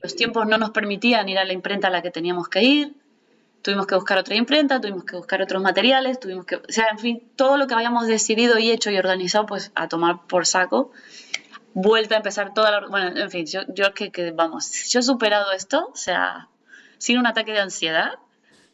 Los 0.00 0.14
tiempos 0.14 0.46
no 0.46 0.56
nos 0.58 0.70
permitían 0.70 1.28
ir 1.28 1.38
a 1.38 1.44
la 1.44 1.52
imprenta 1.52 1.88
a 1.88 1.90
la 1.90 2.00
que 2.00 2.12
teníamos 2.12 2.48
que 2.48 2.62
ir. 2.62 2.94
Tuvimos 3.62 3.88
que 3.88 3.96
buscar 3.96 4.16
otra 4.16 4.36
imprenta, 4.36 4.80
tuvimos 4.80 5.04
que 5.04 5.16
buscar 5.16 5.42
otros 5.42 5.60
materiales, 5.60 6.20
tuvimos 6.20 6.46
que, 6.46 6.56
o 6.56 6.62
sea, 6.68 6.86
en 6.92 7.00
fin, 7.00 7.22
todo 7.34 7.56
lo 7.56 7.66
que 7.66 7.74
habíamos 7.74 8.06
decidido 8.06 8.58
y 8.58 8.70
hecho 8.70 8.90
y 8.90 8.96
organizado, 8.96 9.44
pues 9.46 9.72
a 9.74 9.88
tomar 9.88 10.26
por 10.28 10.46
saco. 10.46 10.92
Vuelta 11.74 12.14
a 12.14 12.18
empezar 12.18 12.54
toda 12.54 12.70
la... 12.70 12.86
Bueno, 12.86 13.20
en 13.20 13.30
fin, 13.30 13.44
yo, 13.44 13.62
yo 13.74 13.92
que, 13.92 14.10
que, 14.12 14.30
vamos, 14.30 14.88
yo 14.88 15.00
he 15.00 15.02
superado 15.02 15.50
esto, 15.50 15.90
o 15.92 15.96
sea, 15.96 16.48
sin 16.98 17.18
un 17.18 17.26
ataque 17.26 17.52
de 17.52 17.60
ansiedad, 17.60 18.12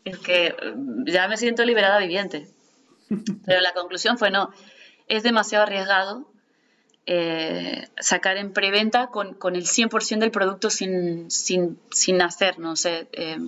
es 0.05 0.19
que 0.19 0.55
ya 1.07 1.27
me 1.27 1.39
siento 1.39 1.65
liberada 1.65 1.99
viviente. 1.99 2.54
Pero 3.47 3.61
la 3.61 3.73
conclusión 3.73 4.19
fue 4.19 4.31
no, 4.31 4.51
es 5.09 5.23
demasiado 5.23 5.65
arriesgado 5.65 6.27
eh, 7.07 7.89
sacar 8.01 8.39
en 8.39 8.53
preventa 8.53 9.09
con, 9.09 9.35
con 9.35 9.57
el 9.57 9.65
100% 9.65 10.21
del 10.21 10.31
producto 10.31 10.71
sin, 10.71 11.31
sin, 11.31 11.79
sin 11.91 12.23
hacer, 12.23 12.59
no 12.59 12.77
sé. 12.77 13.09
Eh, 13.13 13.39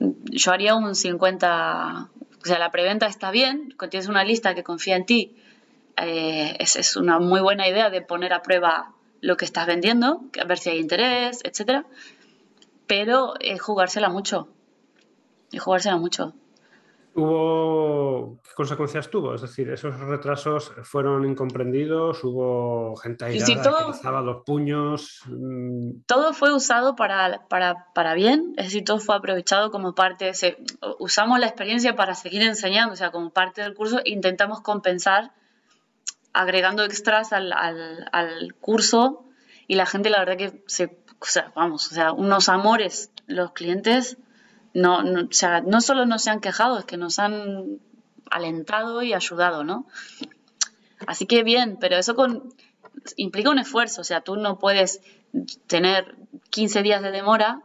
yo 0.00 0.52
haría 0.52 0.74
un 0.74 0.94
50, 0.94 2.08
o 2.42 2.46
sea, 2.46 2.58
la 2.58 2.70
preventa 2.70 3.06
está 3.06 3.30
bien, 3.30 3.74
tienes 3.90 4.08
una 4.08 4.24
lista 4.24 4.54
que 4.54 4.62
confía 4.62 4.96
en 4.96 5.04
ti, 5.04 5.36
eh, 5.96 6.56
es, 6.58 6.76
es, 6.76 6.96
una 6.96 7.18
muy 7.18 7.40
buena 7.40 7.68
idea 7.68 7.90
de 7.90 8.00
poner 8.00 8.32
a 8.32 8.42
prueba 8.42 8.94
lo 9.20 9.36
que 9.36 9.44
estás 9.44 9.66
vendiendo, 9.66 10.22
a 10.40 10.44
ver 10.44 10.58
si 10.58 10.70
hay 10.70 10.78
interés, 10.78 11.40
etcétera, 11.42 11.84
pero 12.86 13.34
es 13.40 13.60
jugársela 13.60 14.08
mucho, 14.08 14.48
es 15.52 15.60
jugársela 15.60 15.96
mucho 15.96 16.32
hubo, 17.18 18.40
¿qué 18.42 18.50
consecuencias 18.54 19.10
tuvo? 19.10 19.34
Es 19.34 19.42
decir, 19.42 19.68
esos 19.70 19.98
retrasos 19.98 20.72
fueron 20.82 21.24
incomprendidos, 21.24 22.22
hubo 22.22 22.96
gente 22.96 23.24
ahí 23.24 23.44
que 23.44 23.54
lanzaba 23.56 24.20
los 24.20 24.44
puños. 24.44 25.22
Mm. 25.26 26.02
Todo 26.06 26.32
fue 26.32 26.54
usado 26.54 26.94
para, 26.96 27.46
para, 27.48 28.14
bien, 28.14 28.54
es 28.56 28.66
decir, 28.66 28.84
todo 28.84 29.00
fue 29.00 29.16
aprovechado 29.16 29.70
como 29.70 29.94
parte, 29.94 30.26
de 30.26 30.56
usamos 30.98 31.38
la 31.40 31.46
experiencia 31.46 31.96
para 31.96 32.14
seguir 32.14 32.42
enseñando, 32.42 32.92
o 32.92 32.96
sea, 32.96 33.10
como 33.10 33.30
parte 33.30 33.62
del 33.62 33.74
curso 33.74 34.00
intentamos 34.04 34.60
compensar 34.60 35.32
agregando 36.32 36.84
extras 36.84 37.32
al, 37.32 37.52
al 37.52 38.54
curso 38.60 39.24
y 39.66 39.74
la 39.74 39.86
gente 39.86 40.08
la 40.10 40.20
verdad 40.20 40.36
que 40.36 40.62
se, 40.66 40.98
o 41.20 41.26
sea, 41.26 41.52
vamos, 41.56 41.90
o 41.90 41.94
sea, 41.94 42.12
unos 42.12 42.48
amores 42.48 43.10
los 43.26 43.52
clientes 43.52 44.18
no, 44.78 44.98
o 44.98 45.32
sea, 45.32 45.60
no 45.60 45.80
solo 45.80 46.06
no 46.06 46.18
se 46.18 46.30
han 46.30 46.40
quejado, 46.40 46.78
es 46.78 46.84
que 46.84 46.96
nos 46.96 47.18
han 47.18 47.78
alentado 48.30 49.02
y 49.02 49.12
ayudado, 49.12 49.64
¿no? 49.64 49.86
Así 51.06 51.26
que 51.26 51.42
bien, 51.42 51.78
pero 51.80 51.96
eso 51.96 52.14
implica 53.16 53.50
un 53.50 53.58
esfuerzo, 53.58 54.00
o 54.00 54.04
sea, 54.04 54.20
tú 54.20 54.36
no 54.36 54.58
puedes 54.58 55.00
tener 55.66 56.16
15 56.50 56.82
días 56.82 57.02
de 57.02 57.10
demora 57.10 57.62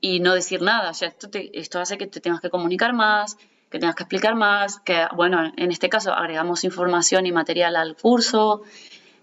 y 0.00 0.20
no 0.20 0.34
decir 0.34 0.62
nada, 0.62 0.90
o 0.90 0.94
sea, 0.94 1.08
esto, 1.08 1.28
esto 1.32 1.80
hace 1.80 1.98
que 1.98 2.06
te 2.06 2.20
tengas 2.20 2.40
que 2.40 2.50
comunicar 2.50 2.92
más, 2.92 3.36
que 3.70 3.78
tengas 3.78 3.96
que 3.96 4.04
explicar 4.04 4.34
más, 4.34 4.80
que, 4.80 5.06
bueno, 5.14 5.52
en 5.56 5.70
este 5.72 5.88
caso 5.88 6.12
agregamos 6.12 6.64
información 6.64 7.26
y 7.26 7.32
material 7.32 7.76
al 7.76 7.96
curso, 7.96 8.62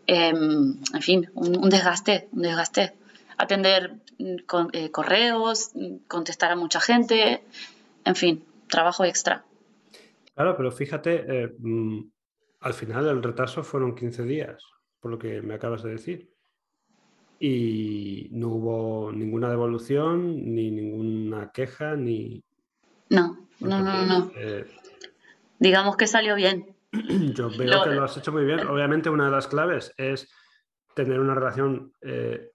em, 0.07 0.77
en 0.93 1.01
fin, 1.01 1.31
un, 1.35 1.69
desgaste, 1.69 2.27
un 2.33 2.41
desgaste. 2.41 2.93
Atender 3.37 3.97
mm, 4.19 4.35
eh, 4.73 4.91
correos, 4.91 5.71
contestar 6.07 6.51
a 6.51 6.55
mucha 6.55 6.79
gente, 6.79 7.43
en 8.05 8.15
fin, 8.15 8.45
trabajo 8.67 9.05
extra. 9.05 9.45
Claro, 10.35 10.57
pero 10.57 10.71
fíjate, 10.71 11.25
eh, 11.27 11.55
mm, 11.57 11.99
al 12.61 12.73
final 12.73 13.07
el 13.07 13.23
retraso 13.23 13.63
fueron 13.63 13.95
15 13.95 14.23
días, 14.23 14.63
por 14.99 15.11
lo 15.11 15.19
que 15.19 15.41
me 15.41 15.53
acabas 15.53 15.83
de 15.83 15.91
decir. 15.91 16.29
Y 17.39 18.29
no 18.31 18.49
hubo 18.49 19.11
ninguna 19.11 19.49
devolución, 19.49 20.53
ni 20.53 20.71
ninguna 20.71 21.51
queja, 21.51 21.95
ni... 21.95 22.43
No, 23.09 23.47
no, 23.59 23.81
no, 23.81 24.05
no. 24.05 24.31
Eh, 24.37 24.65
Digamos 25.59 25.97
que 25.97 26.07
salió 26.07 26.35
bien. 26.35 26.75
Yo 26.91 27.49
veo 27.49 27.83
que 27.83 27.91
lo 27.91 28.03
has 28.03 28.17
hecho 28.17 28.31
muy 28.31 28.45
bien. 28.45 28.67
Obviamente 28.67 29.09
una 29.09 29.25
de 29.25 29.31
las 29.31 29.47
claves 29.47 29.93
es 29.97 30.29
tener 30.95 31.19
una 31.19 31.35
relación 31.35 31.93
eh, 32.01 32.51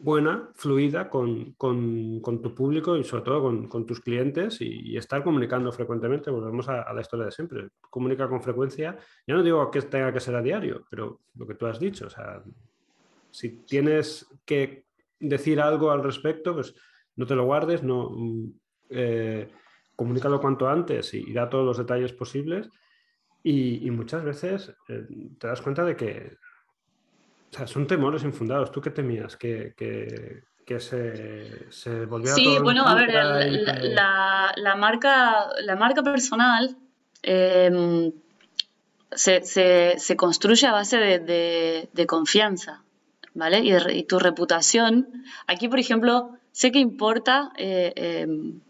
buena, 0.00 0.50
fluida 0.54 1.08
con, 1.08 1.54
tu 1.56 2.54
público 2.54 2.96
y 2.96 3.04
sobre 3.04 3.22
todo 3.24 3.68
con, 3.68 3.86
tus 3.86 4.00
clientes 4.00 4.60
y, 4.60 4.96
estar 4.96 5.22
comunicando 5.22 5.72
frecuentemente. 5.72 6.30
Volvemos 6.30 6.68
a, 6.68 6.92
la 6.92 7.00
historia 7.00 7.26
de 7.26 7.32
siempre. 7.32 7.68
Comunica 7.90 8.28
con 8.28 8.42
frecuencia. 8.42 8.96
Ya 9.26 9.34
no 9.34 9.42
digo 9.42 9.70
que 9.70 9.82
tenga 9.82 10.12
que 10.12 10.20
ser 10.20 10.34
a 10.34 10.42
diario, 10.42 10.84
pero 10.90 11.20
lo 11.36 11.46
que 11.46 11.54
tú 11.54 11.66
has 11.66 11.78
dicho, 11.78 12.06
o 12.06 12.10
sea, 12.10 12.42
si 13.30 13.64
tienes 13.64 14.26
que 14.44 14.84
decir 15.20 15.60
algo 15.60 15.90
al 15.90 16.02
respecto, 16.02 16.54
pues 16.54 16.74
no 17.16 17.26
te 17.26 17.34
lo 17.34 17.44
guardes, 17.44 17.82
no... 17.82 18.10
Mm, 18.10 18.52
eh, 18.90 19.48
comunícalo 19.94 20.40
cuanto 20.40 20.68
antes 20.68 21.12
y, 21.12 21.32
da 21.32 21.50
todos 21.50 21.66
los 21.66 21.76
detalles 21.76 22.12
posibles. 22.12 22.70
Y, 23.42 23.90
muchas 23.90 24.24
veces 24.24 24.72
eh, 24.88 25.06
te 25.38 25.46
das 25.48 25.60
cuenta 25.60 25.84
de 25.84 25.96
que 25.96 26.36
son 27.50 27.86
temores 27.86 28.24
infundados. 28.24 28.70
¿Tú 28.72 28.80
qué 28.80 28.90
temías? 28.90 29.36
Que, 29.36 29.74
que, 29.76 30.80
se, 30.80 31.70
se, 31.72 32.04
volviera 32.04 32.34
Sí, 32.34 32.58
bueno, 32.62 32.86
a 32.86 32.94
ver, 32.94 33.12
la, 33.12 34.74
marca, 34.76 35.48
la 35.62 35.76
marca 35.76 36.02
personal 36.02 36.76
em, 37.22 38.12
se, 39.12 39.42
se, 39.42 40.16
construye 40.16 40.66
a 40.66 40.72
base 40.72 40.98
de, 40.98 41.88
de, 41.92 42.06
confianza, 42.06 42.82
¿vale? 43.34 43.60
Y, 43.60 43.72
y, 43.74 44.02
tu 44.04 44.18
reputación. 44.18 45.08
Aquí, 45.46 45.68
por 45.68 45.78
ejemplo, 45.78 46.38
sé 46.52 46.70
que 46.72 46.78
importa. 46.78 47.50
Eh, 47.56 47.92
em, 47.96 48.60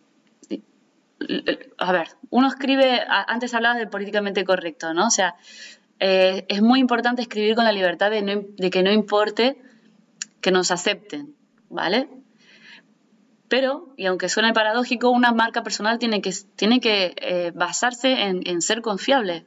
a 1.79 1.93
ver, 1.93 2.09
uno 2.31 2.49
escribe, 2.49 3.01
antes 3.09 3.55
hablabas 3.55 3.79
de 3.79 3.87
políticamente 3.87 4.45
correcto, 4.45 4.95
¿no? 4.95 5.07
O 5.07 5.11
sea, 5.11 5.35
eh, 6.01 6.47
es 6.49 6.63
muy 6.63 6.81
importante 6.81 7.23
escribir 7.23 7.55
con 7.55 7.65
la 7.65 7.73
libertad 7.73 8.11
de, 8.11 8.71
que 8.71 8.83
no 8.83 8.93
importe 8.93 9.61
que 10.41 10.51
nos 10.51 10.71
acepten, 10.71 11.35
¿vale? 11.69 12.09
Pero, 13.49 13.95
y 13.97 14.07
aunque 14.07 14.29
suene 14.29 14.53
paradójico, 14.53 15.11
una 15.11 15.33
marca 15.33 15.63
personal 15.63 15.99
tiene 15.99 16.21
que, 16.21 16.33
tiene 16.55 16.81
que 16.81 17.15
eh, 17.17 17.53
basarse 17.55 18.23
en, 18.23 18.63
ser 18.63 18.83
confiable. 18.83 19.47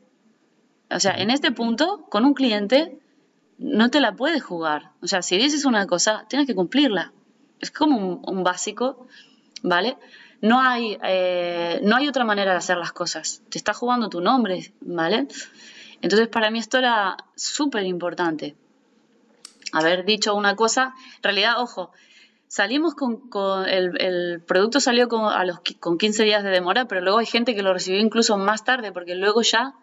O 0.89 0.99
sea, 0.99 1.14
en 1.14 1.30
este 1.30 1.52
punto, 1.52 2.06
con 2.10 2.26
un 2.26 2.34
cliente, 2.34 2.99
no 3.58 3.89
te 3.89 4.02
la 4.02 4.16
puedes 4.16 4.43
jugar. 4.43 4.91
O 5.02 5.08
sea, 5.08 5.22
si 5.22 5.38
dices 5.38 5.66
una 5.66 5.86
cosa, 5.86 6.26
tienes 6.28 6.47
que 6.47 6.56
cumplirla. 6.56 7.14
Es 7.60 7.72
como 7.72 7.97
un, 7.97 8.22
un 8.26 8.43
básico, 8.43 9.08
¿vale? 9.62 9.97
No 10.41 10.60
hay, 10.60 10.97
eh, 11.04 11.80
no 11.84 11.95
hay 11.95 12.08
otra 12.08 12.26
manera 12.26 12.52
de 12.52 12.58
hacer 12.58 12.78
las 12.78 12.91
cosas. 12.91 13.43
Te 13.49 13.60
está 13.60 13.74
jugando 13.74 14.10
tu 14.10 14.22
nombre, 14.22 14.74
¿vale? 14.82 15.28
Entonces, 16.02 16.28
para 16.28 16.49
mí 16.52 16.60
esto 16.60 16.78
era 16.78 17.18
súper 17.36 17.84
importante. 17.86 18.56
Haber 19.72 20.06
dicho 20.06 20.36
una 20.36 20.56
cosa, 20.56 20.93
en 21.18 21.24
realidad, 21.24 21.60
ojo, 21.60 21.91
salimos 22.47 22.95
con, 22.95 23.22
el, 23.68 24.41
producto 24.41 24.80
salió 24.80 25.08
con, 25.08 25.32
a 25.32 25.45
los, 25.45 25.60
con 25.80 25.97
15 25.97 26.24
días 26.24 26.43
de 26.43 26.49
demora, 26.49 26.86
pero 26.86 27.02
luego 27.02 27.20
hay 27.20 27.26
gente 27.26 27.56
que 27.56 27.64
lo 27.64 27.74
recibió 27.74 27.99
incluso 27.99 28.38
más 28.38 28.66
tarde, 28.66 28.91
porque 28.91 29.16
luego 29.16 29.41
ya 29.41 29.74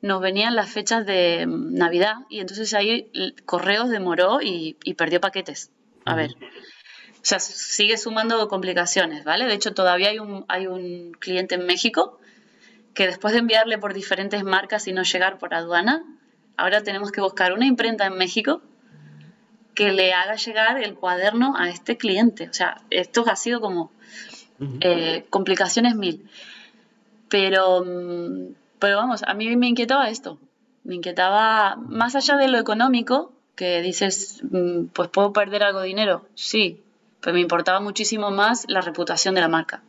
nos 0.00 0.20
venían 0.20 0.54
las 0.54 0.70
fechas 0.70 1.04
de 1.06 1.46
mm, 1.46 1.74
Navidad 1.74 2.16
y 2.28 2.40
entonces 2.40 2.72
ahí 2.74 3.10
correos 3.44 3.88
demoró 3.88 4.40
y, 4.40 4.76
y 4.84 4.94
perdió 4.94 5.20
paquetes. 5.20 5.70
A 6.06 6.14
ver, 6.14 6.32
o 6.32 7.26
sea, 7.26 7.40
sigue 7.40 7.96
sumando 7.96 8.46
complicaciones, 8.48 9.24
¿vale? 9.24 9.46
De 9.46 9.54
hecho, 9.54 9.72
todavía 9.72 10.10
hay 10.10 10.18
un, 10.18 10.44
hay 10.48 10.66
un 10.66 11.12
cliente 11.12 11.54
en 11.54 11.64
México 11.64 12.20
que 12.94 13.06
después 13.06 13.32
de 13.32 13.40
enviarle 13.40 13.78
por 13.78 13.92
diferentes 13.92 14.44
marcas 14.44 14.86
y 14.86 14.92
no 14.92 15.02
llegar 15.02 15.38
por 15.38 15.52
aduana, 15.52 16.04
ahora 16.56 16.82
tenemos 16.82 17.10
que 17.12 17.20
buscar 17.20 17.52
una 17.52 17.66
imprenta 17.66 18.06
en 18.06 18.16
México 18.16 18.62
que 19.74 19.92
le 19.92 20.12
haga 20.12 20.36
llegar 20.36 20.80
el 20.82 20.94
cuaderno 20.94 21.56
a 21.56 21.68
este 21.68 21.96
cliente. 21.96 22.48
O 22.48 22.52
sea, 22.52 22.80
esto 22.90 23.24
ha 23.28 23.36
sido 23.36 23.60
como 23.60 23.90
eh, 24.80 25.26
complicaciones 25.30 25.96
mil. 25.96 26.28
Pero, 27.28 27.84
mm, 27.84 28.54
pero 28.78 28.96
vamos, 28.98 29.24
a 29.24 29.34
mí 29.34 29.56
me 29.56 29.68
inquietaba 29.68 30.08
esto. 30.08 30.38
Me 30.84 30.94
inquietaba, 30.94 31.76
más 31.76 32.14
allá 32.14 32.36
de 32.36 32.46
lo 32.46 32.58
económico, 32.58 33.32
que 33.56 33.82
dices, 33.82 34.42
mm, 34.48 34.86
pues 34.92 35.08
puedo 35.08 35.32
perder 35.32 35.64
algo 35.64 35.80
de 35.80 35.88
dinero. 35.88 36.26
Sí, 36.34 36.82
pues 37.20 37.34
me 37.34 37.40
importaba 37.40 37.80
muchísimo 37.80 38.30
más 38.30 38.66
la 38.68 38.80
reputación 38.80 39.34
de 39.34 39.40
la 39.40 39.48
marca. 39.48 39.82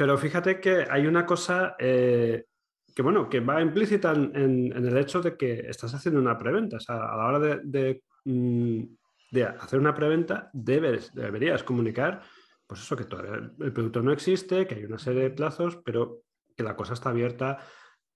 Pero 0.00 0.16
fíjate 0.16 0.60
que 0.60 0.86
hay 0.88 1.06
una 1.06 1.26
cosa 1.26 1.76
eh, 1.78 2.46
que, 2.96 3.02
bueno, 3.02 3.28
que 3.28 3.40
va 3.40 3.60
implícita 3.60 4.12
en, 4.12 4.72
el 4.74 4.96
hecho 4.96 5.20
de 5.20 5.36
que 5.36 5.66
estás 5.68 5.92
haciendo 5.92 6.18
una 6.18 6.38
preventa. 6.38 6.78
O 6.78 6.80
sea, 6.80 7.04
a 7.04 7.16
la 7.18 7.26
hora 7.26 7.38
de, 7.38 8.02
mm, 8.24 8.82
hacer 9.58 9.78
una 9.78 9.94
preventa, 9.94 10.48
debes, 10.54 11.12
deberías 11.12 11.62
comunicar, 11.62 12.22
pues 12.66 12.80
eso, 12.80 12.96
que 12.96 13.02
el 13.02 13.72
producto 13.74 14.00
no 14.00 14.10
existe, 14.10 14.66
que 14.66 14.76
hay 14.76 14.84
una 14.86 14.98
serie 14.98 15.24
de 15.24 15.30
plazos, 15.32 15.76
pero 15.84 16.22
que 16.56 16.62
la 16.62 16.74
cosa 16.74 16.94
está 16.94 17.10
abierta 17.10 17.58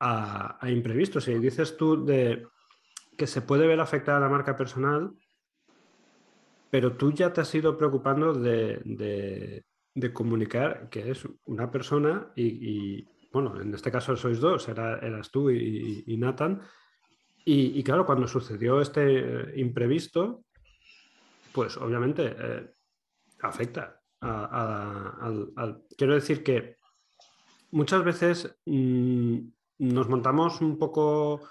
a, 0.00 0.56
a 0.58 0.70
imprevistos. 0.70 1.24
Si 1.24 1.34
dices 1.34 1.76
tú 1.76 2.02
de 2.02 2.46
que 3.18 3.26
se 3.26 3.42
puede 3.42 3.66
ver 3.66 3.80
afectada 3.80 4.20
la 4.20 4.30
marca 4.30 4.56
personal, 4.56 5.10
pero 6.70 6.96
tú 6.96 7.12
ya 7.12 7.30
te 7.30 7.42
has 7.42 7.54
ido 7.54 7.76
preocupando 7.76 8.32
de, 8.32 9.62
comunicar 10.12 10.88
que 10.90 11.10
es 11.10 11.26
una 11.46 11.70
persona 11.70 12.32
y, 12.34 13.06
bueno, 13.32 13.60
en 13.60 13.74
este 13.74 13.90
caso 13.90 14.16
sois 14.16 14.40
dos, 14.40 14.68
eras 14.68 15.30
tú 15.30 15.50
y, 15.50 16.16
Nathan. 16.18 16.60
Y, 17.44 17.82
claro, 17.82 18.06
cuando 18.06 18.26
sucedió 18.26 18.80
este 18.80 19.02
eh, 19.18 19.60
imprevisto, 19.60 20.44
pues 21.52 21.76
obviamente 21.76 22.34
eh, 22.36 22.74
afecta. 23.40 24.00
quiero 25.96 26.14
decir 26.14 26.42
que 26.42 26.76
muchas 27.70 28.02
veces 28.02 28.56
mm, 28.64 29.38
nos 29.78 30.08
montamos 30.08 30.60
un 30.60 30.78
poco 30.78 31.42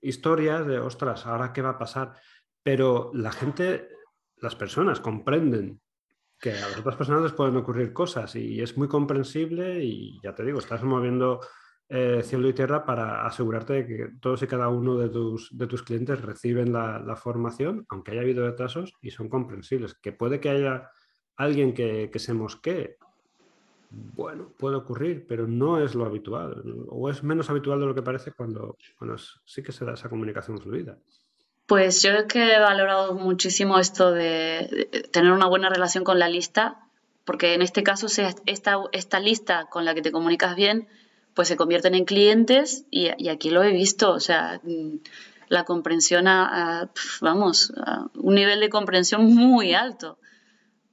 historias 0.00 0.66
de, 0.66 0.78
ostras, 0.78 1.26
ahora 1.26 1.52
qué 1.52 1.62
va 1.62 1.70
a 1.70 1.78
pasar, 1.78 2.14
pero 2.62 3.10
la 3.14 3.32
gente 3.32 3.88
las 4.36 4.56
personas 4.56 5.00
comprenden 5.00 5.80
que 6.40 6.52
a 6.52 6.68
las 6.68 6.78
otras 6.78 6.96
personas 6.96 7.22
les 7.22 7.32
pueden 7.32 7.56
ocurrir 7.56 7.92
cosas 7.92 8.34
y 8.34 8.62
es 8.62 8.76
muy 8.78 8.88
comprensible 8.88 9.84
y 9.84 10.18
ya 10.22 10.34
te 10.34 10.44
digo, 10.44 10.58
estás 10.58 10.82
moviendo 10.82 11.40
eh, 11.92 12.22
cielo 12.22 12.48
y 12.48 12.52
tierra 12.52 12.84
para 12.84 13.26
asegurarte 13.26 13.72
de 13.72 13.86
que 13.86 14.08
todos 14.20 14.42
y 14.42 14.46
cada 14.46 14.68
uno 14.68 14.96
de 14.96 15.08
tus, 15.08 15.56
de 15.56 15.66
tus 15.66 15.82
clientes 15.82 16.22
reciben 16.22 16.72
la, 16.72 17.16
formación, 17.16 17.84
aunque 17.88 18.12
haya 18.12 18.22
habido 18.22 18.46
retrasos 18.46 18.94
y 19.02 19.10
son 19.10 19.28
comprensibles. 19.28 19.94
Que 19.94 20.12
puede 20.12 20.38
que 20.38 20.50
haya 20.50 20.88
alguien 21.36 21.74
que, 21.74 22.10
se 22.14 22.32
mosquee, 22.32 22.96
bueno, 23.90 24.52
puede 24.56 24.76
ocurrir, 24.76 25.26
pero 25.26 25.48
no 25.48 25.80
es 25.82 25.96
lo 25.96 26.06
habitual 26.06 26.62
o 26.88 27.10
es 27.10 27.24
menos 27.24 27.50
habitual 27.50 27.80
de 27.80 27.86
lo 27.86 27.94
que 27.94 28.02
parece 28.02 28.30
cuando, 28.30 28.76
cuando 28.96 29.18
sí 29.18 29.60
que 29.60 29.72
se 29.72 29.84
da 29.84 29.94
esa 29.94 30.08
comunicación 30.08 30.58
fluida. 30.60 30.96
Pues 31.70 32.02
yo 32.02 32.10
es 32.10 32.24
que 32.24 32.54
he 32.54 32.58
valorado 32.58 33.14
muchísimo 33.14 33.78
esto 33.78 34.10
de, 34.10 35.06
tener 35.12 35.30
una 35.30 35.46
buena 35.46 35.68
relación 35.68 36.02
con 36.02 36.18
la 36.18 36.28
lista, 36.28 36.80
porque 37.24 37.54
en 37.54 37.62
este 37.62 37.84
caso 37.84 38.08
esta, 38.08 38.78
esta 38.90 39.20
lista 39.20 39.66
con 39.66 39.84
la 39.84 39.94
que 39.94 40.02
te 40.02 40.10
comunicas 40.10 40.56
bien, 40.56 40.88
pues 41.32 41.46
se 41.46 41.56
convierten 41.56 41.94
en 41.94 42.06
clientes 42.06 42.86
y, 42.90 43.28
aquí 43.28 43.50
lo 43.50 43.62
he 43.62 43.70
visto, 43.70 44.10
o 44.10 44.18
sea, 44.18 44.60
mm, 44.64 44.96
la 45.46 45.62
comprensión 45.62 46.26
a, 46.26 46.90
vamos, 47.20 47.72
a 47.76 48.06
un 48.16 48.34
nivel 48.34 48.58
de 48.58 48.68
comprensión 48.68 49.32
muy 49.32 49.72
alto, 49.72 50.18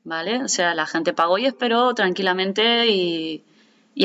¿vale? 0.03 0.43
O 0.43 0.47
sea, 0.47 0.75
la 0.75 0.85
gente 0.85 1.11
pagó 1.11 1.39
y 1.39 1.47
esperó 1.47 1.95
tranquilamente 1.95 2.85
y, 2.85 3.43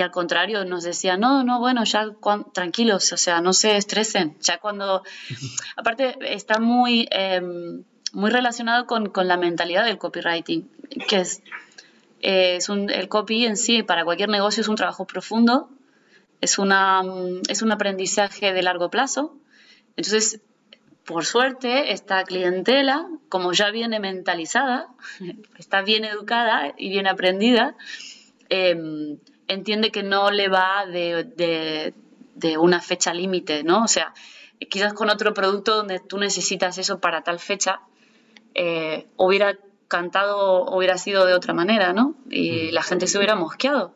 al 0.01 0.11
contrario 0.11 0.65
nos 0.65 0.85
decía, 0.85 1.17
no, 1.17 1.45
no, 1.45 1.61
bueno, 1.61 1.85
ya 1.85 2.11
tranquilos, 2.53 3.13
o 3.13 3.17
sea, 3.17 3.41
no 3.41 3.53
se 3.53 3.77
estresen. 3.77 4.37
Ya 4.41 4.59
cuando, 4.59 5.03
aparte, 5.77 6.17
está 6.23 6.59
muy, 6.59 7.07
em, 7.11 7.85
muy 8.13 8.31
relacionado 8.31 8.87
con, 8.87 9.11
la 9.15 9.37
mentalidad 9.37 9.85
del 9.85 9.99
copywriting, 9.99 10.69
que 11.09 11.21
es, 11.21 11.43
es 12.21 12.69
un, 12.69 12.91
el 12.91 13.09
copy 13.09 13.45
en 13.45 13.57
sí, 13.57 13.83
para 13.83 14.05
cualquier 14.05 14.29
negocio 14.29 14.63
es 14.63 14.69
un 14.69 14.77
trabajo 14.77 15.07
profundo, 15.07 15.69
es, 16.41 16.59
una, 16.59 17.03
es 17.49 17.63
un 17.63 17.73
aprendizaje 17.73 18.53
de 18.53 18.63
largo 18.63 18.91
plazo. 18.91 19.37
Entonces, 19.97 20.41
por 21.05 21.25
suerte, 21.25 21.93
esta 21.93 22.23
clientela, 22.25 23.09
como 23.29 23.53
ya 23.53 23.71
viene 23.71 24.01
mentalizada, 24.01 24.89
está 25.59 25.83
bien 25.83 26.05
educada 26.05 26.75
y 26.77 26.89
bien 26.89 27.07
aprendida, 27.07 27.77
em, 28.49 29.19
entiende 29.53 29.91
que 29.91 30.03
no 30.03 30.31
le 30.31 30.49
va 30.49 30.87
de, 30.87 31.95
una 32.59 32.81
fecha 32.81 33.15
límite, 33.15 33.63
¿no? 33.63 33.85
O 33.85 33.89
sea, 33.89 34.15
quizás 34.71 34.95
con 34.95 35.11
otro 35.11 35.35
producto 35.35 35.77
donde 35.77 36.01
tú 36.01 36.19
necesitas 36.19 36.79
eso 36.79 36.99
para 37.01 37.23
tal 37.23 37.39
fecha, 37.39 37.81
eh, 38.55 39.07
hubiera 39.17 39.59
cantado, 39.89 40.65
hubiera 40.75 40.99
sido 40.99 41.27
de 41.27 41.35
otra 41.35 41.55
manera, 41.55 41.93
¿no? 41.93 42.15
Y 42.31 42.71
la 42.71 42.83
gente 42.83 43.07
se 43.07 43.19
hubiera 43.19 43.37
mosqueado. 43.37 43.95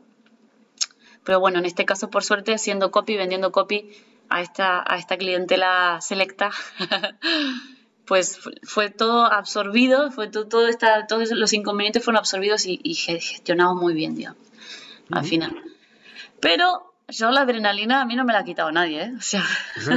Pero 1.24 1.40
bueno, 1.40 1.59
en 1.59 1.66
este 1.66 1.84
caso, 1.84 2.09
por 2.09 2.22
suerte, 2.22 2.54
haciendo 2.54 2.90
copy, 2.90 3.16
vendiendo 3.16 3.50
copy, 3.50 3.90
a 4.28 4.40
esta, 4.40 4.82
a 4.86 4.96
esta 4.96 5.16
clientela 5.16 5.98
selecta, 6.00 6.50
pues 8.07 8.38
fue 8.62 8.90
todo 8.90 9.24
absorbido, 9.24 10.11
fue 10.11 10.28
todo, 10.28 10.68
esta, 10.68 11.07
todos 11.07 11.30
los 11.32 11.52
inconvenientes 11.52 12.04
fueron 12.04 12.18
absorbidos 12.18 12.64
y, 12.66 12.94
gestionados 12.94 13.76
muy 13.76 13.94
bien, 13.94 14.14
digamos, 14.14 14.40
al 15.11 15.24
final. 15.24 15.62
Pero 16.40 16.96
yo 17.09 17.30
la 17.30 17.42
adrenalina 17.42 18.02
a 18.02 18.04
mí 18.04 18.16
no 18.16 18.24
me 18.24 18.32
la 18.32 18.40
ha 18.40 18.44
quitado 18.44 18.72
nadie, 18.72 19.02
¿eh? 19.02 19.12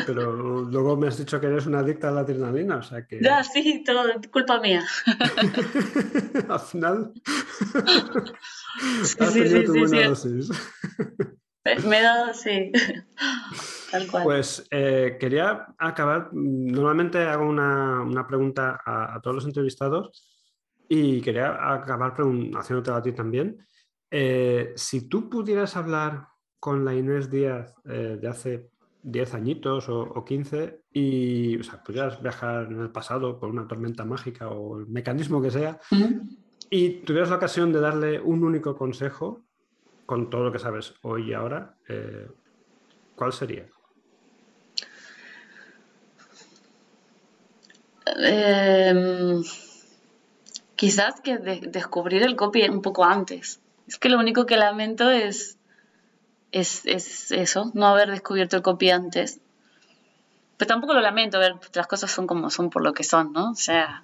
pero 0.06 0.32
luego 0.64 0.96
me 0.96 1.08
has 1.08 1.18
dicho 1.18 1.40
que 1.40 1.48
eres 1.48 1.66
una 1.66 1.80
adicta 1.80 2.10
a 2.10 2.12
la 2.12 2.22
adrenalina, 2.22 2.78
o 2.78 2.84
sea 2.84 3.06
que... 3.08 3.20
Ya, 3.22 3.44
sí, 3.54 3.84
todo, 3.84 4.04
culpa 4.32 4.60
mía. 4.60 4.84
al 6.50 6.60
final... 6.60 7.12
sí, 9.04 9.18
sí, 9.32 9.66
sí, 10.16 10.44
sí, 10.44 10.52
Me 11.88 12.00
he 12.00 12.04
dado, 12.04 12.34
sí. 12.34 12.72
Pues 14.24 14.68
eh, 14.70 15.18
quería 15.20 15.74
acabar, 15.80 16.30
normalmente 16.32 17.18
hago 17.20 17.48
una, 17.48 18.26
pregunta 18.28 18.80
a, 18.86 19.20
todos 19.22 19.38
los 19.38 19.46
entrevistados 19.46 20.12
y 20.88 21.22
quería 21.22 21.74
acabar 21.74 22.14
haciéndote 22.56 22.92
a 22.92 23.02
ti 23.02 23.14
también. 23.14 23.66
Eh, 24.12 24.74
si 24.76 25.08
tú 25.08 25.30
pudieras 25.30 25.76
hablar 25.76 26.28
con 26.60 26.84
la 26.84 26.96
Inés 26.96 27.30
Díaz 27.30 27.74
eh, 27.86 28.18
de 28.20 28.28
hace 28.28 28.70
10 29.04 29.34
añitos 29.34 29.88
o, 29.88 30.26
15 30.26 30.82
y 30.92 31.58
o 31.58 31.64
sea, 31.64 31.82
pudieras 31.84 32.22
viajar 32.22 32.66
en 32.66 32.82
el 32.82 32.90
pasado 32.90 33.40
por 33.40 33.50
una 33.50 33.68
tormenta 33.68 34.04
mágica 34.04 34.50
o 34.50 34.80
el 34.80 34.88
mecanismo 34.88 35.42
que 35.42 35.52
sea 35.52 35.80
y 36.70 36.90
tuvieras 37.02 37.30
la 37.30 37.38
ocasión 37.38 37.72
de 37.72 37.80
darle 37.80 38.20
un 38.20 38.44
único 38.44 38.76
consejo 38.76 39.42
con 40.06 40.30
todo 40.30 40.44
lo 40.44 40.52
que 40.52 40.60
sabes 40.60 40.96
hoy 41.04 41.30
y 41.30 41.34
ahora, 41.34 41.78
¿cuál 43.16 43.32
sería? 43.32 43.68
Em, 48.18 49.44
quizás 50.76 51.22
que 51.22 51.38
descubrir 51.38 52.24
el 52.24 52.36
copy 52.36 52.68
un 52.68 52.82
poco 52.82 53.06
antes. 53.06 53.62
Es 53.90 53.98
que 53.98 54.10
lo 54.10 54.20
único 54.20 54.46
que 54.46 54.56
lamento 54.56 55.10
es, 55.10 55.58
es, 56.52 56.86
eso, 57.32 57.72
no 57.74 57.88
haber 57.88 58.12
descubierto 58.12 58.56
el 58.56 58.62
copy 58.62 58.92
antes. 58.92 59.40
Pero 60.58 60.68
tampoco 60.68 60.94
lo 60.94 61.02
lamento, 61.02 61.38
a 61.38 61.40
ver, 61.40 61.56
las 61.74 61.88
cosas 61.88 62.12
son 62.12 62.28
como 62.28 62.52
son 62.52 62.70
por 62.70 62.84
lo 62.84 62.94
que 62.94 63.04
son, 63.04 63.34
¿no? 63.34 63.50
O 63.50 63.56
sea, 63.56 64.04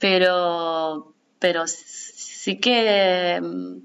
pero, 0.00 1.14
pero 1.38 1.68
sí 1.68 2.58
que 2.58 3.34
em, 3.34 3.82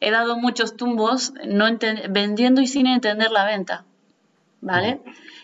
he 0.00 0.10
dado 0.10 0.38
muchos 0.38 0.74
tumbos 0.74 1.34
no 1.44 1.66
vendiendo 2.08 2.62
y 2.62 2.66
sin 2.66 2.86
entender 2.86 3.30
la 3.30 3.44
venta, 3.44 3.84
¿vale? 4.62 5.02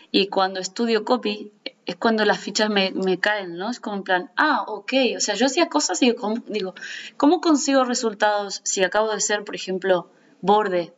Y 0.09 0.29
cuando 0.29 0.59
estudio 0.59 1.05
copy, 1.05 1.51
es 1.85 1.95
cuando 1.95 2.25
las 2.25 2.39
fichas 2.39 2.69
me, 2.69 3.19
caen, 3.19 3.57
¿no? 3.57 3.69
Es 3.69 3.79
como 3.79 3.97
en 3.97 4.03
plan, 4.03 4.31
ah, 4.35 4.63
ok, 4.67 4.93
o 5.17 5.19
sea, 5.19 5.35
yo 5.35 5.45
hacía 5.45 5.69
cosas 5.69 6.01
y 6.01 6.15
digo, 6.47 6.73
¿cómo 7.17 7.41
consigo 7.41 7.83
resultados 7.83 8.61
si 8.63 8.83
acabo 8.83 9.11
de 9.11 9.21
ser, 9.21 9.43
por 9.43 9.55
ejemplo, 9.55 10.09
borde? 10.41 10.93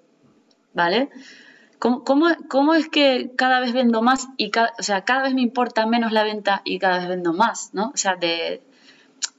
¿Vale? 0.73 1.09
¿Cómo, 1.79 2.03
cómo, 2.03 2.73
es 2.73 2.89
que 2.89 3.31
cada 3.35 3.59
vez 3.59 3.73
vendo 3.73 4.01
más 4.01 4.27
y 4.37 4.49
cada, 4.49 4.73
o 4.79 4.83
sea, 4.83 5.03
cada 5.03 5.23
vez 5.23 5.33
me 5.33 5.41
importa 5.41 5.85
menos 5.85 6.11
la 6.11 6.23
venta 6.23 6.61
y 6.65 6.79
cada 6.79 6.99
vez 6.99 7.07
vendo 7.07 7.33
más, 7.33 7.71
¿no? 7.73 7.91
O 7.93 7.97
sea, 7.97 8.15
de, 8.15 8.63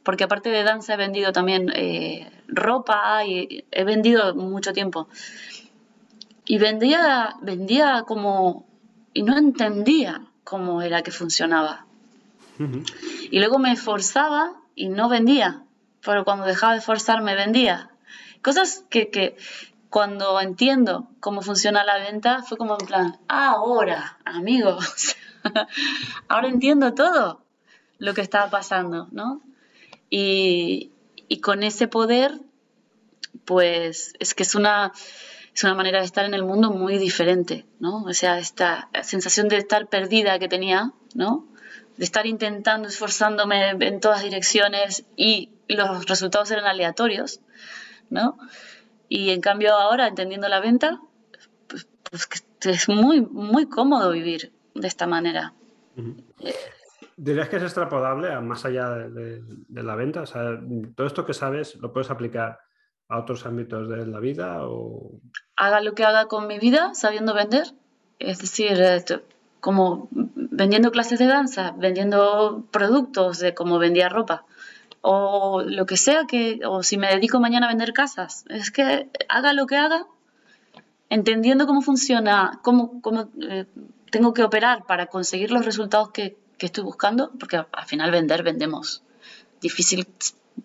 porque 0.04 0.24
aparte 0.24 0.50
de 0.50 0.62
danza 0.62 0.94
he 0.94 0.96
vendido 0.96 1.32
también 1.32 1.70
eh, 1.74 2.30
ropa 2.46 3.24
y 3.24 3.64
he 3.72 3.84
vendido 3.84 4.34
mucho 4.34 4.72
tiempo. 4.72 5.08
Y 6.44 6.58
vendía, 6.58 7.36
vendía 7.42 8.04
como, 8.06 8.66
y 9.12 9.22
no 9.22 9.36
entendía 9.36 10.27
cómo 10.48 10.80
era 10.80 11.02
que 11.02 11.10
funcionaba. 11.10 11.84
Y 13.30 13.38
luego 13.38 13.58
me 13.58 13.70
esforzaba 13.70 14.54
y 14.74 14.88
no 14.88 15.10
vendía, 15.10 15.62
pero 16.02 16.24
cuando 16.24 16.46
dejaba 16.46 16.72
de 16.72 16.78
esforzarme 16.78 17.34
vendía. 17.34 17.90
Cosas 18.40 18.82
que, 18.88 19.36
cuando 19.90 20.40
entiendo 20.40 21.10
cómo 21.20 21.42
funciona 21.42 21.84
la 21.84 21.98
venta 21.98 22.42
fue 22.42 22.56
como 22.56 22.78
en 22.80 22.86
plan, 22.86 23.18
ahora, 23.28 24.18
amigos, 24.24 25.16
ahora 26.28 26.48
entiendo 26.48 26.94
todo 26.94 27.42
lo 27.98 28.14
que 28.14 28.22
estaba 28.22 28.48
pasando, 28.48 29.06
¿no? 29.10 29.42
Y, 30.08 30.92
y 31.28 31.40
con 31.42 31.62
ese 31.62 31.88
poder, 31.88 32.40
pues 33.44 34.14
es 34.18 34.32
que 34.32 34.44
es 34.44 34.54
una, 34.54 34.92
es 35.58 35.64
una 35.64 35.74
manera 35.74 35.98
de 35.98 36.04
estar 36.04 36.24
en 36.24 36.34
el 36.34 36.44
mundo 36.44 36.70
muy 36.70 36.98
diferente, 36.98 37.66
¿no? 37.80 38.04
O 38.04 38.12
sea, 38.12 38.38
esta 38.38 38.88
sensación 39.02 39.48
de 39.48 39.56
estar 39.56 39.88
perdida 39.88 40.38
que 40.38 40.46
tenía, 40.46 40.92
¿no? 41.16 41.48
De 41.96 42.04
estar 42.04 42.26
intentando, 42.26 42.86
esforzándome 42.86 43.70
en 43.70 43.98
todas 43.98 44.22
direcciones 44.22 45.04
y 45.16 45.50
los 45.66 46.06
resultados 46.06 46.48
eran 46.52 46.66
aleatorios, 46.66 47.40
¿no? 48.08 48.38
Y 49.08 49.30
en 49.30 49.40
cambio 49.40 49.74
ahora, 49.74 50.06
entendiendo 50.06 50.46
la 50.46 50.60
venta, 50.60 51.00
pues, 51.66 51.88
pues 52.08 52.28
es 52.60 52.88
muy, 52.88 53.22
muy 53.22 53.68
cómodo 53.68 54.12
vivir 54.12 54.52
de 54.76 54.86
esta 54.86 55.08
manera. 55.08 55.54
¿Dirías 57.16 57.48
que 57.48 57.56
es 57.56 57.64
extrapolable 57.64 58.32
a 58.32 58.40
más 58.40 58.64
allá 58.64 58.90
de, 58.90 59.42
de, 59.42 59.82
la 59.82 59.96
venta? 59.96 60.22
O 60.22 60.26
sea, 60.26 60.56
todo 60.94 61.08
esto 61.08 61.26
que 61.26 61.34
sabes 61.34 61.74
lo 61.80 61.92
puedes 61.92 62.12
aplicar 62.12 62.60
a 63.08 63.18
otros 63.18 63.46
ámbitos 63.46 63.88
de 63.88 64.06
la 64.06 64.20
vida? 64.20 64.66
O... 64.66 65.12
Haga 65.56 65.80
lo 65.80 65.94
que 65.94 66.04
haga 66.04 66.26
con 66.26 66.46
mi 66.46 66.58
vida 66.58 66.94
sabiendo 66.94 67.34
vender. 67.34 67.72
Es 68.18 68.38
decir, 68.38 68.80
eh, 68.80 69.02
como 69.60 70.08
vendiendo 70.10 70.90
clases 70.90 71.18
de 71.18 71.26
danza, 71.26 71.74
vendiendo 71.76 72.64
productos 72.70 73.38
de 73.38 73.54
como 73.54 73.78
vendía 73.78 74.08
ropa 74.08 74.44
o 75.00 75.62
lo 75.62 75.86
que 75.86 75.96
sea 75.96 76.24
que 76.26 76.60
o 76.66 76.82
si 76.82 76.98
me 76.98 77.08
dedico 77.08 77.40
mañana 77.40 77.66
a 77.66 77.68
vender 77.68 77.92
casas 77.92 78.44
es 78.48 78.70
que 78.70 79.08
haga 79.28 79.52
lo 79.52 79.66
que 79.66 79.76
haga 79.76 80.06
entendiendo 81.08 81.66
cómo 81.66 81.82
funciona 81.82 82.58
cómo, 82.62 83.00
cómo 83.00 83.28
eh, 83.40 83.66
tengo 84.10 84.34
que 84.34 84.42
operar 84.42 84.86
para 84.86 85.06
conseguir 85.06 85.50
los 85.50 85.64
resultados 85.64 86.10
que, 86.10 86.36
que, 86.56 86.66
estoy 86.66 86.84
buscando 86.84 87.30
porque 87.38 87.56
al 87.56 87.86
final 87.86 88.10
vender 88.10 88.42
vendemos 88.42 89.02
difícil 89.60 90.06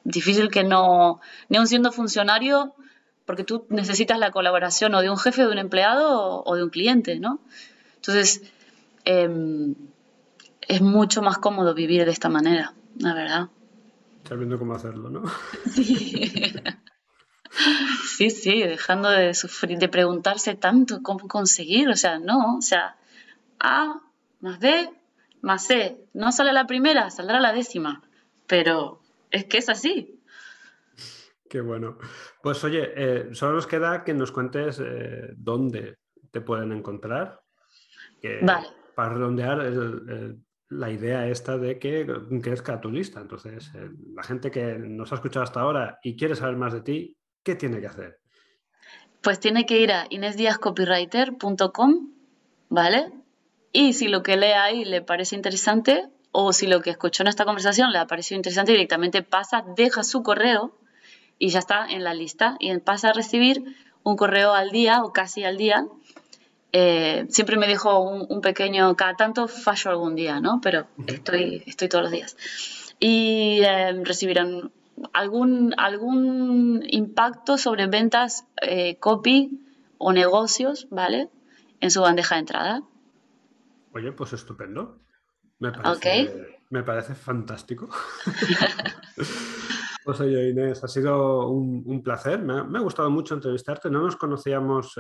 difícil 0.04 0.50
que 0.50 0.64
no, 0.64 1.22
ni 1.50 1.58
aun 1.58 1.68
siendo 1.68 1.92
funcionario, 1.92 2.76
porque 3.26 3.44
tú 3.44 3.66
necesitas 3.70 4.20
la 4.20 4.32
colaboración 4.32 4.94
o 4.96 5.02
de 5.02 5.10
un 5.10 5.18
jefe, 5.18 5.44
de 5.44 5.52
un 5.52 5.58
empleado 5.58 6.44
o, 6.44 6.56
de 6.56 6.64
un 6.64 6.70
cliente, 6.70 7.20
¿no? 7.20 7.40
Entonces, 7.96 8.44
em, 9.06 9.76
es 10.68 10.82
mucho 10.82 11.22
más 11.22 11.38
cómodo 11.38 11.74
vivir 11.74 12.06
de 12.06 12.12
esta 12.12 12.30
manera, 12.30 12.74
la 12.98 13.14
verdad. 13.14 13.50
Sabiendo 14.28 14.58
cómo 14.58 14.76
hacerlo, 14.76 15.10
¿no? 15.10 15.24
Sí. 18.16 18.30
sí, 18.30 18.30
sí, 18.32 18.64
dejando 18.64 19.10
de 19.10 19.36
sufrir, 19.36 19.78
de 19.78 19.88
preguntarse 19.88 20.56
tanto 20.56 21.04
cómo 21.04 21.28
conseguir, 21.28 21.88
o 21.88 21.96
sea, 21.96 22.18
no, 22.18 22.58
o 22.58 22.62
sea, 22.62 22.96
A 23.60 24.02
más 24.40 24.60
B 24.60 24.90
más 25.44 25.66
C, 25.66 25.98
no 26.14 26.32
sale 26.32 26.54
la 26.54 26.66
primera, 26.66 27.12
saldrá 27.12 27.42
la 27.42 27.52
décima, 27.52 28.02
pero 28.48 29.02
es 29.34 29.46
que 29.46 29.58
es 29.58 29.68
así. 29.68 30.24
Qué 31.50 31.60
bueno. 31.60 31.98
Pues 32.42 32.64
oye, 32.64 32.94
eh, 32.96 33.30
solo 33.34 33.56
nos 33.56 33.68
queda 33.68 34.04
que 34.04 34.14
nos 34.14 34.32
cuentes 34.32 34.80
eh, 34.80 35.34
dónde 35.36 35.98
te 36.32 36.42
pueden 36.42 36.72
encontrar. 36.72 37.42
vale. 38.42 38.68
Para 38.96 39.16
redondear 39.16 39.58
la 40.70 40.92
idea 40.92 41.28
esta 41.28 41.58
de 41.58 41.80
que 41.80 42.08
crezca 42.42 42.80
tu 42.80 42.92
lista. 42.92 43.20
Entonces, 43.20 43.72
eh, 43.76 43.90
la 44.14 44.24
gente 44.24 44.52
que 44.52 44.78
nos 44.78 45.12
ha 45.12 45.16
escuchado 45.16 45.44
hasta 45.44 45.62
ahora 45.62 46.00
y 46.04 46.16
quiere 46.16 46.36
saber 46.36 46.58
más 46.58 46.74
de 46.74 46.82
ti, 46.82 47.18
¿qué 47.44 47.56
tiene 47.56 47.82
que 47.82 47.88
hacer? 47.88 48.20
Pues 49.22 49.40
tiene 49.40 49.66
que 49.66 49.80
ir 49.80 49.92
a 49.92 50.06
inesdiascopywriter.com, 50.10 52.12
¿vale? 52.70 53.12
Y 53.72 53.94
si 53.94 54.08
lo 54.08 54.22
que 54.22 54.38
lee 54.38 54.54
ahí 54.54 54.86
le 54.86 55.02
parece 55.02 55.36
interesante 55.36 56.13
o 56.34 56.52
si 56.52 56.68
lo 56.68 56.82
que 56.82 56.90
escuchó 56.90 57.24
en 57.24 57.28
esta 57.28 57.46
conversación 57.46 57.94
le 57.94 58.00
ha 58.00 58.08
parecido 58.08 58.36
interesante, 58.38 58.74
directamente 58.74 59.24
pasa, 59.24 59.64
deja 59.78 60.04
su 60.04 60.22
correo 60.24 60.78
y 61.40 61.50
ya 61.50 61.60
está 61.60 61.88
en 61.88 62.04
la 62.04 62.14
lista 62.14 62.58
y 62.60 62.78
pasa 62.80 63.12
a 63.12 63.14
recibir 63.14 63.64
un 64.04 64.18
correo 64.18 64.54
al 64.54 64.72
día 64.72 65.04
o 65.04 65.14
casi 65.14 65.46
al 65.46 65.58
día 65.58 65.88
eh, 66.76 67.28
siempre 67.30 67.56
me 67.56 67.68
dijo 67.68 68.00
un, 68.00 68.42
pequeño, 68.42 68.96
cada 68.96 69.14
tanto 69.14 69.48
fallo 69.48 69.92
algún 69.92 70.16
día, 70.16 70.40
¿no? 70.40 70.60
Pero 70.60 70.88
estoy, 71.06 71.64
estoy 71.68 71.88
todos 71.88 72.06
los 72.06 72.12
días. 72.12 72.36
Y 73.00 73.62
eh, 73.62 73.94
recibirán 74.04 74.72
algún, 75.14 75.76
algún 75.78 76.84
impacto 76.88 77.60
sobre 77.60 77.86
ventas, 77.86 78.48
eh, 78.64 78.98
copy 79.00 79.62
o 80.00 80.14
negocios, 80.14 80.88
¿vale? 80.90 81.30
En 81.80 81.92
su 81.92 82.02
bandeja 82.02 82.36
de 82.36 82.40
entrada. 82.40 82.82
Oye, 83.94 84.12
pues 84.12 84.34
estupendo. 84.34 84.98
Me 85.72 85.72
parece, 85.72 86.60
me 86.70 86.84
parece 86.84 87.16
fantástico. 87.16 87.90
pues 90.06 90.20
oye, 90.20 90.50
Inés, 90.50 90.84
ha 90.84 90.88
sido 90.88 91.48
un, 91.50 92.04
placer. 92.04 92.40
Me 92.40 92.60
ha, 92.60 92.64
me 92.64 92.80
ha, 92.80 92.82
gustado 92.82 93.10
mucho 93.10 93.34
entrevistarte. 93.34 93.90
No 93.90 94.02
nos 94.02 94.16
conocíamos 94.16 94.98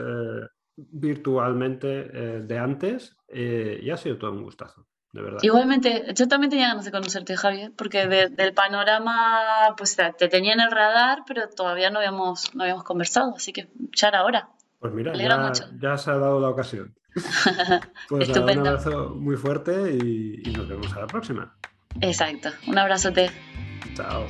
virtualmente 0.75 2.09
eh, 2.13 2.41
de 2.41 2.59
antes 2.59 3.15
eh, 3.27 3.79
y 3.81 3.89
ha 3.89 3.97
sido 3.97 4.17
todo 4.17 4.31
un 4.31 4.43
gustazo, 4.43 4.87
de 5.11 5.21
verdad. 5.21 5.39
Igualmente, 5.41 6.05
yo 6.13 6.27
también 6.27 6.49
tenía 6.49 6.69
ganas 6.69 6.85
de 6.85 6.91
conocerte, 6.91 7.35
Javier, 7.37 7.71
porque 7.75 8.07
del 8.07 8.53
panorama, 8.53 9.75
pues 9.77 9.95
te 9.95 10.29
tenía 10.29 10.53
en 10.53 10.61
el 10.61 10.71
radar, 10.71 11.23
pero 11.27 11.49
todavía 11.49 11.89
no 11.89 11.99
habíamos, 11.99 12.53
no 12.55 12.63
habíamos 12.63 12.83
conversado, 12.83 13.33
así 13.35 13.53
que 13.53 13.69
ya 13.91 14.07
era 14.07 14.23
hora. 14.25 14.49
Pues 14.83 14.93
mira, 14.93 15.13
ya, 15.79 15.97
se 15.97 16.11
ha 16.11 16.17
dado 16.17 16.41
la 16.41 16.49
ocasión. 16.49 16.93
pues 18.09 18.27
un 18.27 18.49
abrazo 18.49 19.15
muy 19.15 19.37
fuerte 19.37 19.93
y, 19.93 20.41
y 20.43 20.51
nos 20.51 20.67
vemos 20.67 20.91
a 20.93 20.99
la 20.99 21.07
próxima. 21.07 21.55
Exacto, 22.01 22.49
un 22.67 22.77
abrazote. 22.77 23.31
Chao. 23.95 24.25